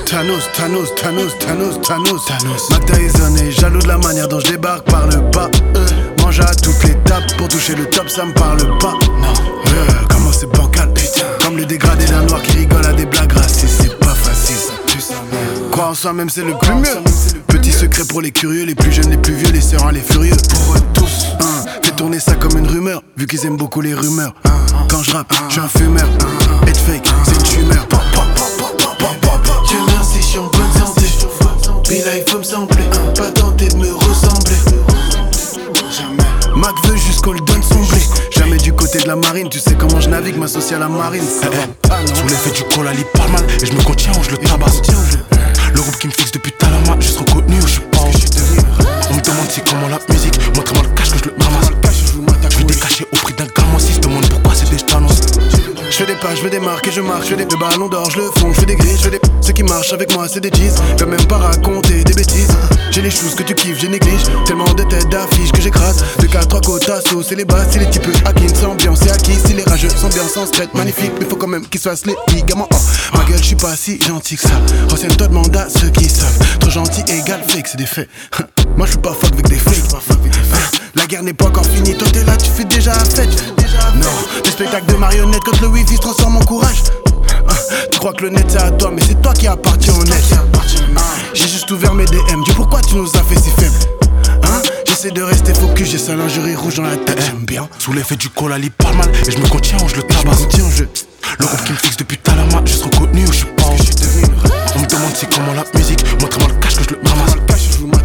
Thanos, 0.06 0.42
Thanos, 0.56 0.94
Thanos, 0.94 1.38
Thanos, 1.38 1.80
Thanos, 1.82 2.24
Thanos. 2.24 2.68
Tyson 2.86 3.36
est 3.36 3.50
jaloux 3.50 3.80
de 3.80 3.88
la 3.88 3.98
manière 3.98 4.26
dont 4.26 4.40
je 4.40 4.52
débarque 4.52 4.90
par 4.90 5.06
le 5.06 5.16
bas. 5.32 5.50
Euh, 5.76 5.86
mange 6.22 6.40
à 6.40 6.54
toutes 6.54 6.82
les 6.84 6.94
tables 7.04 7.26
pour 7.36 7.48
toucher 7.48 7.74
le 7.74 7.84
top, 7.90 8.08
ça 8.08 8.24
me 8.24 8.32
parle 8.32 8.78
pas. 8.78 8.94
Non, 9.20 9.34
euh, 9.66 9.92
comment 10.08 10.32
c'est 10.32 10.50
bancal, 10.50 10.94
putain. 10.94 11.26
Comme 11.44 11.58
le 11.58 11.66
dégradé 11.66 12.06
d'un 12.06 12.22
noir 12.22 12.40
qui 12.40 12.52
rigole 12.52 12.86
à 12.86 12.94
des 12.94 13.04
blagues 13.04 13.32
racistes, 13.32 13.82
c'est 13.82 13.98
pas 13.98 14.14
facile 14.14 14.56
ça. 14.56 15.14
Croire 15.72 15.90
en 15.90 15.94
soi-même, 15.94 16.30
c'est 16.30 16.44
le 16.44 16.56
plus 16.58 16.74
mieux. 16.74 17.41
Secret 17.92 18.04
pour 18.08 18.22
les 18.22 18.30
curieux, 18.30 18.64
les 18.64 18.74
plus 18.74 18.90
jeunes, 18.90 19.10
les 19.10 19.18
plus 19.18 19.34
vieux, 19.34 19.50
les 19.52 19.60
sereins, 19.60 19.92
les 19.92 20.00
furieux. 20.00 20.34
Pour 20.48 20.76
eux 20.76 20.80
tous, 20.94 21.26
hein. 21.40 21.64
Fais 21.82 21.90
tourner 21.90 22.20
ça 22.20 22.34
comme 22.36 22.56
une 22.56 22.66
rumeur, 22.66 23.02
vu 23.18 23.26
qu'ils 23.26 23.44
aiment 23.44 23.58
beaucoup 23.58 23.82
les 23.82 23.92
rumeurs. 23.92 24.32
hein. 24.46 24.50
Quand 24.88 25.02
je 25.02 25.12
rappe, 25.12 25.30
je 25.48 25.52
suis 25.52 25.60
un 25.60 25.68
fumeur. 25.68 26.08
Être 26.66 26.80
fake, 26.80 27.06
c'est 27.26 27.34
une 27.34 27.42
tumeur. 27.66 27.86
Dieu 29.68 29.76
merci, 29.88 30.20
je 30.20 30.26
suis 30.26 30.38
en 30.38 30.44
bonne 30.46 30.72
santé. 30.72 31.02
Puis 31.84 31.98
là, 31.98 32.16
il 32.16 32.30
faut 32.30 32.38
me 32.38 32.42
sembler. 32.42 32.82
Pas 33.14 33.30
tenter 33.32 33.68
de 33.68 33.76
me 33.76 33.92
ressembler. 33.92 34.56
Mac 36.56 36.72
veut 36.86 36.96
juste 36.96 37.20
qu'on 37.20 37.32
le 37.32 37.40
donne 37.40 37.62
son 37.62 37.74
blé. 37.90 38.00
Jamais 38.34 38.56
du 38.56 38.72
côté 38.72 39.00
de 39.00 39.06
la 39.08 39.16
marine, 39.16 39.50
tu 39.50 39.58
sais 39.58 39.74
comment 39.74 40.00
je 40.00 40.08
navigue, 40.08 40.38
m'associe 40.38 40.72
à 40.76 40.78
la 40.78 40.88
marine. 40.88 41.24
Eh, 41.42 41.46
eh, 41.46 42.14
Sous 42.16 42.26
l'effet 42.26 42.52
du 42.52 42.74
cola, 42.74 42.92
il 42.94 43.04
parle 43.04 43.32
mal 43.32 43.44
et 43.62 43.66
je 43.66 43.72
me 43.74 43.82
contiens 43.82 44.12
ou 44.18 44.22
je 44.22 44.30
le 44.30 44.38
tabasse. 44.38 44.80
Le 45.74 45.80
groupe 45.80 45.98
qui 45.98 46.06
me 46.06 46.12
fixe 46.12 46.30
depuis 46.32 46.52
tout 46.52 46.66
à 46.66 46.70
l'heure, 46.70 46.80
m'a 46.86 47.00
juste 47.00 47.18
reconnu 47.18 47.41
marques 56.60 56.86
et 56.88 56.92
je 56.92 57.00
marque, 57.00 57.24
je 57.24 57.28
fais 57.30 57.36
des 57.36 57.44
le 57.44 57.58
ballon 57.58 57.88
d'or, 57.88 58.10
je 58.10 58.18
le 58.18 58.30
fonds, 58.36 58.52
je 58.52 58.60
fais 58.60 58.66
des 58.66 58.76
grilles, 58.76 58.96
je 58.96 59.04
fais 59.04 59.10
des. 59.10 59.20
Ceux 59.40 59.52
qui 59.52 59.62
marchent 59.62 59.92
avec 59.92 60.14
moi, 60.14 60.26
c'est 60.28 60.40
des 60.40 60.50
cheese. 60.50 60.74
Peux 60.96 61.06
même 61.06 61.24
pas 61.26 61.38
raconter 61.38 62.04
des 62.04 62.14
bêtises. 62.14 62.48
J'ai 62.90 63.02
les 63.02 63.10
choses 63.10 63.34
que 63.34 63.42
tu 63.42 63.54
kiffes, 63.54 63.78
j'ai 63.80 63.88
néglige. 63.88 64.22
Tellement 64.44 64.72
de 64.74 64.82
têtes 64.84 65.08
d'affiches 65.08 65.52
que 65.52 65.60
j'écrase. 65.60 66.04
De 66.18 66.26
4 66.26 66.48
3 66.48 66.60
côtes 66.60 66.88
à 66.88 67.00
sauce, 67.00 67.26
c'est 67.28 67.34
les 67.34 67.44
basses, 67.44 67.68
c'est 67.70 67.78
les 67.78 67.90
types 67.90 68.06
hackings, 68.24 68.54
c'est 68.54 68.66
ambiance, 68.66 69.00
c'est 69.02 69.10
acquis. 69.10 69.36
Si 69.46 69.54
les 69.54 69.64
rageux 69.64 69.88
sont 69.88 70.08
bien 70.08 70.26
sans 70.28 70.46
stress, 70.46 70.68
magnifique, 70.74 71.12
mais 71.18 71.26
faut 71.26 71.36
quand 71.36 71.48
même 71.48 71.66
qu'ils 71.66 71.80
soient 71.80 71.94
les 72.06 72.16
ligaments. 72.34 72.68
Oh, 72.72 73.16
ma 73.16 73.24
gueule, 73.24 73.38
je 73.38 73.44
suis 73.44 73.56
pas 73.56 73.74
si 73.76 74.00
gentil 74.00 74.36
que 74.36 74.42
ça. 74.42 74.60
Renseigne-toi, 74.88 75.28
demande 75.28 75.56
à 75.56 75.68
ceux 75.68 75.90
qui 75.90 76.08
savent. 76.08 76.58
Trop 76.60 76.70
gentil 76.70 77.02
égale 77.08 77.42
fake, 77.48 77.68
c'est 77.68 77.78
des 77.78 77.86
faits. 77.86 78.08
Moi, 78.76 78.86
je 78.86 78.92
suis 78.92 79.00
pas 79.00 79.12
fuck 79.12 79.32
avec 79.32 79.48
des 79.48 79.56
fakes. 79.56 79.78
La 80.94 81.06
guerre 81.06 81.22
n'est 81.22 81.32
pas 81.32 81.46
encore 81.46 81.64
finie, 81.66 81.96
toi 81.96 82.06
t'es 82.12 82.22
là, 82.24 82.36
tu 82.36 82.50
fais 82.50 82.64
déjà 82.64 82.92
la 82.92 83.04
fête. 83.04 83.61
Spectacles 84.62 84.92
de 84.92 84.96
marionnettes 84.96 85.42
quand 85.44 85.60
le 85.60 85.66
wifi 85.66 85.96
se 85.96 86.00
transforme 86.00 86.36
en 86.36 86.44
courage. 86.44 86.84
Ah, 87.48 87.52
Tu 87.90 87.98
crois 87.98 88.12
que 88.12 88.22
le 88.22 88.28
net 88.30 88.44
c'est 88.46 88.62
à 88.62 88.70
toi, 88.70 88.92
mais 88.94 89.02
c'est 89.04 89.20
toi 89.20 89.32
qui 89.32 89.48
appartiens 89.48 89.92
au 89.94 90.04
net. 90.04 90.22
Ah, 90.32 91.00
J'ai 91.34 91.48
juste 91.48 91.68
ouvert 91.72 91.92
mes 91.92 92.04
DM, 92.04 92.44
Dieu 92.44 92.54
pourquoi 92.54 92.80
tu 92.80 92.94
nous 92.94 93.08
as 93.08 93.24
fait 93.24 93.40
si 93.40 93.50
faibles 93.50 93.74
Hein 94.44 94.62
J'essaie 94.86 95.10
de 95.10 95.20
rester 95.20 95.52
focus, 95.52 95.90
j'ai 95.90 95.98
sa 95.98 96.14
lingerie 96.14 96.54
rouge 96.54 96.76
dans 96.76 96.84
la 96.84 96.96
tête, 96.96 97.20
j'aime 97.26 97.44
bien. 97.44 97.68
Sous 97.80 97.92
l'effet 97.92 98.14
du 98.14 98.28
cola, 98.28 98.56
il 98.56 98.70
parle 98.70 98.98
mal 98.98 99.08
et 99.26 99.32
je 99.32 99.38
me 99.38 99.48
contiens 99.48 99.78
ou 99.84 99.88
je 99.88 99.96
le 99.96 100.04
tabasse. 100.04 100.46
Je... 100.76 100.84
Le 100.84 101.44
groupe 101.44 101.64
qui 101.64 101.72
me 101.72 101.78
fixe 101.78 101.96
depuis 101.96 102.18
tout 102.18 102.30
à 102.30 102.36
l'heure, 102.36 102.46
m'a 102.52 102.64
juste 102.64 102.84
reconnu 102.84 103.24
ou 103.26 103.32
je 103.32 103.38
suis 103.38 103.46
pas 103.46 103.64
On 103.66 104.78
me 104.78 104.86
demande 104.86 105.12
c'est 105.16 105.28
comment 105.34 105.54
la 105.54 105.64
musique, 105.76 106.04
montre-moi 106.20 106.50
le 106.50 106.54
cash 106.60 106.76
que 106.76 106.84
je 106.84 106.90
le 106.90 107.00
ramasse. 107.04 107.34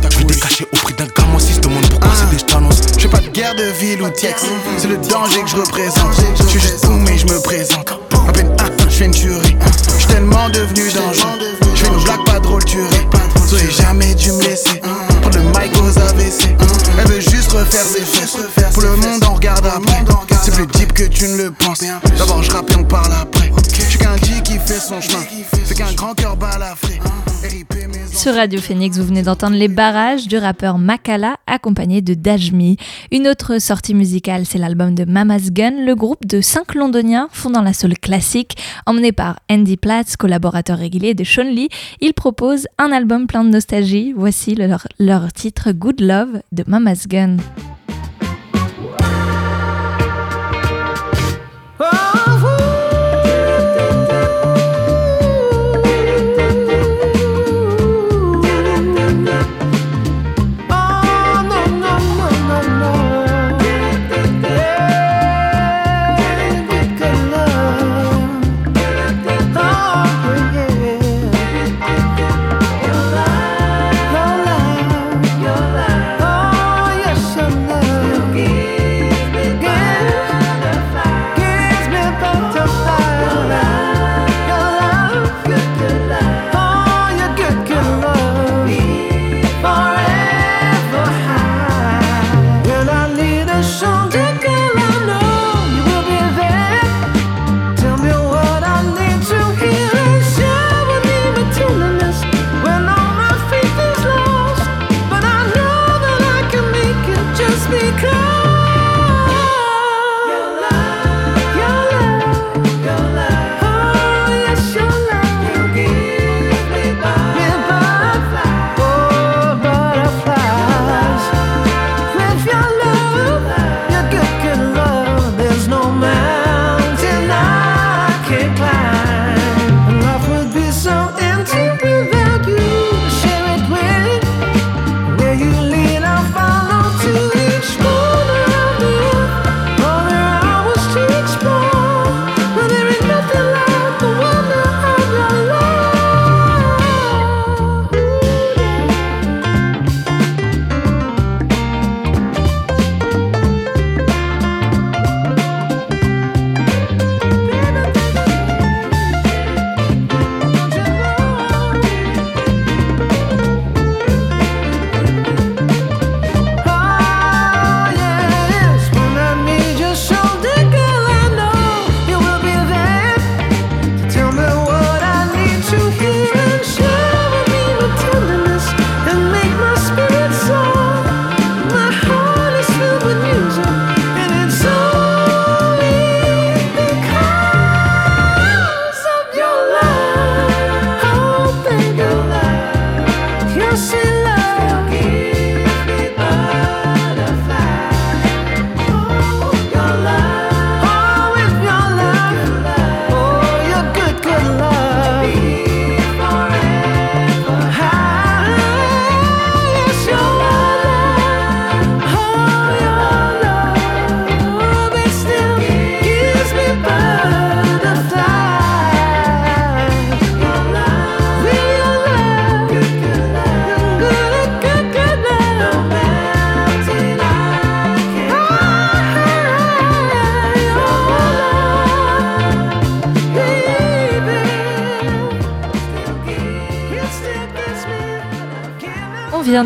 Je 0.10 0.18
vais 0.18 0.24
décacher 0.24 0.66
au 0.74 0.78
prix 0.78 0.96
d'un 0.96 1.06
gamin 1.06 1.38
si 1.38 1.54
je 1.54 1.60
demande 1.60 1.88
pourquoi 1.88 2.10
c'est 2.16 2.36
des 2.36 2.44
guerre 3.38 3.54
de 3.54 3.66
ville 3.80 4.02
ou 4.02 4.10
Tiex, 4.10 4.46
c'est 4.80 4.88
le 4.88 4.98
danger 4.98 5.44
que 5.44 5.50
je 5.50 5.58
représente. 5.58 6.12
Je 6.40 6.44
suis 6.48 6.60
juste 6.60 6.88
mais 6.90 7.20
je 7.20 7.28
me 7.28 7.40
présente. 7.40 7.92
À 8.28 8.32
peine 8.32 8.50
un, 8.60 8.90
je 8.90 8.96
fais 8.96 9.06
une 9.06 9.12
tuerie. 9.12 9.56
Je 9.94 10.00
suis 10.00 10.08
tellement 10.08 10.50
devenu 10.50 10.90
dangereux. 10.90 11.38
Je 11.76 11.84
fais 11.84 11.88
une 11.88 12.04
blague 12.04 12.26
pas 12.26 12.40
drôle, 12.40 12.66
tu. 12.66 12.80
T'aurais 13.48 13.70
jamais 13.70 14.16
dû 14.16 14.32
me 14.32 14.42
laisser. 14.42 14.82
Prendre 15.22 15.38
le 15.38 15.44
mic 15.44 15.72
aux 15.78 16.00
AVC. 16.00 16.56
Elle 16.98 17.08
veut 17.08 17.20
juste 17.20 17.52
refaire 17.52 17.86
ses 17.86 18.02
fesses. 18.02 18.38
Pour 18.74 18.82
le 18.82 18.96
monde, 18.96 19.24
on 19.30 19.36
regarde 19.36 19.68
après. 19.68 20.04
C'est 20.44 20.56
plus 20.56 20.66
deep 20.66 20.94
que 20.94 21.04
tu 21.04 21.28
ne 21.28 21.38
le 21.38 21.52
penses. 21.52 21.84
D'abord, 22.18 22.42
je 22.42 22.50
rappe 22.50 22.72
et 22.72 22.76
on 22.76 22.86
parle 22.86 23.14
après. 23.22 23.52
Je 23.72 23.84
suis 23.84 24.00
qu'un 24.00 24.18
G 24.18 24.42
qui 24.44 24.58
fait 24.58 24.80
son 24.80 25.00
chemin. 25.00 25.24
Fait 25.64 25.76
qu'un 25.76 25.94
grand 25.94 26.16
cœur 26.16 26.36
balafré. 26.38 27.00
RIP 27.44 27.76
mes 27.76 28.07
Sur 28.18 28.34
Radio 28.34 28.60
Phoenix, 28.60 28.98
vous 28.98 29.06
venez 29.06 29.22
d'entendre 29.22 29.56
les 29.56 29.68
barrages 29.68 30.28
du 30.28 30.38
rappeur 30.38 30.80
Makala 30.80 31.38
accompagné 31.46 32.02
de 32.02 32.16
Dajmi. 32.16 32.78
Une 33.12 33.28
autre 33.28 33.62
sortie 33.62 33.94
musicale, 33.94 34.48
c'est 34.48 34.58
l'album 34.58 34.96
de 34.96 35.06
Mama's 35.06 35.52
Gun, 35.52 35.86
le 35.86 35.94
groupe 35.94 36.26
de 36.26 36.42
cinq 36.42 36.74
londoniens 36.74 37.30
fondant 37.32 37.62
la 37.62 37.74
soul 37.74 37.94
classique. 37.94 38.58
Emmené 38.88 39.12
par 39.12 39.40
Andy 39.52 39.78
Platts, 39.78 40.18
collaborateur 40.18 40.80
régulier 40.80 41.14
de 41.14 41.24
Sean 41.24 41.44
Lee, 41.44 41.70
ils 42.02 42.16
proposent 42.16 42.68
un 42.80 42.92
album 42.92 43.28
plein 43.28 43.44
de 43.44 43.50
nostalgie. 43.50 44.14
Voici 44.18 44.56
leur, 44.56 44.88
leur 44.98 45.32
titre 45.32 45.72
Good 45.72 46.02
Love 46.02 46.42
de 46.52 46.64
Mama's 46.66 47.08
Gun. 47.08 47.38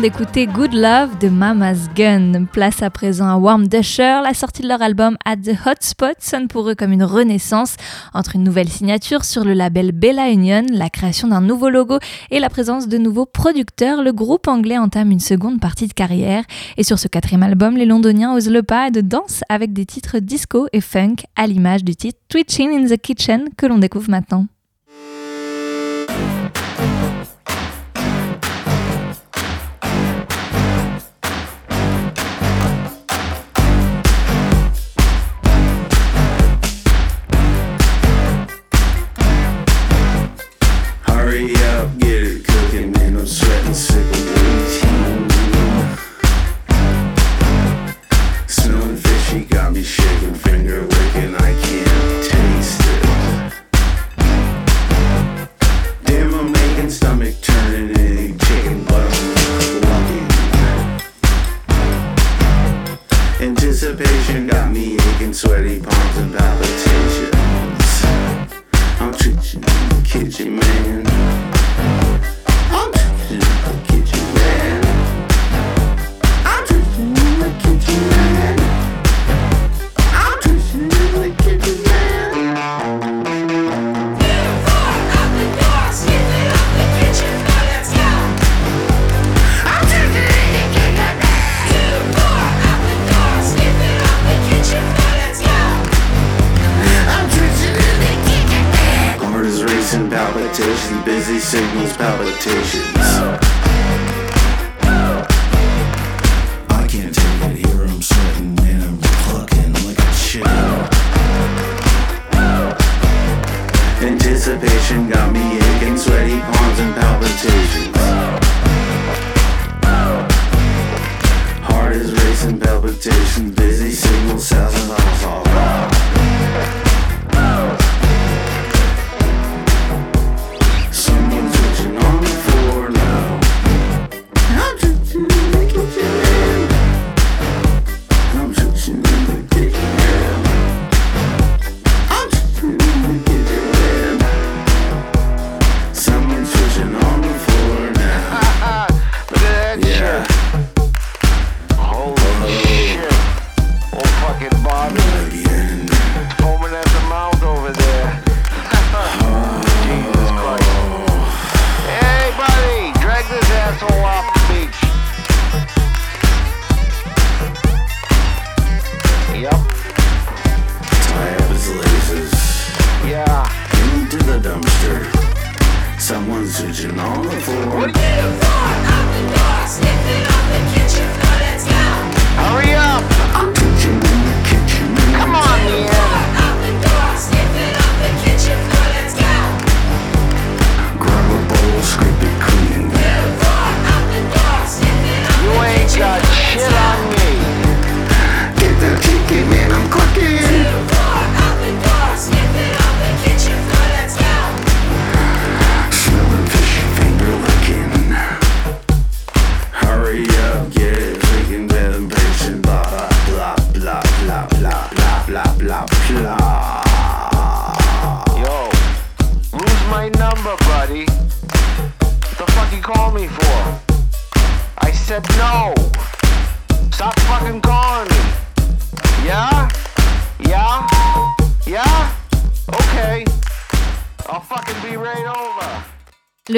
D'écouter 0.02 0.48
Good 0.48 0.72
Love 0.72 1.16
de 1.20 1.28
Mama's 1.28 1.88
Gun. 1.94 2.46
Place 2.46 2.82
à 2.82 2.90
présent 2.90 3.28
à 3.28 3.36
Warm 3.36 3.68
Dusher. 3.68 4.20
La 4.24 4.34
sortie 4.34 4.62
de 4.62 4.66
leur 4.66 4.82
album 4.82 5.16
At 5.24 5.36
the 5.36 5.54
Hotspot 5.64 6.16
sonne 6.18 6.48
pour 6.48 6.68
eux 6.68 6.74
comme 6.74 6.90
une 6.90 7.04
renaissance. 7.04 7.76
Entre 8.12 8.34
une 8.34 8.42
nouvelle 8.42 8.68
signature 8.68 9.24
sur 9.24 9.44
le 9.44 9.52
label 9.52 9.92
Bella 9.92 10.30
Union, 10.30 10.66
la 10.72 10.90
création 10.90 11.28
d'un 11.28 11.40
nouveau 11.40 11.68
logo 11.68 12.00
et 12.32 12.40
la 12.40 12.50
présence 12.50 12.88
de 12.88 12.98
nouveaux 12.98 13.26
producteurs, 13.26 14.02
le 14.02 14.12
groupe 14.12 14.48
anglais 14.48 14.76
entame 14.76 15.12
une 15.12 15.20
seconde 15.20 15.60
partie 15.60 15.86
de 15.86 15.92
carrière. 15.92 16.42
Et 16.76 16.82
sur 16.82 16.98
ce 16.98 17.06
quatrième 17.06 17.44
album, 17.44 17.76
les 17.76 17.86
londoniens 17.86 18.34
osent 18.34 18.50
le 18.50 18.64
pas 18.64 18.90
de 18.90 19.02
danse 19.02 19.42
avec 19.48 19.72
des 19.72 19.86
titres 19.86 20.18
disco 20.18 20.66
et 20.72 20.80
funk 20.80 21.14
à 21.36 21.46
l'image 21.46 21.84
du 21.84 21.94
titre 21.94 22.18
Twitching 22.28 22.70
in 22.72 22.86
the 22.88 23.00
Kitchen 23.00 23.44
que 23.56 23.66
l'on 23.66 23.78
découvre 23.78 24.10
maintenant. 24.10 24.48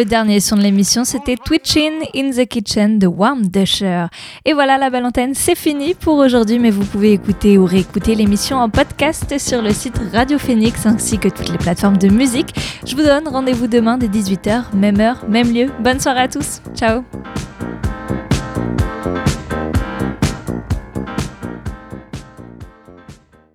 Le 0.04 0.10
dernier 0.10 0.38
son 0.40 0.58
de 0.58 0.60
l'émission, 0.60 1.02
c'était 1.02 1.36
Twitching 1.36 1.92
in 2.14 2.30
the 2.30 2.46
Kitchen 2.46 2.98
de 2.98 3.06
Warm 3.06 3.46
Dusher. 3.46 4.04
Et 4.44 4.52
voilà, 4.52 4.76
la 4.76 4.90
belle 4.90 5.06
antenne, 5.06 5.32
c'est 5.32 5.54
fini 5.54 5.94
pour 5.94 6.18
aujourd'hui, 6.18 6.58
mais 6.58 6.70
vous 6.70 6.84
pouvez 6.84 7.12
écouter 7.12 7.56
ou 7.56 7.64
réécouter 7.64 8.14
l'émission 8.14 8.58
en 8.58 8.68
podcast 8.68 9.38
sur 9.38 9.62
le 9.62 9.72
site 9.72 9.98
Radio 10.12 10.36
Phoenix 10.36 10.84
ainsi 10.84 11.16
que 11.16 11.30
toutes 11.30 11.48
les 11.48 11.56
plateformes 11.56 11.96
de 11.96 12.08
musique. 12.08 12.54
Je 12.86 12.94
vous 12.94 13.02
donne 13.02 13.26
rendez-vous 13.28 13.66
demain 13.66 13.96
dès 13.96 14.08
18h, 14.08 14.74
même 14.74 15.00
heure, 15.00 15.24
même 15.26 15.50
lieu. 15.50 15.72
Bonne 15.80 16.00
soirée 16.00 16.20
à 16.20 16.28
tous. 16.28 16.60
Ciao 16.76 17.02